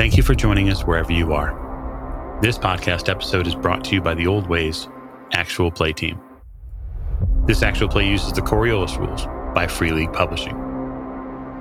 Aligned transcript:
Thank 0.00 0.16
you 0.16 0.22
for 0.22 0.34
joining 0.34 0.70
us 0.70 0.86
wherever 0.86 1.12
you 1.12 1.34
are. 1.34 2.38
This 2.40 2.56
podcast 2.56 3.10
episode 3.10 3.46
is 3.46 3.54
brought 3.54 3.84
to 3.84 3.94
you 3.94 4.00
by 4.00 4.14
the 4.14 4.26
Old 4.26 4.46
Ways 4.46 4.88
Actual 5.34 5.70
Play 5.70 5.92
Team. 5.92 6.18
This 7.44 7.62
actual 7.62 7.86
play 7.86 8.08
uses 8.08 8.32
the 8.32 8.40
Coriolis 8.40 8.96
rules 8.96 9.26
by 9.54 9.66
Free 9.66 9.92
League 9.92 10.14
Publishing. 10.14 10.56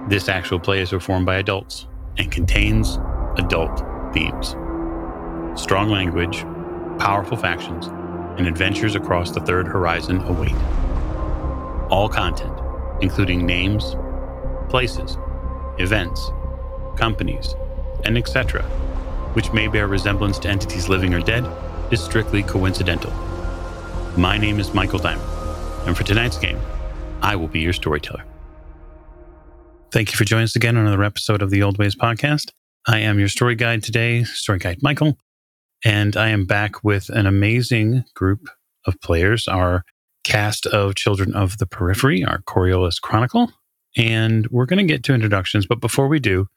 This 0.08 0.30
actual 0.30 0.58
play 0.58 0.80
is 0.80 0.92
performed 0.92 1.26
by 1.26 1.36
adults 1.36 1.88
and 2.18 2.32
contains 2.32 2.98
adult 3.36 3.84
themes. 4.14 4.56
Strong 5.62 5.90
language, 5.90 6.46
powerful 6.98 7.36
factions, 7.36 7.88
and 8.38 8.48
adventures 8.48 8.96
across 8.96 9.32
the 9.32 9.42
third 9.42 9.68
horizon 9.68 10.22
await. 10.22 10.56
All 11.92 12.08
content, 12.08 12.58
including 13.02 13.46
names, 13.46 13.98
places, 14.70 15.18
events, 15.78 16.32
companies, 16.96 17.54
and 18.06 18.18
etc., 18.18 18.64
which 19.34 19.52
may 19.54 19.68
bear 19.68 19.88
resemblance 19.88 20.40
to 20.40 20.50
entities 20.50 20.90
living 20.90 21.14
or 21.14 21.22
dead, 21.22 21.46
is 21.92 22.02
strictly 22.04 22.44
coincidental. 22.44 23.12
My 24.18 24.38
name 24.38 24.60
is 24.60 24.74
Michael 24.74 25.00
Diamond, 25.00 25.28
and 25.88 25.96
for 25.96 26.04
tonight's 26.04 26.38
game, 26.38 26.60
I 27.22 27.36
will 27.36 27.48
be 27.48 27.60
your 27.60 27.74
storyteller. 27.74 28.24
Thank 29.92 30.12
you 30.12 30.18
for 30.18 30.26
joining 30.26 30.44
us 30.44 30.56
again 30.56 30.78
on 30.78 30.86
another 30.86 31.04
episode 31.04 31.42
of 31.42 31.50
the 31.50 31.64
Old 31.64 31.78
Ways 31.78 31.96
podcast. 31.96 32.52
I 32.88 33.00
am 33.00 33.20
your 33.20 33.28
story 33.28 33.56
guide 33.56 33.84
today, 33.84 34.24
story 34.24 34.60
guide 34.60 34.80
Michael, 34.82 35.18
and 35.84 36.16
I 36.16 36.30
am 36.30 36.46
back 36.46 36.84
with 36.84 37.10
an 37.10 37.26
amazing 37.26 38.04
group 38.16 38.50
of 38.86 39.00
players, 39.02 39.48
our 39.48 39.84
cast 40.24 40.66
of 40.68 40.96
Children 40.96 41.34
of 41.34 41.58
the 41.58 41.66
Periphery, 41.66 42.24
our 42.24 42.42
Coriolis 42.42 43.02
Chronicle. 43.02 43.52
And 43.98 44.48
we're 44.52 44.66
going 44.66 44.86
to 44.86 44.92
get 44.92 45.04
to 45.06 45.14
introductions, 45.14 45.66
but 45.66 45.82
before 45.82 46.08
we 46.08 46.20
do, 46.20 46.48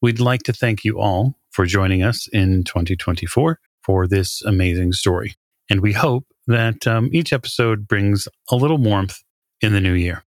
we'd 0.00 0.20
like 0.20 0.42
to 0.44 0.52
thank 0.52 0.84
you 0.84 0.98
all 0.98 1.34
for 1.50 1.66
joining 1.66 2.02
us 2.02 2.28
in 2.32 2.64
2024 2.64 3.58
for 3.82 4.06
this 4.06 4.42
amazing 4.42 4.92
story. 4.92 5.34
And 5.70 5.80
we 5.80 5.92
hope 5.92 6.24
that 6.46 6.86
um, 6.86 7.10
each 7.12 7.32
episode 7.32 7.86
brings 7.86 8.28
a 8.50 8.56
little 8.56 8.78
warmth 8.78 9.22
in 9.60 9.72
the 9.72 9.80
new 9.80 9.92
year. 9.92 10.24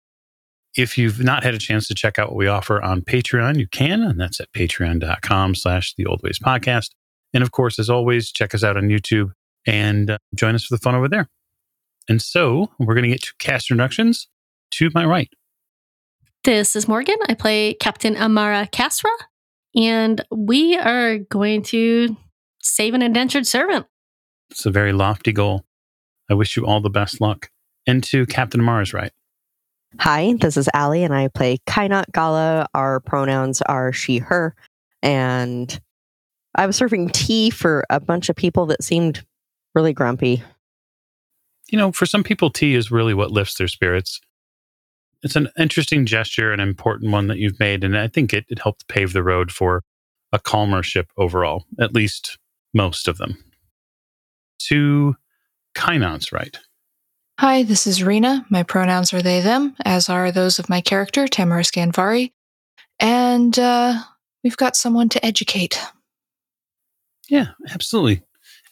If 0.78 0.98
you've 0.98 1.20
not 1.20 1.44
had 1.44 1.54
a 1.54 1.60
chance 1.60 1.88
to 1.88 1.96
check 1.96 2.18
out 2.18 2.30
what 2.30 2.38
we 2.38 2.48
offer 2.48 2.82
on 2.82 3.02
Patreon, 3.02 3.60
you 3.60 3.68
can, 3.68 4.04
and 4.04 4.20
that's 4.20 4.40
at 4.40 4.52
patreon.com 4.54 5.56
slash 5.56 5.94
the 5.96 6.06
old 6.06 6.22
ways 6.24 6.40
podcast. 6.40 6.92
And 7.34 7.44
of 7.44 7.52
course, 7.52 7.80
as 7.80 7.90
always, 7.90 8.32
check 8.32 8.54
us 8.54 8.64
out 8.64 8.78
on 8.78 8.84
YouTube 8.84 9.32
and 9.66 10.12
uh, 10.12 10.18
join 10.36 10.56
us 10.56 10.66
for 10.66 10.76
the 10.76 10.82
fun 10.82 10.96
over 10.96 11.10
there. 11.10 11.28
And 12.08 12.22
so 12.22 12.72
we're 12.80 12.94
going 12.94 13.04
to 13.04 13.10
get 13.10 13.24
to 13.24 13.34
cast 13.40 13.70
introductions 13.70 14.28
to 14.72 14.90
my 14.94 15.06
right. 15.06 15.30
This 16.44 16.76
is 16.76 16.88
Morgan. 16.88 17.18
I 17.30 17.36
play 17.36 17.76
Captain 17.76 18.18
Amara 18.18 18.68
Kasra, 18.72 19.12
and 19.76 20.22
we 20.32 20.78
are 20.78 21.18
going 21.18 21.64
to 21.64 22.16
save 22.62 22.94
an 22.94 23.02
indentured 23.02 23.48
servant. 23.48 23.86
It's 24.50 24.66
a 24.66 24.72
very 24.72 24.94
lofty 24.94 25.32
goal. 25.32 25.66
I 26.30 26.34
wish 26.34 26.56
you 26.56 26.66
all 26.66 26.82
the 26.82 26.90
best 26.90 27.22
luck. 27.22 27.50
And 27.88 28.04
to 28.06 28.26
Captain 28.26 28.62
Mars, 28.62 28.94
right. 28.94 29.12
Hi, 30.00 30.34
this 30.40 30.56
is 30.56 30.70
Allie, 30.74 31.04
and 31.04 31.14
I 31.14 31.28
play 31.28 31.58
Kainat 31.68 32.12
Gala. 32.14 32.68
Our 32.74 33.02
pronouns 33.02 33.62
are 33.64 33.92
she, 33.92 34.20
her. 34.20 34.56
And 35.02 35.80
I 36.56 36.66
was 36.66 36.76
serving 36.76 37.10
tea 37.10 37.50
for 37.50 37.86
a 37.90 38.00
bunch 38.00 38.30
of 38.30 38.36
people 38.36 38.68
that 38.68 38.84
seemed 38.84 39.26
really 39.76 39.94
grumpy. 39.94 40.44
You 41.70 41.78
know, 41.78 41.92
for 41.92 42.06
some 42.06 42.24
people, 42.24 42.50
tea 42.50 42.76
is 42.76 42.92
really 42.92 43.14
what 43.14 43.32
lifts 43.32 43.56
their 43.58 43.68
spirits. 43.68 44.22
It's 45.24 45.36
an 45.36 45.50
interesting 45.58 46.06
gesture, 46.06 46.52
an 46.52 46.60
important 46.60 47.12
one 47.12 47.28
that 47.28 47.38
you've 47.38 47.60
made. 47.60 47.84
And 47.84 47.98
I 47.98 48.08
think 48.08 48.34
it, 48.34 48.46
it 48.50 48.60
helped 48.60 48.88
pave 48.88 49.14
the 49.14 49.24
road 49.24 49.52
for 49.52 49.84
a 50.32 50.40
calmer 50.40 50.82
ship 50.82 51.12
overall, 51.18 51.66
at 51.80 51.94
least 51.94 52.38
most 52.74 53.08
of 53.08 53.18
them. 53.18 53.44
To 54.70 55.16
Kainat's 55.76 56.32
right. 56.32 56.58
Hi, 57.40 57.64
this 57.64 57.88
is 57.88 58.04
Rena. 58.04 58.46
My 58.50 58.64
pronouns 58.64 59.14
are 59.14 59.22
they, 59.22 59.42
them, 59.42 59.76
as 59.84 60.10
are 60.10 60.32
those 60.32 60.60
of 60.60 60.70
my 60.70 60.82
character, 60.82 61.28
Tamara 61.28 61.64
Scanvari. 61.64 62.32
And 63.00 63.58
uh, 63.58 64.00
we've 64.44 64.58
got 64.58 64.76
someone 64.76 65.10
to 65.10 65.26
educate. 65.26 65.80
Yeah, 67.30 67.48
absolutely. 67.72 68.22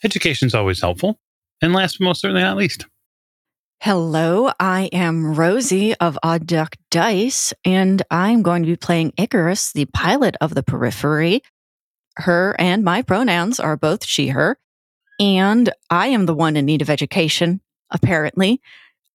Education's 0.04 0.54
always 0.54 0.80
helpful. 0.80 1.18
And 1.60 1.72
last 1.72 1.98
but 1.98 2.04
most 2.04 2.20
certainly 2.20 2.42
not 2.42 2.56
least. 2.56 2.86
Hello, 3.82 4.50
I 4.60 4.90
am 4.92 5.34
Rosie 5.34 5.94
of 5.94 6.18
Odd 6.22 6.46
Duck 6.46 6.76
Dice, 6.90 7.54
and 7.64 8.02
I'm 8.10 8.42
going 8.42 8.62
to 8.62 8.66
be 8.66 8.76
playing 8.76 9.14
Icarus, 9.16 9.72
the 9.72 9.86
pilot 9.86 10.36
of 10.38 10.54
the 10.54 10.62
periphery. 10.62 11.40
Her 12.16 12.54
and 12.58 12.84
my 12.84 13.00
pronouns 13.00 13.58
are 13.58 13.78
both 13.78 14.04
she, 14.04 14.28
her. 14.28 14.58
And 15.18 15.72
I 15.88 16.08
am 16.08 16.26
the 16.26 16.34
one 16.34 16.58
in 16.58 16.66
need 16.66 16.82
of 16.82 16.90
education 16.90 17.62
apparently. 17.90 18.60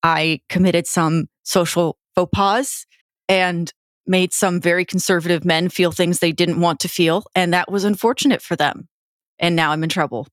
I 0.01 0.41
committed 0.49 0.87
some 0.87 1.27
social 1.43 1.99
faux 2.15 2.31
pas 2.33 2.87
and 3.29 3.71
made 4.07 4.33
some 4.33 4.59
very 4.59 4.83
conservative 4.83 5.45
men 5.45 5.69
feel 5.69 5.91
things 5.91 6.17
they 6.17 6.31
didn't 6.31 6.59
want 6.59 6.79
to 6.79 6.89
feel. 6.89 7.25
And 7.35 7.53
that 7.53 7.71
was 7.71 7.83
unfortunate 7.83 8.41
for 8.41 8.55
them. 8.55 8.87
And 9.37 9.55
now 9.55 9.73
I'm 9.73 9.83
in 9.83 9.89
trouble. 9.89 10.27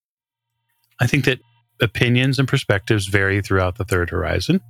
I 0.99 1.06
think 1.06 1.26
that 1.26 1.38
opinions 1.82 2.38
and 2.38 2.48
perspectives 2.48 3.09
vary 3.09 3.43
throughout 3.43 3.76
the 3.76 3.84
third 3.84 4.09
horizon. 4.09 4.60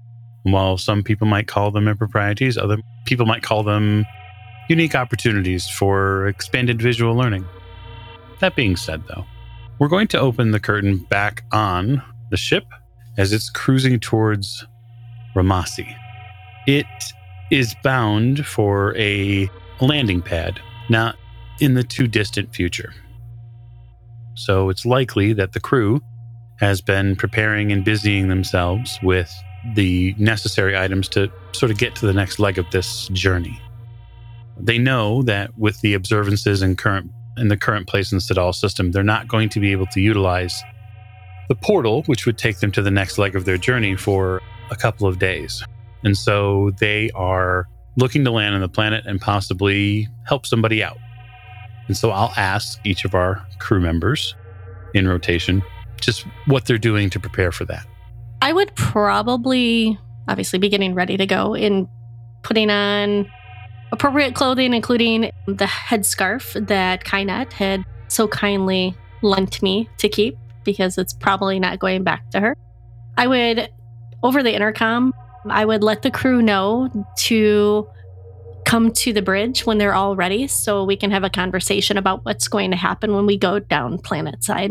While 0.42 0.78
some 0.78 1.04
people 1.04 1.26
might 1.26 1.46
call 1.46 1.70
them 1.70 1.86
improprieties, 1.86 2.58
other 2.58 2.78
people 3.04 3.26
might 3.26 3.42
call 3.42 3.62
them 3.62 4.04
unique 4.68 4.94
opportunities 4.94 5.68
for 5.68 6.26
expanded 6.26 6.82
visual 6.82 7.14
learning. 7.14 7.46
That 8.40 8.56
being 8.56 8.74
said, 8.74 9.04
though, 9.06 9.24
we're 9.78 9.88
going 9.88 10.08
to 10.08 10.18
open 10.18 10.50
the 10.50 10.58
curtain 10.58 10.98
back 10.98 11.44
on 11.52 12.02
the 12.30 12.36
ship 12.36 12.64
as 13.18 13.32
it's 13.32 13.50
cruising 13.50 14.00
towards 14.00 14.66
Ramasi. 15.36 15.94
It 16.66 16.86
is 17.50 17.74
bound 17.84 18.46
for 18.46 18.96
a 18.96 19.50
landing 19.80 20.22
pad, 20.22 20.60
not 20.88 21.16
in 21.60 21.74
the 21.74 21.84
too 21.84 22.08
distant 22.08 22.54
future. 22.54 22.92
So 24.34 24.70
it's 24.70 24.86
likely 24.86 25.34
that 25.34 25.52
the 25.52 25.60
crew 25.60 26.00
has 26.62 26.80
been 26.80 27.16
preparing 27.16 27.72
and 27.72 27.84
busying 27.84 28.28
themselves 28.28 28.96
with 29.02 29.34
the 29.74 30.14
necessary 30.16 30.78
items 30.78 31.08
to 31.08 31.30
sort 31.50 31.72
of 31.72 31.76
get 31.76 31.96
to 31.96 32.06
the 32.06 32.12
next 32.12 32.38
leg 32.38 32.56
of 32.56 32.70
this 32.70 33.08
journey. 33.08 33.60
They 34.56 34.78
know 34.78 35.24
that 35.24 35.58
with 35.58 35.80
the 35.80 35.94
observances 35.94 36.62
in 36.62 36.76
current 36.76 37.10
in 37.36 37.48
the 37.48 37.56
current 37.56 37.88
place 37.88 38.12
in 38.12 38.18
the 38.18 38.22
Sadal 38.22 38.54
system, 38.54 38.92
they're 38.92 39.02
not 39.02 39.26
going 39.26 39.48
to 39.48 39.58
be 39.58 39.72
able 39.72 39.86
to 39.86 40.00
utilize 40.00 40.62
the 41.48 41.56
portal, 41.56 42.04
which 42.04 42.26
would 42.26 42.38
take 42.38 42.60
them 42.60 42.70
to 42.72 42.82
the 42.82 42.90
next 42.90 43.18
leg 43.18 43.34
of 43.34 43.44
their 43.44 43.56
journey 43.56 43.96
for 43.96 44.40
a 44.70 44.76
couple 44.76 45.08
of 45.08 45.18
days. 45.18 45.64
And 46.04 46.16
so 46.16 46.70
they 46.78 47.10
are 47.16 47.66
looking 47.96 48.22
to 48.24 48.30
land 48.30 48.54
on 48.54 48.60
the 48.60 48.68
planet 48.68 49.04
and 49.04 49.20
possibly 49.20 50.06
help 50.26 50.46
somebody 50.46 50.84
out. 50.84 50.98
And 51.88 51.96
so 51.96 52.10
I'll 52.10 52.34
ask 52.36 52.78
each 52.84 53.04
of 53.04 53.16
our 53.16 53.44
crew 53.58 53.80
members 53.80 54.36
in 54.94 55.08
rotation 55.08 55.62
just 56.02 56.26
what 56.46 56.66
they're 56.66 56.78
doing 56.78 57.10
to 57.10 57.20
prepare 57.20 57.52
for 57.52 57.64
that. 57.66 57.86
I 58.42 58.52
would 58.52 58.74
probably, 58.74 59.98
obviously, 60.28 60.58
be 60.58 60.68
getting 60.68 60.94
ready 60.94 61.16
to 61.16 61.26
go 61.26 61.54
in 61.54 61.88
putting 62.42 62.70
on 62.70 63.30
appropriate 63.92 64.34
clothing, 64.34 64.74
including 64.74 65.30
the 65.46 65.66
headscarf 65.66 66.66
that 66.66 67.04
Kainat 67.04 67.52
had 67.52 67.84
so 68.08 68.26
kindly 68.26 68.96
lent 69.22 69.62
me 69.62 69.88
to 69.98 70.08
keep 70.08 70.36
because 70.64 70.98
it's 70.98 71.12
probably 71.12 71.60
not 71.60 71.78
going 71.78 72.02
back 72.02 72.28
to 72.30 72.40
her. 72.40 72.56
I 73.16 73.26
would, 73.26 73.68
over 74.22 74.42
the 74.42 74.54
intercom, 74.54 75.12
I 75.48 75.64
would 75.64 75.82
let 75.82 76.02
the 76.02 76.10
crew 76.10 76.42
know 76.42 77.06
to 77.18 77.88
come 78.64 78.92
to 78.92 79.12
the 79.12 79.22
bridge 79.22 79.66
when 79.66 79.78
they're 79.78 79.94
all 79.94 80.16
ready 80.16 80.46
so 80.46 80.84
we 80.84 80.96
can 80.96 81.10
have 81.10 81.24
a 81.24 81.30
conversation 81.30 81.98
about 81.98 82.24
what's 82.24 82.48
going 82.48 82.70
to 82.70 82.76
happen 82.76 83.14
when 83.14 83.26
we 83.26 83.36
go 83.36 83.58
down 83.58 83.98
planet 83.98 84.42
side. 84.42 84.70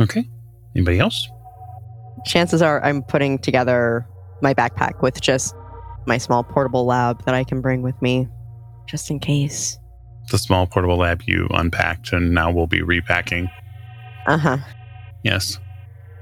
Okay. 0.00 0.28
Anybody 0.74 0.98
else? 0.98 1.28
Chances 2.26 2.62
are 2.62 2.82
I'm 2.84 3.02
putting 3.02 3.38
together 3.38 4.06
my 4.40 4.54
backpack 4.54 5.02
with 5.02 5.20
just 5.20 5.54
my 6.06 6.18
small 6.18 6.42
portable 6.42 6.84
lab 6.84 7.24
that 7.24 7.34
I 7.34 7.44
can 7.44 7.60
bring 7.60 7.82
with 7.82 8.00
me 8.02 8.28
just 8.86 9.10
in 9.10 9.18
case. 9.18 9.78
The 10.30 10.38
small 10.38 10.66
portable 10.66 10.96
lab 10.96 11.22
you 11.26 11.46
unpacked 11.50 12.12
and 12.12 12.32
now 12.32 12.50
we'll 12.50 12.66
be 12.66 12.82
repacking. 12.82 13.48
Uh 14.26 14.38
huh. 14.38 14.58
Yes. 15.22 15.58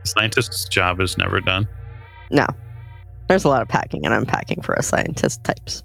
The 0.03 0.09
scientist's 0.09 0.69
job 0.69 1.01
is 1.01 1.17
never 1.17 1.41
done. 1.41 1.69
No. 2.31 2.47
There's 3.29 3.45
a 3.45 3.49
lot 3.49 3.63
of 3.63 3.69
packing 3.69 4.05
and 4.05 4.13
unpacking 4.13 4.63
for 4.63 4.77
us 4.77 4.89
scientist 4.89 5.43
types. 5.45 5.83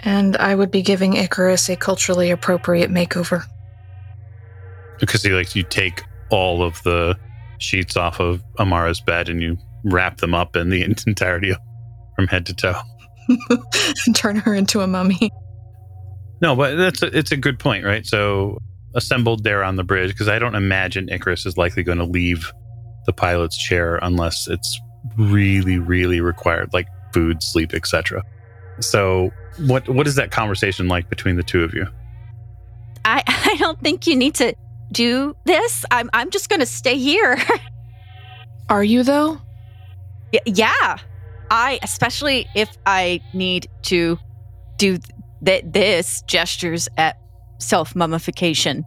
And 0.00 0.36
I 0.36 0.54
would 0.54 0.70
be 0.70 0.82
giving 0.82 1.14
Icarus 1.14 1.68
a 1.68 1.76
culturally 1.76 2.30
appropriate 2.30 2.90
makeover. 2.90 3.44
Because 5.00 5.22
he 5.22 5.30
like 5.30 5.54
you 5.56 5.62
take 5.62 6.02
all 6.30 6.62
of 6.62 6.82
the 6.82 7.18
sheets 7.58 7.96
off 7.96 8.20
of 8.20 8.42
Amara's 8.58 9.00
bed 9.00 9.28
and 9.28 9.42
you 9.42 9.56
wrap 9.84 10.18
them 10.18 10.34
up 10.34 10.56
in 10.56 10.70
the 10.70 10.82
entirety 11.06 11.50
of, 11.50 11.58
from 12.14 12.26
head 12.26 12.46
to 12.46 12.54
toe. 12.54 12.80
Turn 14.14 14.36
her 14.36 14.54
into 14.54 14.80
a 14.80 14.86
mummy. 14.86 15.30
No, 16.40 16.54
but 16.54 16.76
that's 16.76 17.02
a, 17.02 17.16
it's 17.16 17.32
a 17.32 17.36
good 17.36 17.58
point, 17.58 17.84
right? 17.84 18.06
So 18.06 18.58
assembled 18.94 19.44
there 19.44 19.62
on 19.62 19.76
the 19.76 19.84
bridge 19.84 20.10
because 20.10 20.28
I 20.28 20.38
don't 20.38 20.54
imagine 20.54 21.08
Icarus 21.08 21.46
is 21.46 21.56
likely 21.56 21.82
going 21.82 21.98
to 21.98 22.04
leave 22.04 22.52
the 23.04 23.12
pilot's 23.12 23.56
chair 23.56 23.98
unless 24.02 24.48
it's 24.48 24.80
really, 25.16 25.78
really 25.78 26.20
required, 26.20 26.72
like 26.72 26.88
food, 27.12 27.42
sleep, 27.42 27.72
etc. 27.74 28.22
So, 28.80 29.30
what 29.66 29.88
what 29.88 30.06
is 30.06 30.16
that 30.16 30.30
conversation 30.30 30.88
like 30.88 31.08
between 31.08 31.36
the 31.36 31.42
two 31.42 31.62
of 31.62 31.72
you? 31.72 31.86
I, 33.04 33.22
I 33.26 33.56
don't 33.58 33.80
think 33.80 34.06
you 34.06 34.16
need 34.16 34.34
to 34.36 34.54
do 34.92 35.36
this. 35.44 35.84
I'm 35.90 36.10
I'm 36.12 36.30
just 36.30 36.48
gonna 36.48 36.66
stay 36.66 36.98
here. 36.98 37.38
Are 38.68 38.84
you, 38.84 39.02
though? 39.02 39.40
Y- 40.32 40.40
yeah. 40.46 40.98
I 41.50 41.78
especially 41.82 42.46
if 42.54 42.76
I 42.86 43.20
need 43.32 43.68
to 43.82 44.18
do 44.78 44.98
th- 45.44 45.64
this 45.64 46.22
gestures 46.22 46.88
at 46.96 47.16
self 47.58 47.94
mummification. 47.94 48.84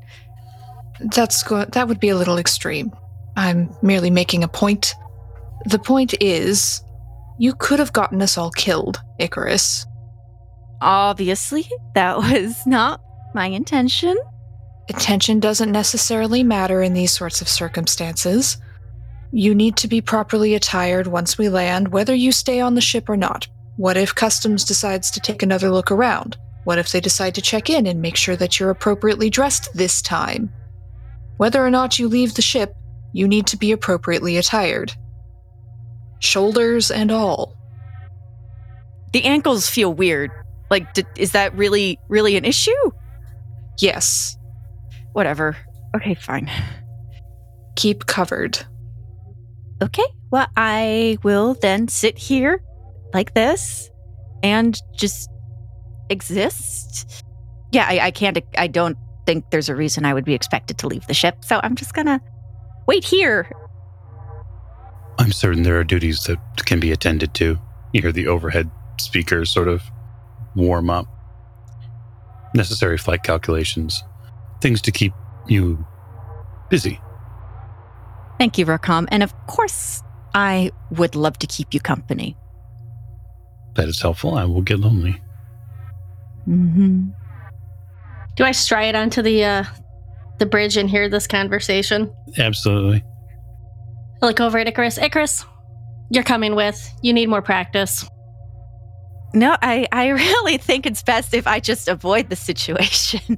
That's 1.16 1.42
go- 1.44 1.66
that 1.66 1.88
would 1.88 2.00
be 2.00 2.10
a 2.10 2.16
little 2.18 2.38
extreme. 2.38 2.92
I'm 3.38 3.74
merely 3.82 4.10
making 4.10 4.44
a 4.44 4.50
point. 4.50 4.96
The 5.66 5.80
point 5.80 6.14
is, 6.22 6.84
you 7.38 7.54
could 7.54 7.80
have 7.80 7.94
gotten 7.94 8.22
us 8.22 8.38
all 8.38 8.52
killed, 8.52 9.00
Icarus. 9.18 9.86
Obviously, 10.82 11.70
that 11.96 12.18
was 12.18 12.66
not 12.66 13.02
my 13.34 13.46
intention. 13.48 14.18
Attention 14.90 15.40
doesn't 15.40 15.72
necessarily 15.72 16.42
matter 16.42 16.82
in 16.82 16.94
these 16.94 17.12
sorts 17.12 17.42
of 17.42 17.48
circumstances. 17.48 18.58
You 19.32 19.54
need 19.54 19.78
to 19.78 19.88
be 19.88 20.02
properly 20.02 20.56
attired 20.56 21.06
once 21.06 21.38
we 21.38 21.48
land, 21.48 21.90
whether 21.90 22.16
you 22.16 22.32
stay 22.32 22.60
on 22.60 22.74
the 22.74 22.82
ship 22.82 23.08
or 23.08 23.16
not. 23.16 23.48
What 23.78 23.98
if 23.98 24.16
Customs 24.16 24.66
decides 24.66 25.12
to 25.12 25.20
take 25.20 25.44
another 25.44 25.70
look 25.70 25.92
around? 25.92 26.38
What 26.64 26.80
if 26.80 26.92
they 26.92 27.00
decide 27.00 27.36
to 27.36 27.42
check 27.42 27.70
in 27.70 27.86
and 27.86 28.02
make 28.02 28.16
sure 28.16 28.36
that 28.36 28.60
you're 28.60 28.72
appropriately 28.72 29.30
dressed 29.30 29.70
this 29.76 30.02
time? 30.02 30.52
Whether 31.38 31.64
or 31.64 31.70
not 31.70 32.00
you 32.00 32.08
leave 32.08 32.34
the 32.34 32.42
ship, 32.42 32.74
you 33.14 33.28
need 33.28 33.46
to 33.48 33.58
be 33.58 33.72
appropriately 33.72 34.38
attired. 34.38 34.94
Shoulders 36.20 36.90
and 36.90 37.12
all. 37.12 37.56
The 39.14 39.24
ankles 39.24 39.70
feel 39.70 39.94
weird. 39.94 40.32
Like, 40.70 40.94
d- 40.94 41.06
is 41.16 41.32
that 41.32 41.56
really, 41.56 42.00
really 42.10 42.36
an 42.38 42.46
issue? 42.46 42.92
Yes, 43.80 44.36
Whatever. 45.14 45.58
Okay, 45.96 46.14
fine. 46.14 46.50
keep 47.76 48.06
covered. 48.06 48.60
Okay, 49.82 50.06
well, 50.32 50.48
I 50.58 51.18
will 51.24 51.54
then 51.56 51.88
sit 51.88 52.18
here 52.18 52.62
like 53.14 53.34
this 53.34 53.90
and 54.44 54.80
just 54.96 55.30
exist. 56.10 57.24
Yeah, 57.72 57.86
I, 57.88 58.00
I 58.08 58.12
can't, 58.12 58.38
I 58.58 58.68
don't 58.68 58.98
think 59.26 59.50
there's 59.52 59.70
a 59.70 59.76
reason 59.76 60.06
I 60.06 60.14
would 60.14 60.26
be 60.26 60.34
expected 60.34 60.78
to 60.80 60.88
leave 60.88 61.08
the 61.08 61.14
ship. 61.14 61.46
So 61.46 61.60
I'm 61.64 61.76
just 61.76 61.94
gonna 61.94 62.22
wait 62.88 63.06
here. 63.06 63.50
I'm 65.18 65.32
certain 65.32 65.64
there 65.64 65.80
are 65.80 65.84
duties 65.84 66.24
that 66.24 66.40
can 66.66 66.80
be 66.80 66.92
attended 66.92 67.34
to. 67.36 67.58
You 67.94 68.02
hear 68.02 68.12
the 68.12 68.28
overhead 68.28 68.70
speakers 69.00 69.50
sort 69.50 69.68
of 69.68 69.84
warm 70.56 70.90
up. 70.90 71.08
Necessary 72.54 72.98
flight 72.98 73.24
calculations, 73.24 74.04
things 74.62 74.82
to 74.84 74.92
keep 74.92 75.14
you 75.48 75.86
busy. 76.70 77.00
Thank 78.38 78.58
you, 78.58 78.66
Rakam. 78.66 79.08
And 79.12 79.24
of 79.24 79.34
course, 79.48 80.02
I 80.34 80.72
would 80.92 81.16
love 81.16 81.38
to 81.40 81.48
keep 81.48 81.74
you 81.74 81.80
company. 81.80 82.38
That 83.76 83.88
is 83.88 84.02
helpful. 84.02 84.36
I 84.36 84.46
will 84.46 84.62
get 84.62 84.80
lonely. 84.80 85.22
Mm-hmm. 86.48 87.10
Do 88.36 88.44
I 88.44 88.52
stride 88.52 88.96
onto 88.96 89.22
the 89.22 89.44
uh, 89.44 89.64
the 90.40 90.46
bridge 90.46 90.78
and 90.78 90.90
hear 90.90 91.10
this 91.10 91.28
conversation? 91.28 92.14
Absolutely. 92.38 93.04
I 94.22 94.26
look 94.26 94.40
over 94.40 94.58
at 94.58 94.68
Icarus. 94.68 94.98
Icarus, 94.98 95.46
you're 96.10 96.24
coming 96.24 96.56
with. 96.56 96.90
You 97.02 97.14
need 97.14 97.28
more 97.28 97.42
practice. 97.42 98.10
No, 99.34 99.56
I, 99.62 99.88
I 99.92 100.08
really 100.10 100.58
think 100.58 100.86
it's 100.86 101.04
best 101.04 101.34
if 101.34 101.48
I 101.48 101.60
just 101.60 101.88
avoid 101.88 102.30
the 102.30 102.36
situation. 102.36 103.38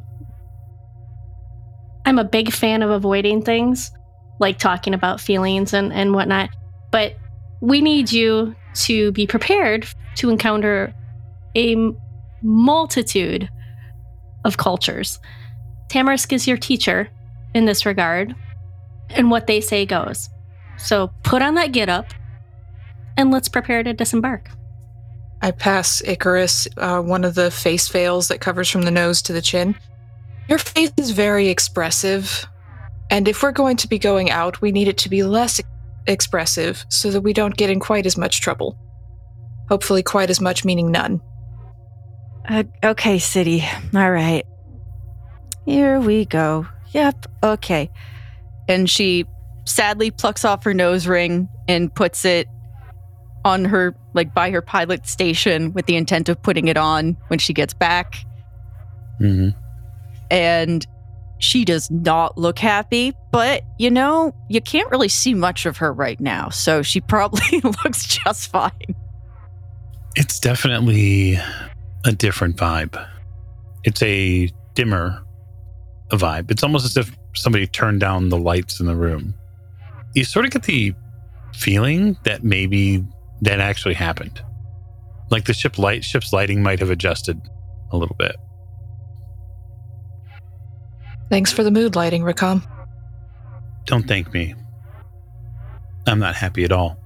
I'm 2.05 2.19
a 2.19 2.23
big 2.23 2.51
fan 2.51 2.81
of 2.81 2.89
avoiding 2.89 3.41
things, 3.43 3.91
like 4.39 4.57
talking 4.57 4.93
about 4.93 5.21
feelings 5.21 5.73
and, 5.73 5.93
and 5.93 6.13
whatnot. 6.13 6.49
But 6.91 7.15
we 7.61 7.81
need 7.81 8.11
you 8.11 8.55
to 8.73 9.11
be 9.11 9.27
prepared 9.27 9.87
to 10.15 10.29
encounter 10.29 10.93
a 11.55 11.75
multitude 12.41 13.49
of 14.43 14.57
cultures. 14.57 15.19
Tamarisk 15.89 16.33
is 16.33 16.47
your 16.47 16.57
teacher 16.57 17.09
in 17.53 17.65
this 17.65 17.85
regard, 17.85 18.33
and 19.09 19.29
what 19.29 19.47
they 19.47 19.61
say 19.61 19.85
goes. 19.85 20.29
So 20.77 21.11
put 21.23 21.41
on 21.41 21.55
that 21.55 21.73
get 21.73 21.89
up 21.89 22.07
and 23.17 23.29
let's 23.29 23.49
prepare 23.49 23.83
to 23.83 23.93
disembark. 23.93 24.49
I 25.41 25.51
pass 25.51 26.01
Icarus 26.05 26.67
uh, 26.77 27.01
one 27.01 27.23
of 27.23 27.35
the 27.35 27.51
face 27.51 27.87
veils 27.87 28.27
that 28.29 28.41
covers 28.41 28.69
from 28.69 28.83
the 28.83 28.91
nose 28.91 29.21
to 29.23 29.33
the 29.33 29.41
chin. 29.41 29.75
Your 30.51 30.57
face 30.57 30.91
is 30.97 31.11
very 31.11 31.47
expressive, 31.47 32.45
and 33.09 33.25
if 33.29 33.41
we're 33.41 33.53
going 33.53 33.77
to 33.77 33.87
be 33.87 33.97
going 33.97 34.29
out, 34.29 34.59
we 34.59 34.73
need 34.73 34.89
it 34.89 34.97
to 34.97 35.09
be 35.09 35.23
less 35.23 35.61
expressive 36.07 36.83
so 36.89 37.09
that 37.11 37.21
we 37.21 37.31
don't 37.31 37.55
get 37.55 37.69
in 37.69 37.79
quite 37.79 38.05
as 38.05 38.17
much 38.17 38.41
trouble. 38.41 38.77
Hopefully, 39.69 40.03
quite 40.03 40.29
as 40.29 40.41
much 40.41 40.65
meaning 40.65 40.91
none. 40.91 41.21
Uh, 42.49 42.63
okay, 42.83 43.17
City. 43.17 43.63
All 43.95 44.11
right. 44.11 44.45
Here 45.65 46.01
we 46.01 46.25
go. 46.25 46.67
Yep. 46.89 47.27
Okay. 47.41 47.89
And 48.67 48.89
she 48.89 49.23
sadly 49.63 50.11
plucks 50.11 50.43
off 50.43 50.65
her 50.65 50.73
nose 50.73 51.07
ring 51.07 51.47
and 51.69 51.95
puts 51.95 52.25
it 52.25 52.45
on 53.45 53.63
her, 53.63 53.95
like 54.13 54.33
by 54.33 54.51
her 54.51 54.61
pilot 54.61 55.07
station 55.07 55.71
with 55.71 55.85
the 55.85 55.95
intent 55.95 56.27
of 56.27 56.43
putting 56.43 56.67
it 56.67 56.75
on 56.75 57.15
when 57.27 57.39
she 57.39 57.53
gets 57.53 57.73
back. 57.73 58.17
hmm 59.17 59.51
And 60.31 60.87
she 61.39 61.65
does 61.65 61.89
not 61.91 62.37
look 62.37 62.59
happy, 62.59 63.13
but 63.31 63.63
you 63.77 63.91
know, 63.91 64.33
you 64.49 64.61
can't 64.61 64.89
really 64.91 65.09
see 65.09 65.33
much 65.33 65.65
of 65.65 65.77
her 65.77 65.91
right 65.91 66.19
now. 66.19 66.49
So 66.49 66.81
she 66.81 67.01
probably 67.01 67.59
looks 67.63 68.05
just 68.05 68.49
fine. 68.51 68.95
It's 70.15 70.39
definitely 70.39 71.37
a 72.05 72.11
different 72.11 72.57
vibe. 72.57 73.07
It's 73.83 74.01
a 74.03 74.51
dimmer 74.75 75.23
vibe. 76.11 76.51
It's 76.51 76.63
almost 76.63 76.85
as 76.85 76.97
if 76.97 77.15
somebody 77.35 77.65
turned 77.67 77.99
down 77.99 78.29
the 78.29 78.37
lights 78.37 78.79
in 78.79 78.85
the 78.85 78.95
room. 78.95 79.33
You 80.13 80.23
sort 80.25 80.45
of 80.45 80.51
get 80.51 80.63
the 80.63 80.93
feeling 81.53 82.17
that 82.23 82.43
maybe 82.43 83.03
that 83.41 83.59
actually 83.59 83.93
happened. 83.93 84.41
Like 85.29 85.45
the 85.45 85.53
ship 85.53 85.77
light 85.77 86.03
ship's 86.03 86.33
lighting 86.33 86.61
might 86.61 86.79
have 86.79 86.89
adjusted 86.89 87.41
a 87.91 87.97
little 87.97 88.15
bit. 88.19 88.35
Thanks 91.31 91.51
for 91.51 91.63
the 91.63 91.71
mood 91.71 91.95
lighting, 91.95 92.23
Rakam. 92.23 92.61
Don't 93.85 94.05
thank 94.05 94.33
me. 94.33 94.53
I'm 96.05 96.19
not 96.19 96.35
happy 96.35 96.65
at 96.65 96.73
all. 96.73 96.97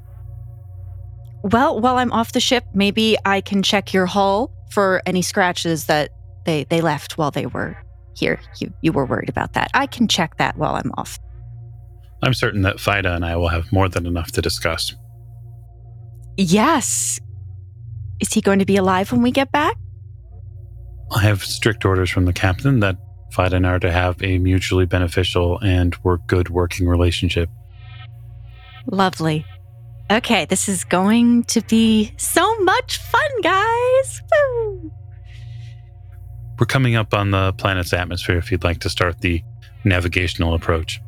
Well, 1.44 1.79
while 1.79 1.98
I'm 1.98 2.12
off 2.12 2.32
the 2.32 2.39
ship, 2.39 2.65
maybe 2.74 3.17
I 3.24 3.39
can 3.39 3.62
check 3.62 3.94
your 3.94 4.08
hull 4.08 4.51
for 4.72 5.03
any 5.05 5.22
scratches 5.22 5.86
that 5.86 6.10
they, 6.46 6.63
they 6.63 6.82
left 6.82 7.20
while 7.20 7.29
they 7.29 7.46
were 7.46 7.77
here. 8.17 8.39
You, 8.60 8.74
you 8.82 8.91
were 8.91 9.05
worried 9.05 9.29
about 9.29 9.53
that. 9.53 9.70
I 9.75 9.86
can 9.86 10.08
check 10.08 10.38
that 10.38 10.58
while 10.58 10.74
I'm 10.74 10.91
off. 10.98 11.20
I'm 12.24 12.34
certain 12.34 12.63
that 12.63 12.79
Fida 12.79 13.13
and 13.13 13.24
I 13.24 13.36
will 13.36 13.50
have 13.50 13.72
more 13.72 13.88
than 13.88 14.08
enough 14.08 14.32
to 14.32 14.41
discuss. 14.41 14.96
Yes. 16.36 17.20
Is 18.20 18.34
he 18.34 18.41
going 18.41 18.58
to 18.58 18.65
be 18.65 18.77
alive 18.77 19.12
when 19.12 19.22
we 19.22 19.29
get 19.29 19.51
back? 19.51 19.75
I 21.12 21.22
have 21.22 21.44
strict 21.44 21.86
orders 21.86 22.10
from 22.10 22.25
the 22.25 22.34
captain 22.34 22.79
that 22.79 22.98
Fida 23.36 23.58
and 23.58 23.68
I 23.68 23.72
are 23.72 23.80
to 23.80 23.92
have 23.92 24.22
a 24.24 24.38
mutually 24.38 24.86
beneficial 24.86 25.60
and 25.60 25.96
work 26.04 26.22
good 26.27 26.50
working 26.50 26.88
relationship. 26.88 27.50
Lovely. 28.88 29.46
Okay, 30.10 30.46
this 30.46 30.70
is 30.70 30.84
going 30.84 31.44
to 31.46 31.62
be 31.62 32.13
so 32.18 32.60
much 32.60 32.98
fun, 32.98 33.42
guys. 33.42 34.22
Woo! 34.32 34.92
We're 36.60 36.68
coming 36.68 36.96
up 36.96 37.13
on 37.13 37.32
the 37.32 37.54
planet's 37.54 37.92
atmosphere 37.92 38.38
if 38.38 38.51
you'd 38.51 38.63
like 38.63 38.80
to 38.82 38.89
start 38.89 39.20
the 39.20 39.44
navigational 39.84 40.54
approach. 40.54 41.01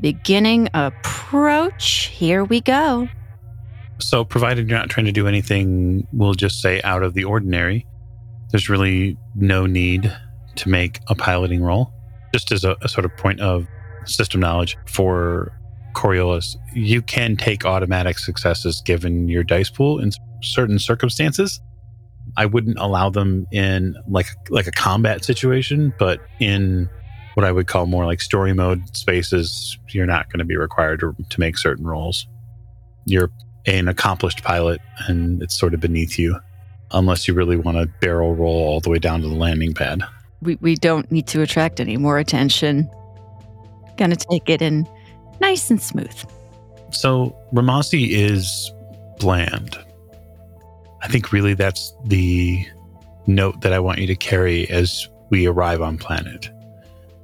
Beginning 0.00 0.68
approach. 0.74 2.08
Here 2.08 2.44
we 2.44 2.60
go. 2.60 3.08
So, 3.98 4.24
provided 4.24 4.68
you're 4.68 4.78
not 4.78 4.90
trying 4.90 5.06
to 5.06 5.12
do 5.12 5.28
anything, 5.28 6.06
we'll 6.12 6.34
just 6.34 6.60
say 6.60 6.82
out 6.82 7.04
of 7.04 7.14
the 7.14 7.24
ordinary, 7.24 7.86
there's 8.50 8.68
really 8.68 9.16
no 9.36 9.64
need 9.64 10.12
to 10.56 10.68
make 10.68 11.00
a 11.08 11.14
piloting 11.14 11.62
roll. 11.62 11.92
Just 12.32 12.52
as 12.52 12.64
a, 12.64 12.76
a 12.82 12.88
sort 12.88 13.04
of 13.04 13.16
point 13.16 13.40
of 13.40 13.66
system 14.04 14.40
knowledge 14.40 14.76
for 14.86 15.52
Coriolis, 15.94 16.56
you 16.72 17.02
can 17.02 17.36
take 17.36 17.64
automatic 17.64 18.18
successes 18.18 18.82
given 18.84 19.28
your 19.28 19.44
dice 19.44 19.70
pool 19.70 19.98
in 19.98 20.10
certain 20.42 20.78
circumstances. 20.78 21.60
I 22.36 22.46
wouldn't 22.46 22.78
allow 22.78 23.10
them 23.10 23.46
in 23.52 23.96
like 24.08 24.26
like 24.48 24.66
a 24.66 24.72
combat 24.72 25.24
situation, 25.24 25.92
but 25.98 26.20
in 26.40 26.88
what 27.34 27.44
I 27.44 27.52
would 27.52 27.66
call 27.66 27.86
more 27.86 28.06
like 28.06 28.20
story 28.20 28.52
mode 28.52 28.96
spaces, 28.96 29.78
you're 29.90 30.06
not 30.06 30.30
going 30.30 30.38
to 30.38 30.44
be 30.44 30.56
required 30.56 31.00
to, 31.00 31.14
to 31.28 31.40
make 31.40 31.58
certain 31.58 31.86
rolls. 31.86 32.26
You're 33.04 33.30
an 33.66 33.88
accomplished 33.88 34.42
pilot, 34.42 34.80
and 35.08 35.42
it's 35.42 35.58
sort 35.58 35.74
of 35.74 35.80
beneath 35.80 36.18
you, 36.18 36.38
unless 36.92 37.26
you 37.26 37.34
really 37.34 37.56
want 37.56 37.78
to 37.78 37.86
barrel 38.00 38.34
roll 38.34 38.62
all 38.66 38.80
the 38.80 38.90
way 38.90 38.98
down 38.98 39.22
to 39.22 39.28
the 39.28 39.34
landing 39.34 39.74
pad. 39.74 40.02
We, 40.42 40.56
we 40.56 40.74
don't 40.74 41.10
need 41.10 41.26
to 41.28 41.40
attract 41.40 41.80
any 41.80 41.96
more 41.96 42.18
attention. 42.18 42.90
Gonna 43.96 44.16
take 44.16 44.48
it 44.48 44.60
in 44.60 44.86
nice 45.40 45.70
and 45.70 45.80
smooth. 45.80 46.14
So 46.90 47.36
Ramasi 47.52 48.10
is 48.10 48.70
bland. 49.18 49.78
I 51.02 51.08
think 51.08 51.32
really 51.32 51.54
that's 51.54 51.94
the 52.04 52.66
note 53.26 53.60
that 53.62 53.72
I 53.72 53.78
want 53.78 53.98
you 53.98 54.06
to 54.06 54.16
carry 54.16 54.68
as 54.70 55.08
we 55.30 55.46
arrive 55.46 55.80
on 55.80 55.98
planet. 55.98 56.50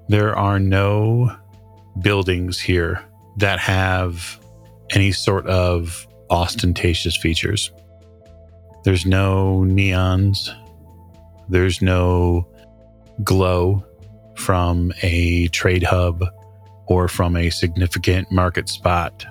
There 0.09 0.37
are 0.37 0.59
no 0.59 1.37
buildings 2.01 2.59
here 2.59 3.05
that 3.37 3.59
have 3.59 4.39
any 4.91 5.13
sort 5.13 5.47
of 5.47 6.07
ostentatious 6.31 7.17
features. 7.17 7.71
There's 8.85 9.05
no 9.05 9.65
neons. 9.67 10.49
There's 11.49 11.83
no 11.83 12.49
glow 13.25 13.85
from 14.35 14.93
a 15.03 15.49
trade 15.49 15.83
hub 15.83 16.25
or 16.87 17.09
from 17.09 17.37
a 17.37 17.51
significant 17.51 18.31
market 18.31 18.69
spot. 18.69 19.27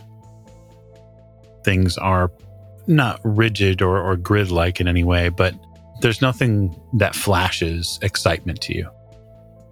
Things 1.64 1.98
are 1.98 2.32
not 2.88 3.20
rigid 3.24 3.82
or, 3.82 4.00
or 4.02 4.16
grid 4.16 4.52
like 4.52 4.80
in 4.80 4.88
any 4.88 5.04
way, 5.04 5.30
but 5.30 5.54
there's 6.02 6.22
nothing 6.22 6.80
that 6.94 7.16
flashes 7.16 8.00
excitement 8.02 8.62
to 8.62 8.76
you. 8.76 8.90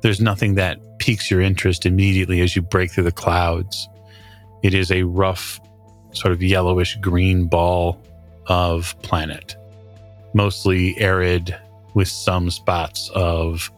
There's 0.01 0.21
nothing 0.21 0.55
that 0.55 0.79
piques 0.99 1.29
your 1.29 1.41
interest 1.41 1.85
immediately 1.85 2.41
as 2.41 2.55
you 2.55 2.61
break 2.61 2.91
through 2.91 3.03
the 3.05 3.11
clouds. 3.11 3.87
It 4.63 4.73
is 4.73 4.91
a 4.91 5.03
rough, 5.03 5.59
sort 6.13 6.31
of 6.31 6.41
yellowish 6.41 6.95
green 6.97 7.47
ball 7.47 8.01
of 8.47 8.99
planet, 9.01 9.55
mostly 10.33 10.99
arid 10.99 11.55
with 11.93 12.07
some 12.07 12.49
spots 12.49 13.09
of 13.15 13.71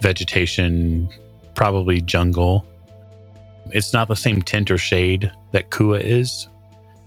vegetation, 0.00 1.08
probably 1.54 2.00
jungle. 2.00 2.66
It's 3.70 3.92
not 3.92 4.08
the 4.08 4.16
same 4.16 4.42
tint 4.42 4.70
or 4.70 4.78
shade 4.78 5.30
that 5.52 5.70
Kua 5.70 5.98
is. 5.98 6.48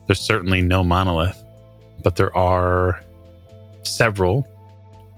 There's 0.08 0.19
certainly 0.19 0.62
no 0.62 0.84
monolith, 0.84 1.41
but 2.03 2.15
there 2.15 2.36
are 2.36 3.01
several 3.84 4.48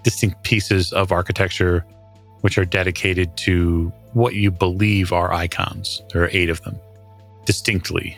distinct 0.03 0.43
pieces 0.43 0.91
of 0.93 1.11
architecture 1.11 1.85
which 2.41 2.57
are 2.57 2.65
dedicated 2.65 3.35
to 3.37 3.91
what 4.13 4.35
you 4.35 4.51
believe 4.51 5.13
are 5.13 5.31
icons. 5.31 6.01
There 6.11 6.23
are 6.23 6.29
eight 6.31 6.49
of 6.49 6.61
them, 6.63 6.77
distinctly 7.45 8.17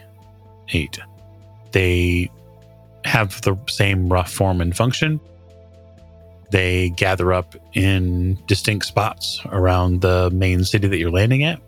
eight. 0.69 0.99
They 1.71 2.31
have 3.05 3.41
the 3.41 3.57
same 3.67 4.11
rough 4.11 4.31
form 4.31 4.61
and 4.61 4.75
function. 4.75 5.19
They 6.53 6.91
gather 6.91 7.33
up 7.33 7.55
in 7.73 8.37
distinct 8.45 8.85
spots 8.85 9.41
around 9.47 10.01
the 10.01 10.29
main 10.29 10.63
city 10.63 10.87
that 10.87 10.99
you're 10.99 11.09
landing 11.09 11.43
at. 11.43 11.59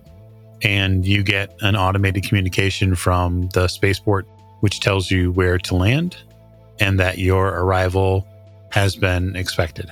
And 0.62 1.04
you 1.04 1.24
get 1.24 1.56
an 1.62 1.76
automated 1.76 2.24
communication 2.24 2.94
from 2.94 3.50
the 3.50 3.68
spaceport, 3.68 4.28
which 4.60 4.82
tells 4.82 5.10
you 5.10 5.32
where 5.32 5.58
to 5.58 5.76
land 5.76 6.18
and 6.80 7.00
that 7.00 7.18
your 7.18 7.48
arrival 7.48 8.28
has 8.70 8.96
been 8.96 9.36
expected. 9.36 9.92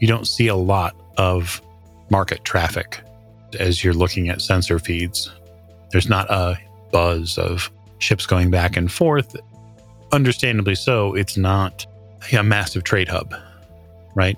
You 0.00 0.08
don't 0.08 0.26
see 0.26 0.46
a 0.46 0.56
lot 0.56 0.96
of 1.18 1.60
market 2.08 2.44
traffic 2.44 2.98
as 3.60 3.84
you're 3.84 3.92
looking 3.92 4.30
at 4.30 4.40
sensor 4.40 4.78
feeds. 4.78 5.30
There's 5.90 6.08
not 6.08 6.30
a 6.30 6.58
buzz 6.90 7.36
of 7.36 7.70
ships 7.98 8.24
going 8.24 8.50
back 8.50 8.78
and 8.78 8.90
forth. 8.90 9.36
Understandably 10.12 10.76
so, 10.76 11.14
it's 11.14 11.36
not 11.36 11.84
a 12.32 12.42
massive 12.42 12.84
trade 12.84 13.08
hub, 13.08 13.34
right? 14.14 14.36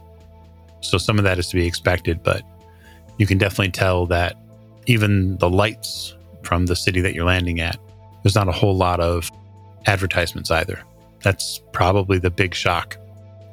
So 0.80 0.98
some 0.98 1.18
of 1.18 1.24
that 1.24 1.38
is 1.38 1.48
to 1.48 1.56
be 1.56 1.66
expected, 1.66 2.22
but 2.22 2.42
you 3.18 3.26
can 3.26 3.38
definitely 3.38 3.70
tell 3.72 4.06
that 4.06 4.36
even 4.86 5.36
the 5.38 5.50
lights 5.50 6.14
from 6.42 6.66
the 6.66 6.76
city 6.76 7.00
that 7.00 7.14
you're 7.14 7.24
landing 7.24 7.60
at, 7.60 7.78
there's 8.22 8.34
not 8.34 8.48
a 8.48 8.52
whole 8.52 8.76
lot 8.76 9.00
of 9.00 9.30
advertisements 9.86 10.50
either. 10.50 10.80
That's 11.22 11.60
probably 11.72 12.18
the 12.18 12.30
big 12.30 12.54
shock 12.54 12.96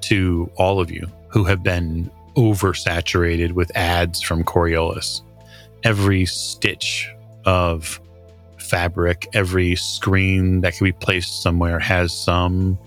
to 0.01 0.51
all 0.55 0.79
of 0.79 0.91
you 0.91 1.07
who 1.29 1.43
have 1.45 1.63
been 1.63 2.11
oversaturated 2.35 3.53
with 3.53 3.75
ads 3.75 4.21
from 4.21 4.43
Coriolis. 4.43 5.21
Every 5.83 6.25
stitch 6.25 7.09
of 7.45 7.99
fabric, 8.57 9.27
every 9.33 9.75
screen 9.75 10.61
that 10.61 10.75
can 10.75 10.85
be 10.85 10.91
placed 10.91 11.41
somewhere 11.41 11.79
has 11.79 12.15
some 12.15 12.77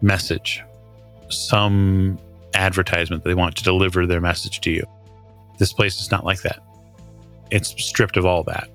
message, 0.00 0.62
some 1.32 2.18
advertisement 2.54 3.22
that 3.22 3.28
they 3.28 3.34
want 3.34 3.56
to 3.56 3.64
deliver 3.64 4.06
their 4.06 4.20
message 4.20 4.60
to 4.60 4.70
you. 4.70 4.86
This 5.58 5.72
place 5.72 6.00
is 6.00 6.10
not 6.10 6.24
like 6.24 6.42
that. 6.42 6.60
It's 7.50 7.70
stripped 7.82 8.16
of 8.16 8.26
all 8.26 8.42
that. 8.44 8.68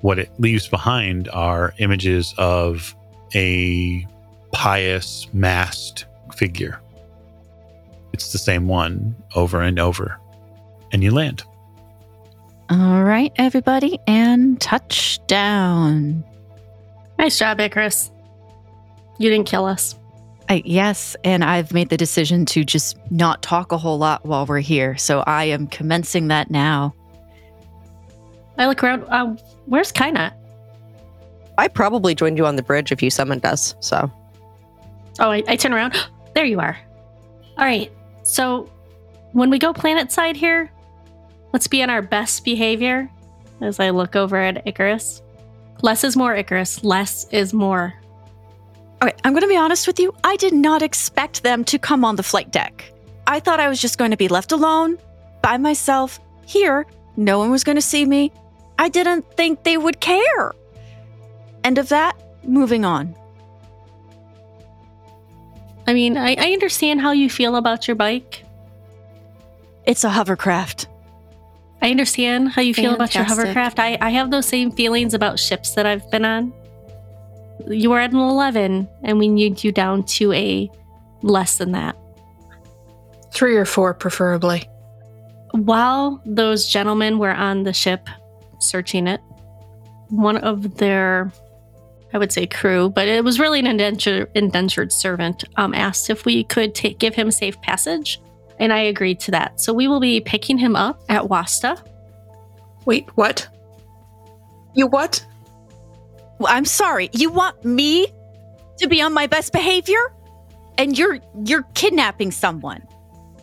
What 0.00 0.18
it 0.18 0.30
leaves 0.38 0.68
behind 0.68 1.28
are 1.30 1.74
images 1.78 2.34
of 2.38 2.94
a 3.34 4.06
pious 4.52 5.28
masked 5.32 6.06
figure 6.34 6.80
it's 8.20 8.32
the 8.32 8.38
same 8.38 8.68
one 8.68 9.16
over 9.34 9.62
and 9.62 9.78
over. 9.78 10.18
And 10.92 11.02
you 11.02 11.10
land. 11.10 11.42
All 12.68 13.02
right, 13.02 13.32
everybody, 13.36 13.98
and 14.06 14.60
touchdown. 14.60 16.22
Nice 17.18 17.38
job, 17.38 17.60
Icarus. 17.60 18.10
You 19.18 19.30
didn't 19.30 19.46
kill 19.46 19.64
us. 19.64 19.96
I, 20.50 20.62
yes, 20.64 21.14
and 21.22 21.44
I've 21.44 21.72
made 21.72 21.90
the 21.90 21.96
decision 21.96 22.44
to 22.46 22.64
just 22.64 22.98
not 23.12 23.40
talk 23.40 23.70
a 23.70 23.78
whole 23.78 23.98
lot 23.98 24.26
while 24.26 24.46
we're 24.46 24.58
here. 24.58 24.96
So 24.96 25.20
I 25.20 25.44
am 25.44 25.68
commencing 25.68 26.26
that 26.26 26.50
now. 26.50 26.92
I 28.58 28.66
look 28.66 28.82
around. 28.82 29.04
Uh, 29.04 29.36
where's 29.66 29.92
Kainat? 29.92 30.32
I 31.56 31.68
probably 31.68 32.16
joined 32.16 32.36
you 32.36 32.46
on 32.46 32.56
the 32.56 32.64
bridge 32.64 32.90
if 32.90 33.00
you 33.00 33.10
summoned 33.10 33.46
us, 33.46 33.76
so. 33.78 34.10
Oh, 35.20 35.30
I, 35.30 35.44
I 35.46 35.54
turn 35.54 35.72
around. 35.72 35.94
there 36.34 36.44
you 36.44 36.58
are. 36.58 36.76
All 37.56 37.64
right. 37.64 37.92
So, 38.24 38.68
when 39.30 39.50
we 39.50 39.58
go 39.60 39.72
planet 39.72 40.10
side 40.10 40.36
here, 40.36 40.68
let's 41.52 41.68
be 41.68 41.80
on 41.80 41.90
our 41.90 42.02
best 42.02 42.44
behavior 42.44 43.08
as 43.60 43.78
I 43.78 43.90
look 43.90 44.16
over 44.16 44.36
at 44.36 44.66
Icarus. 44.66 45.22
Less 45.82 46.02
is 46.02 46.16
more, 46.16 46.34
Icarus. 46.34 46.82
Less 46.82 47.28
is 47.30 47.54
more. 47.54 47.94
Okay, 49.02 49.14
I'm 49.24 49.32
going 49.32 49.42
to 49.42 49.48
be 49.48 49.56
honest 49.56 49.86
with 49.86 49.98
you. 49.98 50.14
I 50.24 50.36
did 50.36 50.52
not 50.52 50.82
expect 50.82 51.42
them 51.42 51.64
to 51.64 51.78
come 51.78 52.04
on 52.04 52.16
the 52.16 52.22
flight 52.22 52.50
deck. 52.50 52.92
I 53.26 53.40
thought 53.40 53.60
I 53.60 53.68
was 53.68 53.80
just 53.80 53.96
going 53.96 54.10
to 54.10 54.16
be 54.16 54.28
left 54.28 54.52
alone 54.52 54.98
by 55.42 55.56
myself 55.56 56.20
here. 56.46 56.86
No 57.16 57.38
one 57.38 57.50
was 57.50 57.64
going 57.64 57.76
to 57.76 57.82
see 57.82 58.04
me. 58.04 58.32
I 58.78 58.88
didn't 58.88 59.30
think 59.36 59.62
they 59.62 59.76
would 59.76 60.00
care. 60.00 60.52
End 61.64 61.78
of 61.78 61.88
that. 61.90 62.20
Moving 62.44 62.84
on. 62.84 63.14
I 65.86 65.94
mean, 65.94 66.16
I, 66.16 66.34
I 66.38 66.52
understand 66.52 67.00
how 67.00 67.12
you 67.12 67.28
feel 67.28 67.56
about 67.56 67.88
your 67.88 67.94
bike. 67.94 68.44
It's 69.86 70.04
a 70.04 70.10
hovercraft. 70.10 70.88
I 71.82 71.90
understand 71.90 72.50
how 72.50 72.62
you 72.62 72.74
feel 72.74 72.94
about 72.94 73.14
your 73.14 73.24
hovercraft. 73.24 73.78
I, 73.78 73.96
I 74.00 74.10
have 74.10 74.30
those 74.30 74.46
same 74.46 74.70
feelings 74.70 75.14
about 75.14 75.38
ships 75.38 75.74
that 75.74 75.86
I've 75.86 76.10
been 76.10 76.24
on. 76.24 76.52
You 77.68 77.90
were 77.90 77.98
at 77.98 78.12
an 78.12 78.18
11, 78.18 78.88
and 79.02 79.18
we 79.18 79.28
need 79.28 79.62
you 79.62 79.72
down 79.72 80.04
to 80.04 80.32
a 80.32 80.70
less 81.22 81.58
than 81.58 81.72
that. 81.72 81.96
Three 83.32 83.56
or 83.56 83.64
four, 83.64 83.94
preferably. 83.94 84.68
While 85.52 86.20
those 86.24 86.66
gentlemen 86.66 87.18
were 87.18 87.32
on 87.32 87.64
the 87.64 87.72
ship 87.72 88.08
searching 88.58 89.06
it, 89.06 89.20
one 90.08 90.36
of 90.38 90.76
their, 90.76 91.32
I 92.12 92.18
would 92.18 92.32
say 92.32 92.46
crew, 92.46 92.90
but 92.90 93.08
it 93.08 93.24
was 93.24 93.38
really 93.38 93.60
an 93.60 93.66
indentured, 93.66 94.30
indentured 94.34 94.92
servant, 94.92 95.44
um, 95.56 95.74
asked 95.74 96.10
if 96.10 96.24
we 96.24 96.44
could 96.44 96.74
give 96.98 97.14
him 97.14 97.30
safe 97.30 97.60
passage. 97.62 98.20
And 98.58 98.72
I 98.72 98.80
agreed 98.80 99.20
to 99.20 99.30
that. 99.30 99.60
So 99.60 99.72
we 99.72 99.88
will 99.88 100.00
be 100.00 100.20
picking 100.20 100.58
him 100.58 100.76
up 100.76 101.00
at 101.08 101.28
Wasta. 101.28 101.82
Wait, 102.84 103.08
what? 103.16 103.48
You 104.74 104.86
what? 104.86 105.24
I'm 106.46 106.64
sorry. 106.64 107.10
You 107.12 107.30
want 107.30 107.64
me 107.64 108.08
to 108.78 108.88
be 108.88 109.02
on 109.02 109.12
my 109.12 109.26
best 109.26 109.52
behavior? 109.52 110.00
And 110.78 110.96
you're 110.96 111.20
you're 111.44 111.64
kidnapping 111.74 112.30
someone. 112.30 112.82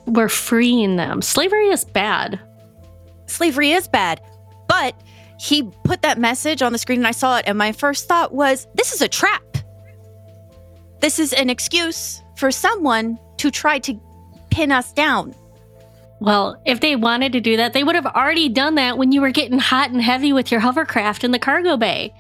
We're 0.06 0.30
freeing 0.30 0.96
them. 0.96 1.22
Slavery 1.22 1.68
is 1.68 1.86
bad. 1.86 2.39
Slavery 3.27 3.72
is 3.72 3.88
bad. 3.88 4.22
But 4.68 5.00
he 5.39 5.63
put 5.84 6.01
that 6.01 6.18
message 6.18 6.62
on 6.62 6.72
the 6.72 6.77
screen 6.77 7.00
and 7.00 7.08
I 7.08 7.12
saw 7.12 7.38
it 7.38 7.46
and 7.48 7.58
my 7.58 7.72
first 7.72 8.08
thought 8.08 8.34
was 8.34 8.68
this 8.74 8.94
is 8.94 9.01
a 9.01 9.08
trap. 9.08 9.44
This 11.00 11.20
is 11.20 11.34
an 11.34 11.50
excuse 11.50 12.24
for 12.36 12.50
someone 12.50 13.20
to 13.38 13.51
try 13.51 13.80
to 13.80 14.00
pin 14.50 14.72
us 14.72 14.92
down. 14.94 15.36
Well, 16.20 16.60
if 16.66 16.80
they 16.80 16.96
wanted 16.96 17.34
to 17.34 17.42
do 17.42 17.58
that, 17.58 17.74
they 17.74 17.84
would 17.84 17.94
have 17.94 18.08
already 18.08 18.50
done 18.50 18.75
that 18.75 18.98
when 18.98 19.12
you 19.12 19.22
were 19.22 19.30
getting 19.30 19.60
hot 19.60 19.92
and 19.92 20.01
heavy 20.01 20.34
with 20.34 20.51
your 20.51 20.60
hovercraft 20.60 21.24
in 21.24 21.32
the 21.32 21.38
cargo 21.38 21.77
bay. 21.77 22.12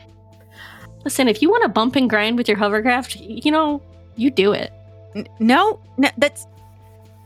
Listen, 1.07 1.29
if 1.29 1.41
you 1.41 1.49
want 1.49 1.63
to 1.63 1.69
bump 1.69 1.95
and 1.95 2.09
grind 2.09 2.37
with 2.37 2.49
your 2.49 2.57
hovercraft, 2.57 3.15
you 3.15 3.49
know, 3.49 3.81
you 4.17 4.29
do 4.29 4.51
it. 4.51 4.73
N- 5.15 5.25
no, 5.39 5.79
no, 5.95 6.09
that's. 6.17 6.45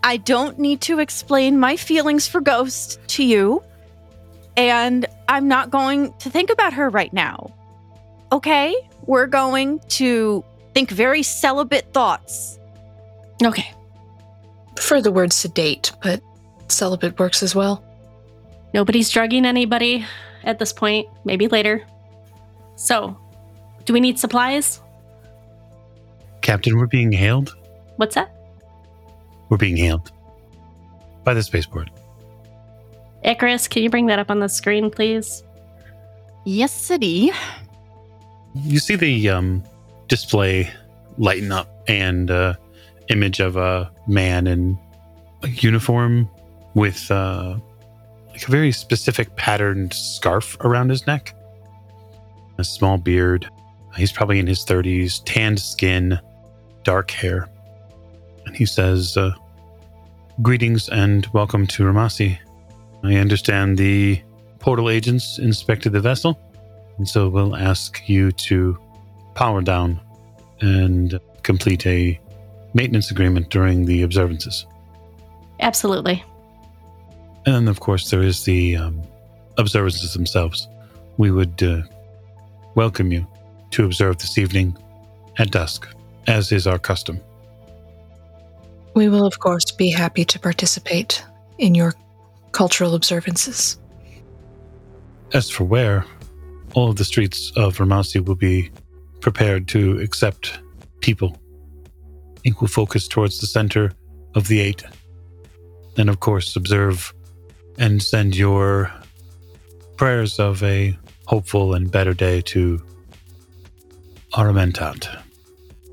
I 0.03 0.17
don't 0.17 0.59
need 0.59 0.81
to 0.81 0.99
explain 0.99 1.59
my 1.59 1.75
feelings 1.77 2.27
for 2.27 2.41
Ghost 2.41 2.99
to 3.07 3.23
you. 3.23 3.63
And 4.55 5.07
I'm 5.27 5.47
not 5.47 5.71
going 5.71 6.13
to 6.19 6.29
think 6.29 6.51
about 6.51 6.73
her 6.73 6.91
right 6.91 7.11
now. 7.11 7.51
Okay? 8.31 8.75
We're 9.07 9.25
going 9.25 9.79
to 9.97 10.45
think 10.75 10.91
very 10.91 11.23
celibate 11.23 11.91
thoughts. 11.91 12.59
Okay. 13.43 13.73
Prefer 14.75 15.01
the 15.01 15.11
word 15.11 15.33
sedate, 15.33 15.91
but 16.03 16.21
celibate 16.67 17.17
works 17.17 17.41
as 17.41 17.55
well. 17.55 17.83
Nobody's 18.75 19.09
drugging 19.09 19.43
anybody 19.43 20.05
at 20.43 20.59
this 20.59 20.71
point. 20.71 21.07
Maybe 21.25 21.47
later. 21.47 21.83
So, 22.75 23.17
do 23.85 23.93
we 23.93 23.99
need 23.99 24.19
supplies? 24.19 24.81
Captain, 26.41 26.77
we're 26.77 26.87
being 26.87 27.11
hailed. 27.11 27.55
What's 27.97 28.15
that? 28.15 28.35
We're 29.49 29.57
being 29.57 29.77
hailed 29.77 30.11
by 31.23 31.33
the 31.33 31.43
spaceport. 31.43 31.89
Icarus, 33.23 33.67
can 33.67 33.83
you 33.83 33.89
bring 33.89 34.07
that 34.07 34.19
up 34.19 34.31
on 34.31 34.39
the 34.39 34.49
screen, 34.49 34.89
please? 34.89 35.43
Yes, 36.45 36.73
city. 36.73 37.31
You 38.55 38.79
see 38.79 38.95
the 38.95 39.29
um, 39.29 39.63
display 40.07 40.69
lighten 41.17 41.51
up 41.51 41.69
and 41.87 42.31
uh, 42.31 42.55
image 43.09 43.39
of 43.39 43.57
a 43.57 43.91
man 44.07 44.47
in 44.47 44.77
a 45.43 45.47
uniform 45.47 46.29
with 46.73 47.11
uh, 47.11 47.57
like 48.31 48.47
a 48.47 48.51
very 48.51 48.71
specific 48.71 49.35
patterned 49.35 49.93
scarf 49.93 50.57
around 50.61 50.89
his 50.89 51.05
neck, 51.05 51.35
a 52.57 52.63
small 52.63 52.97
beard. 52.97 53.47
He's 53.95 54.11
probably 54.11 54.39
in 54.39 54.47
his 54.47 54.65
30s, 54.65 55.21
tanned 55.25 55.59
skin, 55.59 56.19
dark 56.83 57.11
hair. 57.11 57.49
And 58.45 58.55
he 58.55 58.65
says, 58.65 59.17
uh, 59.17 59.31
Greetings 60.41 60.89
and 60.89 61.27
welcome 61.33 61.67
to 61.67 61.83
Ramasi. 61.83 62.37
I 63.03 63.15
understand 63.15 63.77
the 63.77 64.21
portal 64.59 64.89
agents 64.89 65.39
inspected 65.39 65.91
the 65.91 65.99
vessel, 65.99 66.39
and 66.97 67.07
so 67.07 67.27
we'll 67.27 67.55
ask 67.55 68.07
you 68.07 68.31
to 68.31 68.77
power 69.35 69.61
down 69.61 69.99
and 70.61 71.19
complete 71.43 71.85
a 71.85 72.19
maintenance 72.73 73.11
agreement 73.11 73.49
during 73.49 73.85
the 73.85 74.03
observances. 74.03 74.65
Absolutely. 75.59 76.23
And 77.45 77.55
then, 77.55 77.67
of 77.67 77.81
course, 77.81 78.09
there 78.09 78.21
is 78.21 78.45
the 78.45 78.77
um, 78.77 79.01
observances 79.57 80.13
themselves. 80.13 80.67
We 81.17 81.29
would 81.31 81.61
uh, 81.61 81.81
welcome 82.75 83.11
you 83.11 83.27
to 83.71 83.85
observe 83.85 84.17
this 84.17 84.37
evening 84.37 84.77
at 85.37 85.51
dusk, 85.51 85.87
as 86.27 86.51
is 86.51 86.67
our 86.67 86.79
custom. 86.79 87.19
We 88.93 89.07
will, 89.07 89.25
of 89.25 89.39
course, 89.39 89.71
be 89.71 89.89
happy 89.89 90.25
to 90.25 90.39
participate 90.39 91.23
in 91.57 91.75
your 91.75 91.93
cultural 92.51 92.95
observances. 92.95 93.79
As 95.33 95.49
for 95.49 95.63
where, 95.63 96.05
all 96.73 96.89
of 96.89 96.97
the 96.97 97.05
streets 97.05 97.51
of 97.55 97.77
Ramasi 97.77 98.25
will 98.25 98.35
be 98.35 98.69
prepared 99.21 99.67
to 99.69 99.99
accept 99.99 100.59
people. 100.99 101.37
I 102.37 102.39
think 102.41 102.61
we'll 102.61 102.67
focus 102.67 103.07
towards 103.07 103.39
the 103.39 103.47
center 103.47 103.93
of 104.35 104.47
the 104.47 104.59
eight. 104.59 104.83
And 105.97 106.09
of 106.09 106.19
course, 106.19 106.55
observe 106.55 107.13
and 107.77 108.01
send 108.01 108.35
your 108.35 108.91
prayers 109.95 110.39
of 110.39 110.63
a 110.63 110.97
hopeful 111.27 111.73
and 111.73 111.91
better 111.91 112.13
day 112.13 112.41
to 112.41 112.81
Aramentat. 114.33 115.21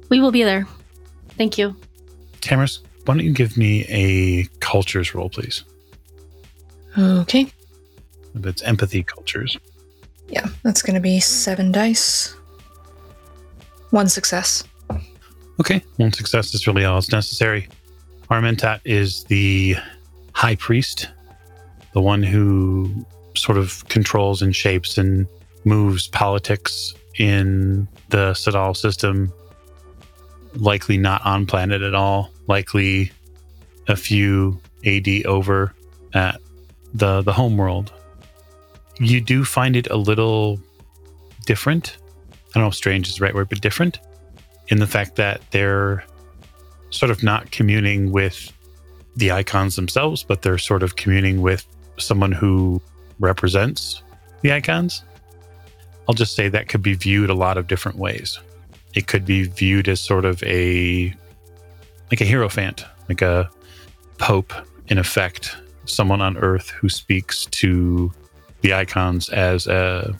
We 0.08 0.20
will 0.20 0.30
be 0.30 0.42
there. 0.42 0.66
Thank 1.36 1.58
you. 1.58 1.76
Tamaris, 2.40 2.80
why 3.04 3.14
don't 3.14 3.24
you 3.24 3.32
give 3.32 3.56
me 3.56 3.84
a 3.88 4.44
cultures 4.60 5.14
roll, 5.14 5.28
please? 5.28 5.64
Okay. 6.96 7.52
If 8.34 8.46
it's 8.46 8.62
empathy 8.62 9.02
cultures. 9.02 9.56
Yeah, 10.28 10.46
that's 10.62 10.82
going 10.82 10.94
to 10.94 11.00
be 11.00 11.20
seven 11.20 11.72
dice. 11.72 12.34
One 13.90 14.08
success. 14.08 14.64
Okay, 15.60 15.82
one 15.96 16.12
success 16.12 16.54
is 16.54 16.66
really 16.66 16.84
all 16.84 16.96
that's 16.96 17.10
necessary. 17.10 17.68
Armentat 18.30 18.80
is 18.84 19.24
the 19.24 19.76
high 20.32 20.54
priest, 20.56 21.08
the 21.94 22.00
one 22.00 22.22
who 22.22 23.04
sort 23.34 23.58
of 23.58 23.88
controls 23.88 24.42
and 24.42 24.54
shapes 24.54 24.98
and 24.98 25.26
moves 25.64 26.08
politics 26.08 26.94
in 27.18 27.88
the 28.08 28.32
Sadal 28.32 28.76
system. 28.76 29.32
Likely 30.54 30.96
not 30.96 31.24
on 31.24 31.46
planet 31.46 31.82
at 31.82 31.94
all. 31.94 32.30
Likely 32.46 33.12
a 33.86 33.96
few 33.96 34.60
AD 34.86 35.26
over 35.26 35.74
at 36.14 36.40
the 36.94 37.22
the 37.22 37.32
home 37.32 37.56
world. 37.56 37.92
You 38.98 39.20
do 39.20 39.44
find 39.44 39.76
it 39.76 39.88
a 39.90 39.96
little 39.96 40.58
different. 41.46 41.98
I 42.30 42.34
don't 42.54 42.64
know 42.64 42.68
if 42.68 42.74
strange 42.74 43.08
is 43.08 43.16
the 43.16 43.24
right 43.24 43.34
word, 43.34 43.48
but 43.48 43.60
different 43.60 44.00
in 44.68 44.78
the 44.78 44.86
fact 44.86 45.16
that 45.16 45.40
they're 45.50 46.04
sort 46.90 47.10
of 47.10 47.22
not 47.22 47.50
communing 47.50 48.12
with 48.12 48.52
the 49.16 49.32
icons 49.32 49.76
themselves, 49.76 50.22
but 50.22 50.42
they're 50.42 50.58
sort 50.58 50.82
of 50.82 50.96
communing 50.96 51.42
with 51.42 51.66
someone 51.98 52.32
who 52.32 52.80
represents 53.18 54.02
the 54.42 54.52
icons. 54.52 55.02
I'll 56.08 56.14
just 56.14 56.34
say 56.34 56.48
that 56.48 56.68
could 56.68 56.82
be 56.82 56.94
viewed 56.94 57.30
a 57.30 57.34
lot 57.34 57.58
of 57.58 57.66
different 57.66 57.98
ways. 57.98 58.38
It 58.94 59.06
could 59.06 59.26
be 59.26 59.44
viewed 59.44 59.88
as 59.88 60.00
sort 60.00 60.24
of 60.24 60.42
a 60.42 61.14
like 62.10 62.22
a 62.22 62.26
hierophant, 62.26 62.86
like 63.08 63.20
a 63.20 63.50
pope 64.16 64.54
in 64.88 64.96
effect, 64.96 65.54
someone 65.84 66.22
on 66.22 66.38
earth 66.38 66.70
who 66.70 66.88
speaks 66.88 67.44
to 67.46 68.10
the 68.62 68.72
icons 68.72 69.28
as 69.28 69.66
a 69.66 70.18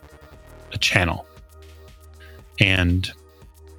a 0.73 0.79
channel. 0.79 1.27
And 2.61 3.11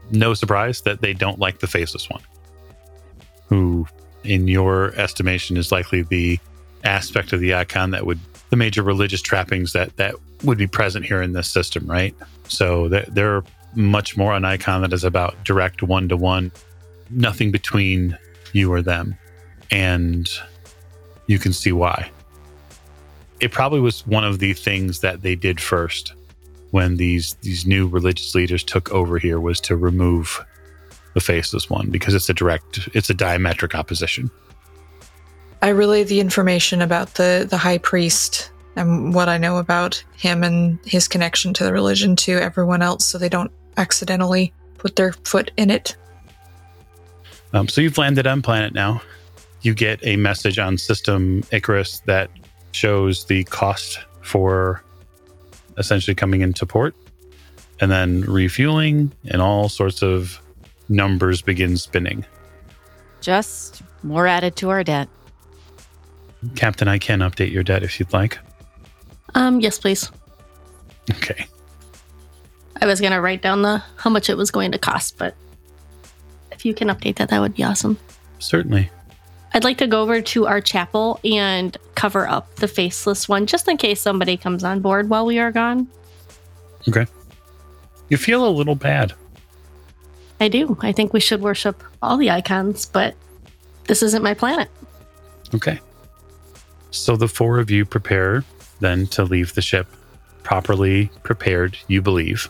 no 0.09 0.33
surprise 0.33 0.81
that 0.81 1.01
they 1.01 1.13
don't 1.13 1.37
like 1.37 1.59
the 1.59 1.67
faceless 1.67 2.09
one, 2.09 2.21
who, 3.47 3.87
in 4.23 4.47
your 4.47 4.95
estimation, 4.95 5.57
is 5.57 5.71
likely 5.71 6.01
the 6.01 6.39
aspect 6.83 7.33
of 7.33 7.39
the 7.39 7.53
icon 7.53 7.91
that 7.91 8.05
would 8.05 8.19
the 8.49 8.55
major 8.55 8.81
religious 8.81 9.21
trappings 9.21 9.73
that 9.73 9.95
that 9.97 10.15
would 10.43 10.57
be 10.57 10.67
present 10.67 11.05
here 11.05 11.21
in 11.21 11.33
this 11.33 11.51
system, 11.51 11.85
right? 11.85 12.15
So 12.47 12.87
they're, 12.87 13.43
much 13.75 14.17
more 14.17 14.33
an 14.33 14.45
icon 14.45 14.81
that 14.81 14.93
is 14.93 15.03
about 15.03 15.43
direct 15.43 15.83
one 15.83 16.09
to 16.09 16.17
one, 16.17 16.51
nothing 17.09 17.51
between 17.51 18.17
you 18.53 18.71
or 18.71 18.81
them, 18.81 19.15
and 19.71 20.29
you 21.27 21.39
can 21.39 21.53
see 21.53 21.71
why. 21.71 22.09
It 23.39 23.51
probably 23.51 23.79
was 23.79 24.05
one 24.05 24.23
of 24.23 24.39
the 24.39 24.53
things 24.53 25.01
that 25.01 25.21
they 25.21 25.35
did 25.35 25.61
first 25.61 26.13
when 26.71 26.97
these 26.97 27.35
these 27.41 27.65
new 27.65 27.87
religious 27.87 28.35
leaders 28.35 28.63
took 28.63 28.91
over 28.91 29.17
here 29.17 29.39
was 29.39 29.59
to 29.61 29.75
remove 29.75 30.43
the 31.13 31.19
faceless 31.19 31.69
one 31.69 31.89
because 31.89 32.13
it's 32.13 32.29
a 32.29 32.33
direct 32.33 32.87
it's 32.93 33.09
a 33.09 33.15
diametric 33.15 33.73
opposition 33.73 34.29
I 35.63 35.69
relay 35.69 36.03
the 36.03 36.19
information 36.19 36.81
about 36.81 37.15
the, 37.15 37.45
the 37.49 37.57
high 37.57 37.79
priest 37.79 38.51
and 38.75 39.13
what 39.13 39.27
I 39.29 39.37
know 39.37 39.57
about 39.57 40.03
him 40.15 40.43
and 40.43 40.79
his 40.85 41.07
connection 41.07 41.53
to 41.55 41.63
the 41.63 41.73
religion 41.73 42.15
to 42.17 42.33
everyone 42.33 42.81
else 42.81 43.05
so 43.05 43.17
they 43.17 43.29
don't 43.29 43.51
accidentally 43.77 44.53
put 44.77 44.95
their 44.95 45.11
foot 45.13 45.51
in 45.57 45.69
it. 45.69 45.95
um, 47.53 47.67
so 47.67 47.81
you've 47.81 47.97
landed 47.97 48.27
on 48.27 48.41
planet 48.41 48.73
now 48.73 49.01
you 49.61 49.73
get 49.73 49.99
a 50.03 50.15
message 50.15 50.57
on 50.59 50.77
system 50.77 51.43
icarus 51.51 51.99
that 52.05 52.29
shows 52.71 53.25
the 53.25 53.43
cost 53.45 53.99
for 54.21 54.81
essentially 55.77 56.15
coming 56.15 56.41
into 56.41 56.65
port 56.65 56.95
and 57.81 57.89
then 57.91 58.21
refueling 58.21 59.11
and 59.29 59.41
all 59.41 59.67
sorts 59.69 60.01
of 60.03 60.39
numbers 60.89 61.41
begin 61.41 61.75
spinning 61.77 62.25
Just 63.21 63.81
more 64.03 64.27
added 64.27 64.55
to 64.57 64.69
our 64.69 64.83
debt. 64.83 65.09
captain 66.55 66.87
i 66.87 66.97
can 66.97 67.19
update 67.19 67.51
your 67.51 67.63
debt 67.63 67.83
if 67.83 67.99
you'd 67.99 68.13
like 68.13 68.37
Um, 69.35 69.59
yes, 69.59 69.79
please. 69.79 70.11
okay 71.11 71.45
I 72.81 72.85
was 72.85 73.01
gonna 73.01 73.19
write 73.21 73.41
down 73.41 73.61
the 73.61 73.83
how 73.97 74.09
much 74.09 74.29
it 74.29 74.37
was 74.37 74.51
going 74.51 74.71
to 74.71 74.77
cost, 74.77 75.17
but 75.17 75.35
if 76.51 76.65
you 76.65 76.73
can 76.73 76.87
update 76.89 77.15
that, 77.17 77.29
that 77.29 77.39
would 77.41 77.55
be 77.55 77.63
awesome. 77.63 77.97
certainly 78.39 78.89
I'd 79.53 79.63
like 79.63 79.79
to 79.79 79.87
go 79.87 80.01
over 80.03 80.21
to 80.21 80.45
our 80.45 80.61
chapel 80.61 81.19
and 81.23 81.75
cover 81.95 82.27
up 82.27 82.55
the 82.57 82.67
faceless 82.67 83.27
one 83.27 83.47
just 83.47 83.67
in 83.67 83.77
case 83.77 83.99
somebody 83.99 84.37
comes 84.37 84.63
on 84.63 84.79
board 84.79 85.09
while 85.09 85.25
we 85.25 85.39
are 85.39 85.51
gone. 85.51 85.87
Okay. 86.87 87.07
You 88.09 88.17
feel 88.17 88.47
a 88.47 88.49
little 88.49 88.75
bad 88.75 89.13
I 90.39 90.47
do. 90.47 90.77
I 90.81 90.91
think 90.93 91.11
we 91.13 91.19
should 91.19 91.41
worship 91.41 91.83
all 92.01 92.15
the 92.17 92.29
icons, 92.31 92.85
but 92.85 93.15
This 93.87 94.01
isn't 94.03 94.23
my 94.23 94.33
planet. 94.35 94.69
Okay. 95.53 95.79
So 96.91 97.15
the 97.17 97.27
four 97.27 97.59
of 97.59 97.69
you 97.71 97.83
prepare 97.85 98.43
then 98.79 99.07
to 99.07 99.23
leave 99.23 99.53
the 99.53 99.61
ship 99.61 99.87
properly 100.43 101.11
prepared, 101.23 101.77
you 101.87 102.01
believe, 102.01 102.49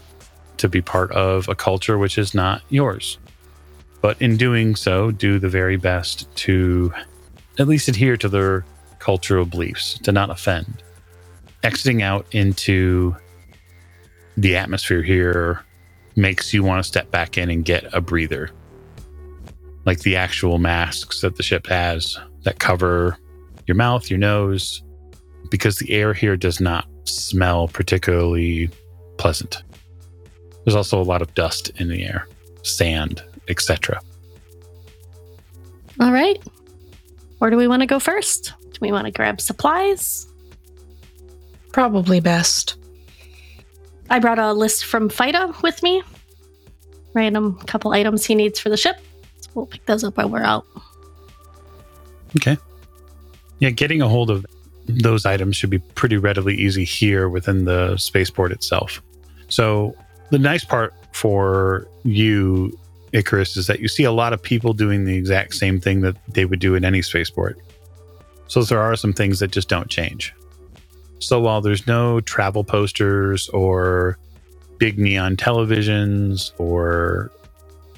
to 0.57 0.69
be 0.69 0.81
part 0.81 1.11
of 1.11 1.47
a 1.49 1.55
culture 1.55 1.97
which 1.97 2.17
is 2.17 2.33
not 2.33 2.61
yours. 2.69 3.17
But 4.01 4.21
in 4.21 4.37
doing 4.37 4.75
so, 4.75 5.11
do 5.11 5.39
the 5.39 5.49
very 5.49 5.77
best 5.77 6.33
to 6.37 6.93
at 7.57 7.67
least 7.67 7.87
adhere 7.87 8.15
to 8.17 8.29
their 8.29 8.65
cultural 8.99 9.45
beliefs, 9.45 9.99
to 9.99 10.11
not 10.11 10.29
offend. 10.29 10.83
Exiting 11.63 12.01
out 12.01 12.25
into 12.31 13.15
the 14.37 14.55
atmosphere 14.55 15.01
here 15.01 15.61
makes 16.15 16.53
you 16.53 16.63
want 16.63 16.81
to 16.81 16.87
step 16.87 17.11
back 17.11 17.37
in 17.37 17.49
and 17.49 17.65
get 17.65 17.93
a 17.93 17.99
breather. 17.99 18.49
Like 19.85 19.99
the 19.99 20.15
actual 20.15 20.57
masks 20.57 21.21
that 21.21 21.35
the 21.35 21.43
ship 21.43 21.67
has 21.67 22.17
that 22.43 22.59
cover 22.59 23.17
your 23.67 23.75
mouth, 23.75 24.09
your 24.09 24.19
nose, 24.19 24.81
because 25.49 25.77
the 25.77 25.91
air 25.91 26.13
here 26.13 26.37
does 26.37 26.59
not 26.59 26.85
smell 27.05 27.67
particularly 27.67 28.69
pleasant. 29.17 29.63
There's 30.63 30.75
also 30.75 31.01
a 31.01 31.03
lot 31.03 31.21
of 31.21 31.33
dust 31.35 31.69
in 31.77 31.89
the 31.89 32.03
air, 32.03 32.27
sand, 32.63 33.23
etc. 33.47 33.99
All 35.99 36.11
right. 36.11 36.41
Where 37.39 37.49
do 37.49 37.57
we 37.57 37.67
want 37.67 37.81
to 37.81 37.85
go 37.85 37.99
first? 37.99 38.53
Do 38.61 38.77
we 38.81 38.91
want 38.91 39.05
to 39.05 39.11
grab 39.11 39.41
supplies? 39.41 40.27
Probably 41.71 42.19
best. 42.19 42.75
I 44.09 44.19
brought 44.19 44.39
a 44.39 44.53
list 44.53 44.85
from 44.85 45.09
Fida 45.09 45.53
with 45.61 45.81
me. 45.83 46.03
Random 47.13 47.57
couple 47.59 47.91
items 47.91 48.25
he 48.25 48.35
needs 48.35 48.59
for 48.59 48.69
the 48.69 48.77
ship. 48.77 48.97
So 49.41 49.49
we'll 49.53 49.65
pick 49.65 49.85
those 49.85 50.03
up 50.03 50.17
while 50.17 50.29
we're 50.29 50.43
out. 50.43 50.65
Okay. 52.37 52.57
Yeah, 53.59 53.71
getting 53.71 54.01
a 54.01 54.07
hold 54.07 54.29
of 54.29 54.45
those 54.89 55.25
items 55.25 55.55
should 55.55 55.69
be 55.69 55.79
pretty 55.79 56.17
readily 56.17 56.55
easy 56.55 56.83
here 56.83 57.29
within 57.29 57.65
the 57.65 57.95
spaceport 57.97 58.51
itself. 58.51 59.01
So, 59.47 59.95
the 60.31 60.39
nice 60.39 60.63
part 60.63 60.93
for 61.11 61.87
you, 62.03 62.77
Icarus, 63.13 63.55
is 63.57 63.67
that 63.67 63.79
you 63.79 63.87
see 63.87 64.03
a 64.03 64.11
lot 64.11 64.33
of 64.33 64.41
people 64.41 64.73
doing 64.73 65.05
the 65.05 65.15
exact 65.15 65.53
same 65.55 65.79
thing 65.79 66.01
that 66.01 66.15
they 66.27 66.45
would 66.45 66.59
do 66.59 66.75
in 66.75 66.83
any 66.83 67.01
spaceport. 67.01 67.57
So, 68.47 68.63
there 68.63 68.79
are 68.79 68.95
some 68.95 69.13
things 69.13 69.39
that 69.39 69.51
just 69.51 69.69
don't 69.69 69.89
change. 69.89 70.33
So, 71.19 71.39
while 71.39 71.61
there's 71.61 71.85
no 71.85 72.19
travel 72.21 72.63
posters 72.63 73.47
or 73.49 74.17
big 74.79 74.97
neon 74.97 75.35
televisions 75.35 76.51
or 76.57 77.31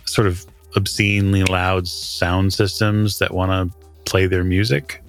sort 0.06 0.27
of 0.27 0.45
obscenely 0.75 1.43
loud 1.43 1.88
sound 1.88 2.54
systems 2.54 3.19
that 3.19 3.34
want 3.34 3.51
to 3.51 3.77
play 4.04 4.25
their 4.25 4.43
music, 4.43 5.01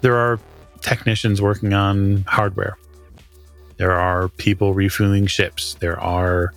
there 0.00 0.16
are 0.16 0.40
technicians 0.80 1.40
working 1.40 1.72
on 1.72 2.24
hardware. 2.26 2.76
There 3.76 3.92
are 3.92 4.28
people 4.28 4.74
refueling 4.74 5.26
ships. 5.26 5.74
There 5.80 5.98
are 5.98 6.52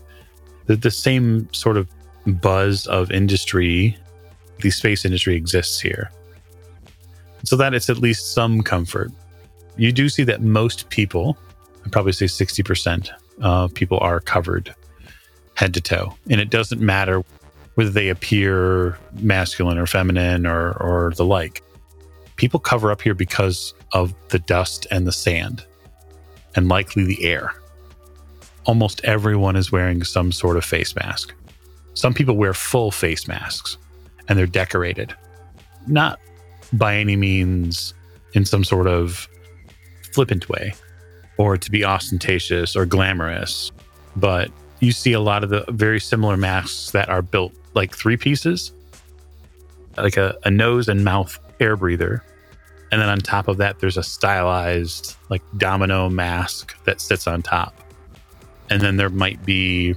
the, 0.65 0.75
the 0.75 0.91
same 0.91 1.51
sort 1.53 1.77
of 1.77 1.89
buzz 2.25 2.87
of 2.87 3.11
industry. 3.11 3.97
The 4.61 4.71
space 4.71 5.05
industry 5.05 5.35
exists 5.35 5.79
here. 5.79 6.11
So 7.45 7.55
that 7.57 7.73
it's 7.73 7.89
at 7.89 7.97
least 7.97 8.33
some 8.33 8.61
comfort. 8.61 9.11
You 9.77 9.91
do 9.91 10.07
see 10.09 10.23
that 10.23 10.41
most 10.41 10.89
people, 10.89 11.37
I'd 11.85 11.91
probably 11.91 12.13
say 12.13 12.25
60% 12.25 13.09
of 13.41 13.73
people 13.73 13.99
are 13.99 14.19
covered 14.19 14.73
head 15.55 15.73
to 15.73 15.81
toe. 15.81 16.15
And 16.29 16.39
it 16.39 16.49
doesn't 16.49 16.81
matter 16.81 17.23
whether 17.75 17.89
they 17.89 18.09
appear 18.09 18.97
masculine 19.13 19.77
or 19.77 19.85
feminine 19.85 20.45
or, 20.45 20.73
or 20.73 21.11
the 21.15 21.25
like 21.25 21.63
people 22.35 22.59
cover 22.59 22.91
up 22.91 23.01
here 23.01 23.13
because 23.13 23.73
of 23.93 24.13
the 24.29 24.39
dust 24.39 24.87
and 24.91 25.07
the 25.07 25.11
sand 25.11 25.65
and 26.55 26.67
likely 26.67 27.03
the 27.03 27.23
air. 27.23 27.53
Almost 28.65 29.03
everyone 29.03 29.55
is 29.55 29.71
wearing 29.71 30.03
some 30.03 30.31
sort 30.31 30.57
of 30.57 30.65
face 30.65 30.95
mask. 30.95 31.33
Some 31.93 32.13
people 32.13 32.35
wear 32.35 32.53
full 32.53 32.91
face 32.91 33.27
masks 33.27 33.77
and 34.27 34.37
they're 34.37 34.47
decorated, 34.47 35.13
not 35.87 36.19
by 36.71 36.95
any 36.95 37.15
means 37.15 37.93
in 38.33 38.45
some 38.45 38.63
sort 38.63 38.87
of 38.87 39.27
flippant 40.13 40.49
way 40.49 40.73
or 41.37 41.57
to 41.57 41.71
be 41.71 41.83
ostentatious 41.83 42.75
or 42.75 42.85
glamorous, 42.85 43.71
but 44.15 44.49
you 44.79 44.91
see 44.91 45.13
a 45.13 45.19
lot 45.19 45.43
of 45.43 45.49
the 45.49 45.65
very 45.69 45.99
similar 45.99 46.37
masks 46.37 46.91
that 46.91 47.09
are 47.09 47.21
built 47.21 47.53
like 47.73 47.95
three 47.95 48.17
pieces, 48.17 48.71
like 49.97 50.17
a, 50.17 50.37
a 50.45 50.51
nose 50.51 50.87
and 50.87 51.03
mouth 51.03 51.39
air 51.59 51.75
breather. 51.75 52.23
And 52.93 53.01
then 53.01 53.09
on 53.09 53.21
top 53.21 53.47
of 53.47 53.57
that, 53.57 53.79
there's 53.79 53.97
a 53.97 54.03
stylized 54.03 55.15
like 55.29 55.41
domino 55.57 56.09
mask 56.09 56.75
that 56.83 57.01
sits 57.01 57.25
on 57.25 57.41
top. 57.41 57.73
And 58.69 58.81
then 58.81 58.97
there 58.97 59.09
might 59.09 59.43
be 59.43 59.95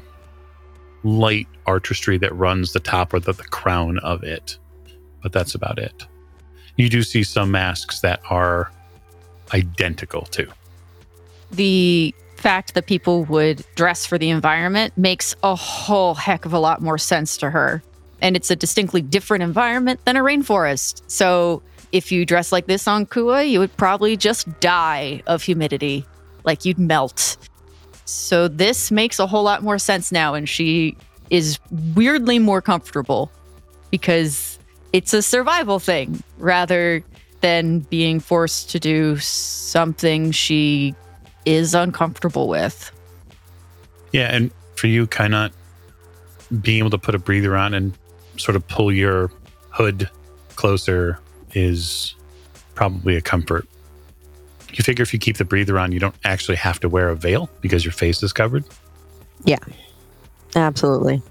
light 1.04 1.46
artistry 1.66 2.16
that 2.16 2.35
runs 2.35 2.72
the 2.72 2.80
top 2.80 3.12
or 3.12 3.20
the, 3.20 3.35
the 3.35 3.44
crown 3.44 3.98
of 3.98 4.22
it. 4.22 4.56
But 5.22 5.32
that's 5.32 5.54
about 5.54 5.78
it. 5.78 6.06
You 6.76 6.88
do 6.88 7.02
see 7.02 7.22
some 7.22 7.50
masks 7.50 8.00
that 8.00 8.22
are 8.30 8.72
identical 9.52 10.22
too. 10.22 10.50
The 11.52 12.14
fact 12.37 12.72
that 12.72 12.87
people 12.87 13.24
would 13.24 13.62
dress 13.74 14.06
for 14.06 14.16
the 14.16 14.30
environment 14.30 14.96
makes 14.96 15.37
a 15.42 15.54
whole 15.54 16.14
heck 16.14 16.46
of 16.46 16.54
a 16.54 16.59
lot 16.59 16.80
more 16.80 16.96
sense 16.96 17.37
to 17.37 17.50
her. 17.50 17.82
And 18.22 18.37
it's 18.37 18.50
a 18.50 18.56
distinctly 18.56 19.02
different 19.02 19.42
environment 19.42 20.02
than 20.06 20.16
a 20.16 20.20
rainforest. 20.20 21.02
So 21.09 21.61
if 21.92 22.11
you 22.12 22.27
dress 22.27 22.53
like 22.53 22.66
this 22.66 22.87
on 22.88 23.07
Kua, 23.07 23.44
you 23.44 23.59
would 23.59 23.77
probably 23.77 24.16
just 24.16 24.49
die 24.61 25.22
of 25.27 25.42
humidity. 25.42 26.05
Like 26.44 26.64
you'd 26.64 26.79
melt. 26.79 27.37
So 28.05 28.49
this 28.49 28.90
makes 28.90 29.18
a 29.18 29.27
whole 29.27 29.42
lot 29.42 29.62
more 29.62 29.79
sense 29.79 30.12
now. 30.12 30.35
And 30.35 30.49
she 30.49 30.96
is 31.31 31.59
weirdly 31.94 32.38
more 32.38 32.62
comfortable 32.62 33.31
because 33.90 34.59
it's 34.92 35.12
a 35.12 35.22
survival 35.22 35.79
thing 35.79 36.22
rather 36.38 37.03
than 37.40 37.81
being 37.81 38.20
forced 38.20 38.70
to 38.70 38.81
do 38.81 39.18
something 39.18 40.31
she 40.31 40.94
is 41.44 41.75
uncomfortable 41.75 42.49
with. 42.49 42.90
Yeah, 44.12 44.35
and 44.35 44.51
for 44.77 44.87
you, 44.87 45.07
kind 45.07 45.35
of 45.35 45.53
being 46.61 46.79
able 46.79 46.90
to 46.90 46.99
put 46.99 47.14
a 47.14 47.18
breather 47.18 47.57
on 47.57 47.75
and 47.75 47.92
sort 48.37 48.57
of 48.57 48.66
pull 48.68 48.92
your 48.92 49.31
hood 49.70 50.09
closer 50.57 51.18
is 51.57 52.14
probably 52.75 53.16
a 53.16 53.21
comfort. 53.21 53.66
You 54.73 54.85
figure 54.85 55.03
if 55.03 55.12
you 55.12 55.19
keep 55.19 55.38
the 55.38 55.45
breather 55.45 55.79
on, 55.79 55.90
you 55.90 55.99
don't 55.99 56.14
actually 56.25 56.57
have 56.57 56.79
to 56.81 56.88
wear 56.88 57.09
a 57.09 57.16
veil 57.16 57.49
because 57.62 57.85
your 57.85 57.92
face 57.92 58.23
is 58.23 58.33
covered. 58.33 58.64
Yeah, 59.45 59.59
absolutely. 60.55 61.23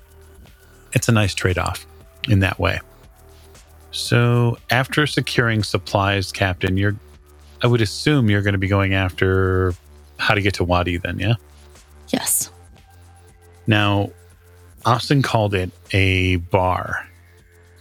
It's 0.94 1.08
a 1.08 1.12
nice 1.12 1.36
trade 1.36 1.60
off 1.60 1.86
in 2.28 2.40
that 2.40 2.60
way. 2.60 2.80
So, 3.92 4.58
after 4.72 5.06
securing 5.08 5.64
supplies, 5.64 6.32
Captain, 6.32 6.76
you're, 6.76 6.96
I 7.62 7.68
would 7.68 7.82
assume 7.82 8.30
you're 8.30 8.42
going 8.42 8.54
to 8.54 8.60
be 8.60 8.68
going 8.68 8.94
after 8.94 9.74
how 10.18 10.34
to 10.34 10.42
get 10.42 10.56
to 10.56 10.64
Wadi 10.64 10.98
then, 10.98 11.20
yeah? 11.20 11.36
Yes. 12.10 12.52
Now, 13.68 14.10
Austin 14.86 15.22
called 15.22 15.54
it 15.54 15.72
a 15.92 16.38
bar, 16.38 17.08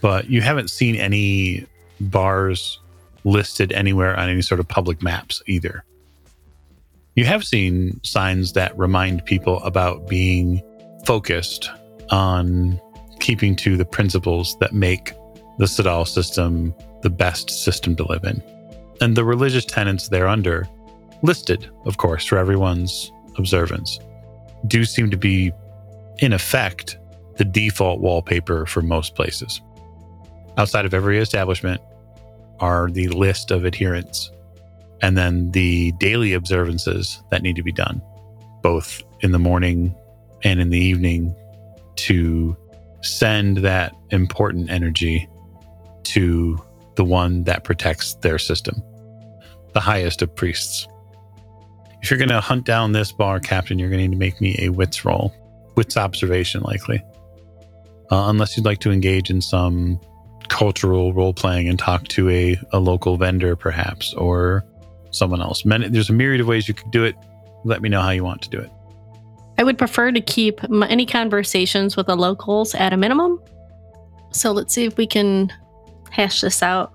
but 0.01 0.29
you 0.29 0.41
haven't 0.41 0.69
seen 0.69 0.95
any 0.95 1.65
bars 1.99 2.79
listed 3.23 3.71
anywhere 3.71 4.17
on 4.17 4.29
any 4.29 4.41
sort 4.41 4.59
of 4.59 4.67
public 4.67 5.01
maps 5.01 5.41
either. 5.47 5.83
You 7.15 7.25
have 7.25 7.43
seen 7.43 8.03
signs 8.03 8.53
that 8.53 8.77
remind 8.77 9.25
people 9.25 9.63
about 9.63 10.07
being 10.07 10.61
focused 11.05 11.69
on 12.11 12.79
keeping 13.19 13.55
to 13.55 13.77
the 13.77 13.85
principles 13.85 14.57
that 14.59 14.73
make 14.73 15.13
the 15.57 15.65
Sadal 15.65 16.07
system 16.07 16.73
the 17.01 17.09
best 17.09 17.49
system 17.49 17.95
to 17.95 18.07
live 18.07 18.23
in. 18.23 18.43
And 19.01 19.15
the 19.15 19.23
religious 19.23 19.65
tenets 19.65 20.07
thereunder, 20.09 20.67
listed, 21.21 21.69
of 21.85 21.97
course, 21.97 22.25
for 22.25 22.37
everyone's 22.37 23.11
observance, 23.37 23.99
do 24.67 24.85
seem 24.85 25.09
to 25.11 25.17
be, 25.17 25.51
in 26.19 26.33
effect, 26.33 26.97
the 27.37 27.45
default 27.45 27.99
wallpaper 27.99 28.65
for 28.65 28.81
most 28.81 29.15
places. 29.15 29.61
Outside 30.57 30.85
of 30.85 30.93
every 30.93 31.19
establishment 31.19 31.81
are 32.59 32.89
the 32.89 33.09
list 33.09 33.51
of 33.51 33.65
adherents 33.65 34.31
and 35.01 35.17
then 35.17 35.51
the 35.51 35.91
daily 35.93 36.33
observances 36.33 37.21
that 37.29 37.41
need 37.41 37.55
to 37.57 37.63
be 37.63 37.71
done, 37.71 38.01
both 38.61 39.03
in 39.21 39.31
the 39.31 39.39
morning 39.39 39.93
and 40.43 40.59
in 40.59 40.69
the 40.69 40.79
evening, 40.79 41.35
to 41.95 42.55
send 43.01 43.57
that 43.57 43.93
important 44.11 44.69
energy 44.69 45.27
to 46.03 46.59
the 46.95 47.03
one 47.03 47.43
that 47.43 47.63
protects 47.63 48.15
their 48.15 48.39
system, 48.39 48.81
the 49.73 49.79
highest 49.79 50.21
of 50.21 50.33
priests. 50.33 50.87
If 52.01 52.09
you're 52.09 52.17
going 52.17 52.29
to 52.29 52.41
hunt 52.41 52.65
down 52.65 52.93
this 52.93 53.11
bar 53.11 53.39
captain, 53.39 53.77
you're 53.77 53.89
going 53.89 53.99
to 53.99 54.07
need 54.07 54.15
to 54.15 54.19
make 54.19 54.39
me 54.39 54.55
a 54.59 54.69
wits 54.69 55.03
roll, 55.03 55.33
wits 55.75 55.97
observation 55.97 56.61
likely, 56.61 57.03
uh, 58.11 58.29
unless 58.29 58.55
you'd 58.55 58.65
like 58.65 58.79
to 58.79 58.91
engage 58.91 59.29
in 59.29 59.41
some 59.41 59.99
cultural 60.55 61.11
role 61.11 61.33
playing 61.33 61.67
and 61.67 61.77
talk 61.77 62.07
to 62.07 62.29
a, 62.29 62.57
a 62.71 62.79
local 62.79 63.17
vendor, 63.17 63.57
perhaps, 63.57 64.13
or 64.13 64.63
someone 65.11 65.41
else. 65.41 65.65
Many, 65.65 65.89
there's 65.89 66.09
a 66.09 66.13
myriad 66.13 66.39
of 66.39 66.47
ways 66.47 66.69
you 66.69 66.73
could 66.73 66.91
do 66.91 67.03
it. 67.03 67.13
Let 67.65 67.81
me 67.81 67.89
know 67.89 68.01
how 68.01 68.11
you 68.11 68.23
want 68.23 68.41
to 68.43 68.49
do 68.49 68.59
it. 68.59 68.71
I 69.57 69.63
would 69.65 69.77
prefer 69.77 70.13
to 70.13 70.21
keep 70.21 70.61
any 70.63 71.05
conversations 71.05 71.97
with 71.97 72.07
the 72.07 72.15
locals 72.15 72.73
at 72.73 72.93
a 72.93 72.97
minimum. 72.97 73.41
So 74.31 74.53
let's 74.53 74.73
see 74.73 74.85
if 74.85 74.95
we 74.95 75.05
can 75.05 75.51
hash 76.09 76.39
this 76.39 76.63
out 76.63 76.93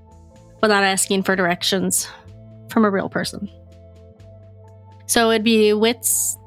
without 0.63 0.83
asking 0.83 1.25
for 1.25 1.37
directions 1.37 2.09
from 2.71 2.87
a 2.87 2.91
real 2.91 3.11
person. 3.11 3.47
So 5.05 5.31
it'd 5.31 5.45
be 5.45 5.75
wits. 5.75 6.39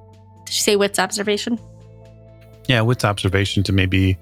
Did 0.45 0.55
you 0.55 0.61
say 0.61 0.75
wits 0.77 0.97
observation? 0.97 1.59
Yeah, 2.67 2.81
wits 2.81 3.05
observation 3.05 3.61
to 3.63 3.71
maybe 3.71 4.17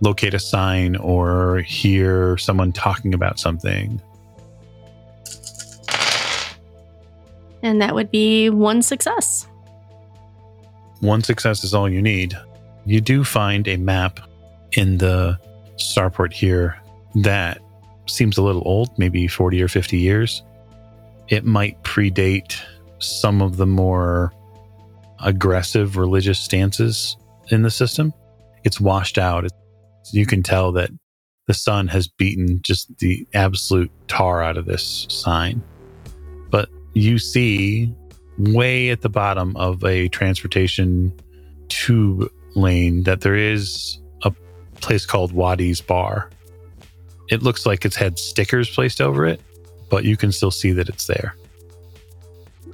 locate 0.00 0.34
a 0.34 0.38
sign 0.38 0.96
or 0.96 1.58
hear 1.60 2.36
someone 2.36 2.72
talking 2.72 3.14
about 3.14 3.38
something. 3.38 4.00
And 7.62 7.80
that 7.80 7.94
would 7.94 8.10
be 8.10 8.50
one 8.50 8.82
success. 8.82 9.48
One 11.00 11.22
success 11.22 11.64
is 11.64 11.74
all 11.74 11.88
you 11.88 12.00
need. 12.00 12.36
You 12.84 13.00
do 13.00 13.24
find 13.24 13.66
a 13.66 13.76
map 13.76 14.20
in 14.72 14.98
the 14.98 15.38
starport 15.76 16.32
here 16.32 16.80
that 17.16 17.60
seems 18.06 18.38
a 18.38 18.42
little 18.42 18.62
old, 18.64 18.96
maybe 18.98 19.26
40 19.26 19.62
or 19.62 19.68
50 19.68 19.96
years. 19.96 20.42
It 21.28 21.44
might 21.44 21.82
predate 21.82 22.56
some 22.98 23.42
of 23.42 23.56
the 23.56 23.66
more 23.66 24.32
aggressive 25.20 25.96
religious 25.96 26.38
stances 26.38 27.16
in 27.48 27.62
the 27.62 27.70
system. 27.70 28.12
It's 28.64 28.80
washed 28.80 29.18
out. 29.18 29.50
It's, 30.06 30.14
you 30.14 30.26
can 30.26 30.42
tell 30.42 30.72
that 30.72 30.90
the 31.46 31.54
sun 31.54 31.88
has 31.88 32.08
beaten 32.08 32.60
just 32.62 32.96
the 32.98 33.26
absolute 33.34 33.90
tar 34.08 34.42
out 34.42 34.56
of 34.56 34.66
this 34.66 35.06
sign. 35.08 35.62
But 36.50 36.68
you 36.94 37.18
see 37.18 37.92
way 38.38 38.90
at 38.90 39.02
the 39.02 39.08
bottom 39.08 39.56
of 39.56 39.84
a 39.84 40.08
transportation 40.08 41.12
tube 41.68 42.30
lane 42.54 43.02
that 43.04 43.20
there 43.20 43.34
is 43.34 43.98
a 44.22 44.32
place 44.80 45.06
called 45.06 45.32
Wadi's 45.32 45.80
Bar. 45.80 46.30
It 47.28 47.42
looks 47.42 47.66
like 47.66 47.84
it's 47.84 47.96
had 47.96 48.18
stickers 48.18 48.70
placed 48.70 49.00
over 49.00 49.26
it, 49.26 49.40
but 49.90 50.04
you 50.04 50.16
can 50.16 50.32
still 50.32 50.50
see 50.50 50.72
that 50.72 50.88
it's 50.88 51.06
there. 51.06 51.34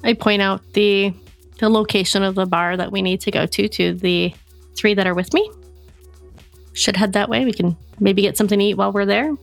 I 0.04 0.14
point 0.14 0.42
out 0.42 0.60
the 0.72 1.14
the 1.58 1.70
location 1.70 2.24
of 2.24 2.34
the 2.34 2.44
bar 2.44 2.76
that 2.76 2.90
we 2.90 3.02
need 3.02 3.20
to 3.20 3.30
go 3.30 3.46
to 3.46 3.68
to 3.68 3.94
the 3.94 4.34
three 4.74 4.94
that 4.94 5.06
are 5.06 5.14
with 5.14 5.32
me. 5.32 5.48
Should 6.74 6.96
head 6.96 7.12
that 7.12 7.28
way. 7.28 7.44
We 7.44 7.52
can 7.52 7.76
maybe 8.00 8.22
get 8.22 8.36
something 8.36 8.58
to 8.58 8.64
eat 8.64 8.74
while 8.74 8.92
we're 8.92 9.06
there 9.06 9.34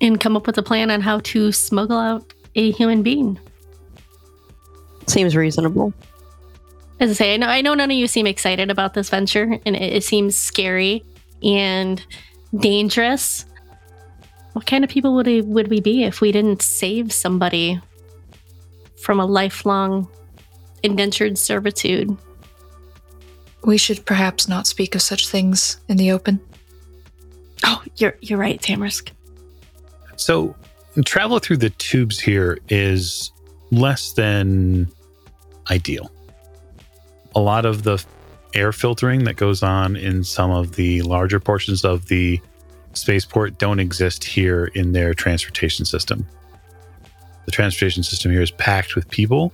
and 0.00 0.20
come 0.20 0.36
up 0.36 0.46
with 0.46 0.58
a 0.58 0.62
plan 0.62 0.90
on 0.90 1.00
how 1.00 1.20
to 1.20 1.52
smuggle 1.52 1.98
out 1.98 2.32
a 2.54 2.72
human 2.72 3.02
being. 3.02 3.38
Seems 5.06 5.36
reasonable. 5.36 5.92
As 6.98 7.10
I 7.10 7.14
say, 7.14 7.34
I 7.34 7.36
know, 7.36 7.46
I 7.48 7.60
know 7.60 7.74
none 7.74 7.90
of 7.90 7.96
you 7.96 8.06
seem 8.06 8.26
excited 8.26 8.70
about 8.70 8.94
this 8.94 9.08
venture, 9.08 9.58
and 9.64 9.76
it, 9.76 9.94
it 9.94 10.04
seems 10.04 10.36
scary 10.36 11.04
and 11.42 12.04
dangerous. 12.58 13.46
What 14.52 14.66
kind 14.66 14.84
of 14.84 14.90
people 14.90 15.14
would 15.14 15.26
we, 15.26 15.40
would 15.42 15.68
we 15.68 15.80
be 15.80 16.04
if 16.04 16.20
we 16.20 16.32
didn't 16.32 16.62
save 16.62 17.12
somebody 17.12 17.80
from 19.02 19.20
a 19.20 19.26
lifelong 19.26 20.08
indentured 20.82 21.38
servitude? 21.38 22.16
We 23.64 23.76
should 23.76 24.04
perhaps 24.06 24.48
not 24.48 24.66
speak 24.66 24.94
of 24.94 25.02
such 25.02 25.28
things 25.28 25.80
in 25.88 25.96
the 25.96 26.12
open. 26.12 26.40
Oh, 27.64 27.82
you're 27.96 28.16
you're 28.20 28.38
right, 28.38 28.60
Tamarisk. 28.60 29.10
So, 30.16 30.54
travel 31.04 31.38
through 31.38 31.58
the 31.58 31.70
tubes 31.70 32.18
here 32.18 32.58
is 32.68 33.32
less 33.70 34.12
than 34.12 34.88
ideal. 35.70 36.10
A 37.34 37.40
lot 37.40 37.64
of 37.64 37.82
the 37.84 38.04
air 38.54 38.72
filtering 38.72 39.24
that 39.24 39.36
goes 39.36 39.62
on 39.62 39.96
in 39.96 40.24
some 40.24 40.50
of 40.50 40.74
the 40.74 41.02
larger 41.02 41.38
portions 41.38 41.84
of 41.84 42.06
the 42.06 42.40
spaceport 42.94 43.58
don't 43.58 43.78
exist 43.78 44.24
here 44.24 44.66
in 44.74 44.92
their 44.92 45.14
transportation 45.14 45.84
system. 45.84 46.26
The 47.46 47.52
transportation 47.52 48.02
system 48.02 48.32
here 48.32 48.42
is 48.42 48.50
packed 48.50 48.96
with 48.96 49.08
people. 49.08 49.52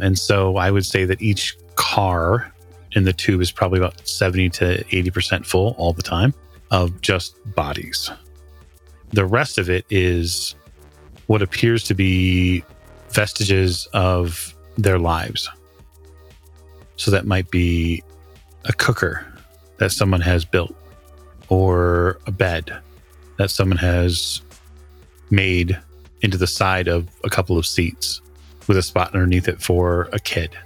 And 0.00 0.18
so 0.18 0.56
I 0.56 0.70
would 0.70 0.84
say 0.84 1.04
that 1.04 1.22
each 1.22 1.56
car 1.76 2.52
in 2.92 3.04
the 3.04 3.12
tube 3.12 3.40
is 3.40 3.50
probably 3.50 3.78
about 3.78 4.06
70 4.06 4.50
to 4.50 4.84
80% 4.84 5.44
full 5.44 5.74
all 5.78 5.92
the 5.92 6.02
time 6.02 6.34
of 6.70 7.00
just 7.00 7.36
bodies. 7.54 8.10
The 9.10 9.24
rest 9.24 9.58
of 9.58 9.70
it 9.70 9.84
is 9.90 10.54
what 11.26 11.42
appears 11.42 11.84
to 11.84 11.94
be 11.94 12.64
vestiges 13.10 13.86
of 13.92 14.54
their 14.76 14.98
lives. 14.98 15.48
So 16.96 17.10
that 17.10 17.26
might 17.26 17.50
be 17.50 18.02
a 18.64 18.72
cooker 18.72 19.26
that 19.78 19.92
someone 19.92 20.20
has 20.22 20.44
built, 20.44 20.74
or 21.48 22.18
a 22.26 22.30
bed 22.30 22.76
that 23.36 23.50
someone 23.50 23.78
has 23.78 24.40
made 25.30 25.78
into 26.22 26.38
the 26.38 26.46
side 26.46 26.88
of 26.88 27.08
a 27.24 27.28
couple 27.28 27.58
of 27.58 27.66
seats 27.66 28.20
with 28.66 28.76
a 28.76 28.82
spot 28.82 29.14
underneath 29.14 29.48
it 29.48 29.60
for 29.60 30.08
a 30.12 30.18
kid. 30.18 30.56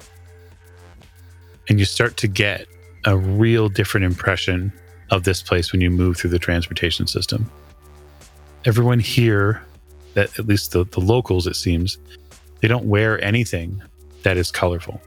And 1.71 1.79
you 1.79 1.87
start 1.87 2.17
to 2.19 2.29
get 2.29 2.67
a 3.07 3.17
real 3.17 3.69
different 3.69 4.05
impression 4.05 4.73
of 5.11 5.23
this 5.23 5.41
place 5.41 5.73
when 5.73 5.81
you 5.81 5.89
move 5.89 6.17
through 6.17 6.31
the 6.31 6.39
transportation 6.39 7.07
system. 7.07 7.51
Everyone 8.65 8.99
here, 8.99 9.63
that 10.15 10.37
at 10.39 10.47
least 10.47 10.73
the, 10.73 10.85
the 10.85 11.01
locals, 11.01 11.47
it 11.47 11.55
seems, 11.55 11.99
they 12.61 12.69
don't 12.69 12.87
wear 12.87 13.23
anything 13.25 13.83
that 14.25 14.37
is 14.37 14.51
colorful. 14.51 15.01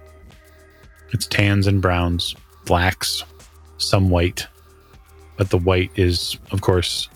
It's 1.12 1.28
tans 1.28 1.68
and 1.68 1.82
browns, 1.82 2.34
blacks, 2.66 3.24
some 3.78 4.10
white, 4.10 4.48
but 5.38 5.50
the 5.50 5.58
white 5.58 5.92
is, 5.96 6.38
of 6.52 6.62
course, 6.62 7.10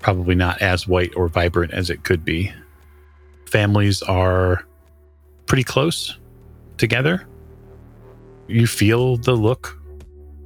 probably 0.00 0.34
not 0.34 0.62
as 0.62 0.88
white 0.88 1.14
or 1.14 1.28
vibrant 1.28 1.74
as 1.74 1.90
it 1.90 2.04
could 2.04 2.24
be. 2.24 2.50
Families 3.44 4.02
are 4.02 4.64
pretty 5.46 5.64
close 5.64 6.16
together. 6.78 7.26
You 8.48 8.66
feel 8.66 9.18
the 9.18 9.36
look. 9.36 9.78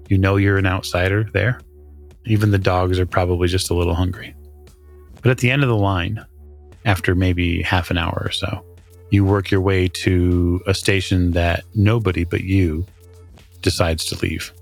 You 0.09 0.19
know 0.19 0.37
you're 0.37 0.59
an 0.59 0.67
outsider 0.67 1.25
there. 1.33 1.61
Even 2.27 2.51
the 2.51 2.59
dogs 2.59 2.99
are 2.99 3.07
probably 3.07 3.49
just 3.49 3.71
a 3.71 3.75
little 3.75 3.95
hungry. 3.95 4.35
But 5.23 5.31
at 5.31 5.39
the 5.39 5.51
end 5.51 5.63
of 5.63 5.69
the 5.69 5.77
line, 5.77 6.25
after 6.85 7.15
maybe 7.15 7.63
half 7.63 7.91
an 7.91 7.99
hour 7.99 8.23
or 8.25 8.33
so, 8.33 8.65
you 9.11 9.25
work 9.25 9.51
your 9.51 9.61
way 9.61 9.89
to 9.89 10.61
a 10.67 10.75
station 10.75 11.31
that 11.33 11.65
nobody 11.75 12.25
but 12.25 12.43
you 12.43 12.85
decides 13.61 14.05
to 14.07 14.17
leave 14.17 14.53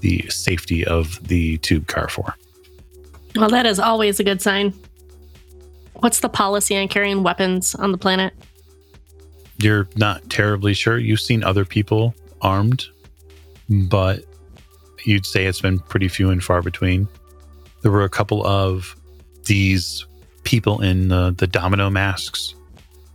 the 0.00 0.26
safety 0.30 0.84
of 0.84 1.26
the 1.28 1.58
tube 1.58 1.86
car 1.86 2.08
for. 2.08 2.34
Well, 3.36 3.50
that 3.50 3.66
is 3.66 3.78
always 3.78 4.18
a 4.18 4.24
good 4.24 4.40
sign. 4.40 4.72
What's 5.94 6.20
the 6.20 6.30
policy 6.30 6.76
on 6.78 6.88
carrying 6.88 7.22
weapons 7.22 7.74
on 7.74 7.92
the 7.92 7.98
planet? 7.98 8.32
You're 9.58 9.86
not 9.96 10.30
terribly 10.30 10.72
sure. 10.72 10.98
You've 10.98 11.20
seen 11.20 11.44
other 11.44 11.66
people 11.66 12.14
armed, 12.42 12.86
but 13.68 14.24
you'd 15.04 15.26
say 15.26 15.46
it's 15.46 15.60
been 15.60 15.78
pretty 15.78 16.08
few 16.08 16.30
and 16.30 16.42
far 16.42 16.62
between. 16.62 17.08
There 17.82 17.90
were 17.90 18.04
a 18.04 18.08
couple 18.08 18.46
of 18.46 18.96
these 19.44 20.06
people 20.44 20.80
in 20.80 21.08
the, 21.08 21.34
the 21.36 21.46
domino 21.46 21.90
masks 21.90 22.54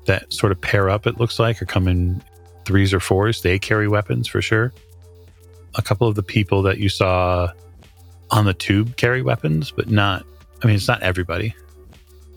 that 0.05 0.31
sort 0.31 0.51
of 0.51 0.61
pair 0.61 0.89
up, 0.89 1.07
it 1.07 1.19
looks 1.19 1.39
like, 1.39 1.61
or 1.61 1.65
come 1.65 1.87
in 1.87 2.23
threes 2.65 2.93
or 2.93 2.99
fours. 2.99 3.41
They 3.41 3.59
carry 3.59 3.87
weapons 3.87 4.27
for 4.27 4.41
sure. 4.41 4.73
A 5.75 5.81
couple 5.81 6.07
of 6.07 6.15
the 6.15 6.23
people 6.23 6.61
that 6.63 6.77
you 6.77 6.89
saw 6.89 7.49
on 8.31 8.45
the 8.45 8.53
tube 8.53 8.97
carry 8.97 9.21
weapons, 9.21 9.71
but 9.71 9.89
not, 9.89 10.25
I 10.63 10.67
mean, 10.67 10.75
it's 10.75 10.87
not 10.87 11.01
everybody. 11.03 11.53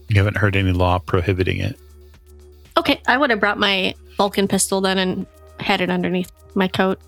You 0.09 0.17
haven't 0.17 0.37
heard 0.37 0.57
any 0.57 0.73
law 0.73 0.99
prohibiting 0.99 1.61
it. 1.61 1.79
Okay, 2.77 3.01
I 3.07 3.17
would 3.17 3.31
have 3.31 3.41
brought 3.41 3.59
my 3.59 3.95
Vulcan 4.17 4.49
pistol 4.49 4.81
then 4.81 4.99
and 4.99 5.27
had 5.61 5.81
it 5.81 5.91
underneath 5.91 6.31
my 6.55 6.69
coat. 6.69 7.01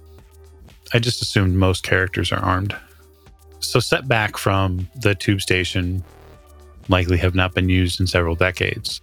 I 0.92 0.98
just 0.98 1.22
assumed 1.22 1.54
most 1.54 1.82
characters 1.82 2.32
are 2.32 2.40
armed. 2.40 2.74
So, 3.60 3.78
set 3.78 4.08
back 4.08 4.36
from 4.36 4.88
the 4.96 5.14
tube 5.14 5.40
station, 5.40 6.02
likely 6.88 7.18
have 7.18 7.34
not 7.34 7.54
been 7.54 7.68
used 7.68 8.00
in 8.00 8.06
several 8.06 8.34
decades. 8.34 9.00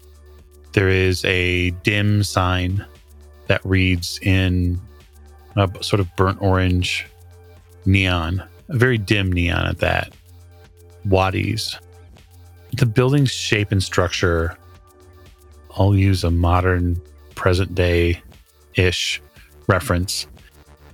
There 0.74 0.90
is 0.90 1.24
a 1.26 1.72
dim 1.84 2.24
sign 2.24 2.86
that 3.48 3.64
reads 3.64 4.20
in 4.22 4.80
a 5.56 5.70
sort 5.82 6.00
of 6.00 6.14
burnt 6.16 6.42
orange 6.42 7.08
neon, 7.86 8.44
a 8.70 8.78
very 8.78 8.98
dim 8.98 9.32
neon 9.32 9.66
at 9.66 9.80
that. 9.80 10.14
Wadis. 11.06 11.78
The 12.74 12.86
building's 12.86 13.32
shape 13.32 13.72
and 13.72 13.82
structure, 13.82 14.58
I'll 15.78 15.96
use 15.96 16.24
a 16.24 16.32
modern, 16.32 17.02
present 17.36 17.74
day 17.74 18.22
ish 18.76 19.22
reference 19.68 20.28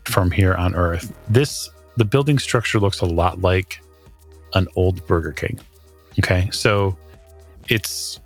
from 0.05 0.31
here 0.31 0.53
on 0.55 0.75
Earth. 0.75 1.13
This, 1.29 1.69
the 1.97 2.05
building 2.05 2.39
structure 2.39 2.79
looks 2.79 2.99
a 3.01 3.05
lot 3.05 3.41
like 3.41 3.81
an 4.53 4.67
old 4.75 5.05
Burger 5.07 5.31
King. 5.31 5.59
Okay, 6.19 6.49
so 6.51 6.97
it's 7.69 8.19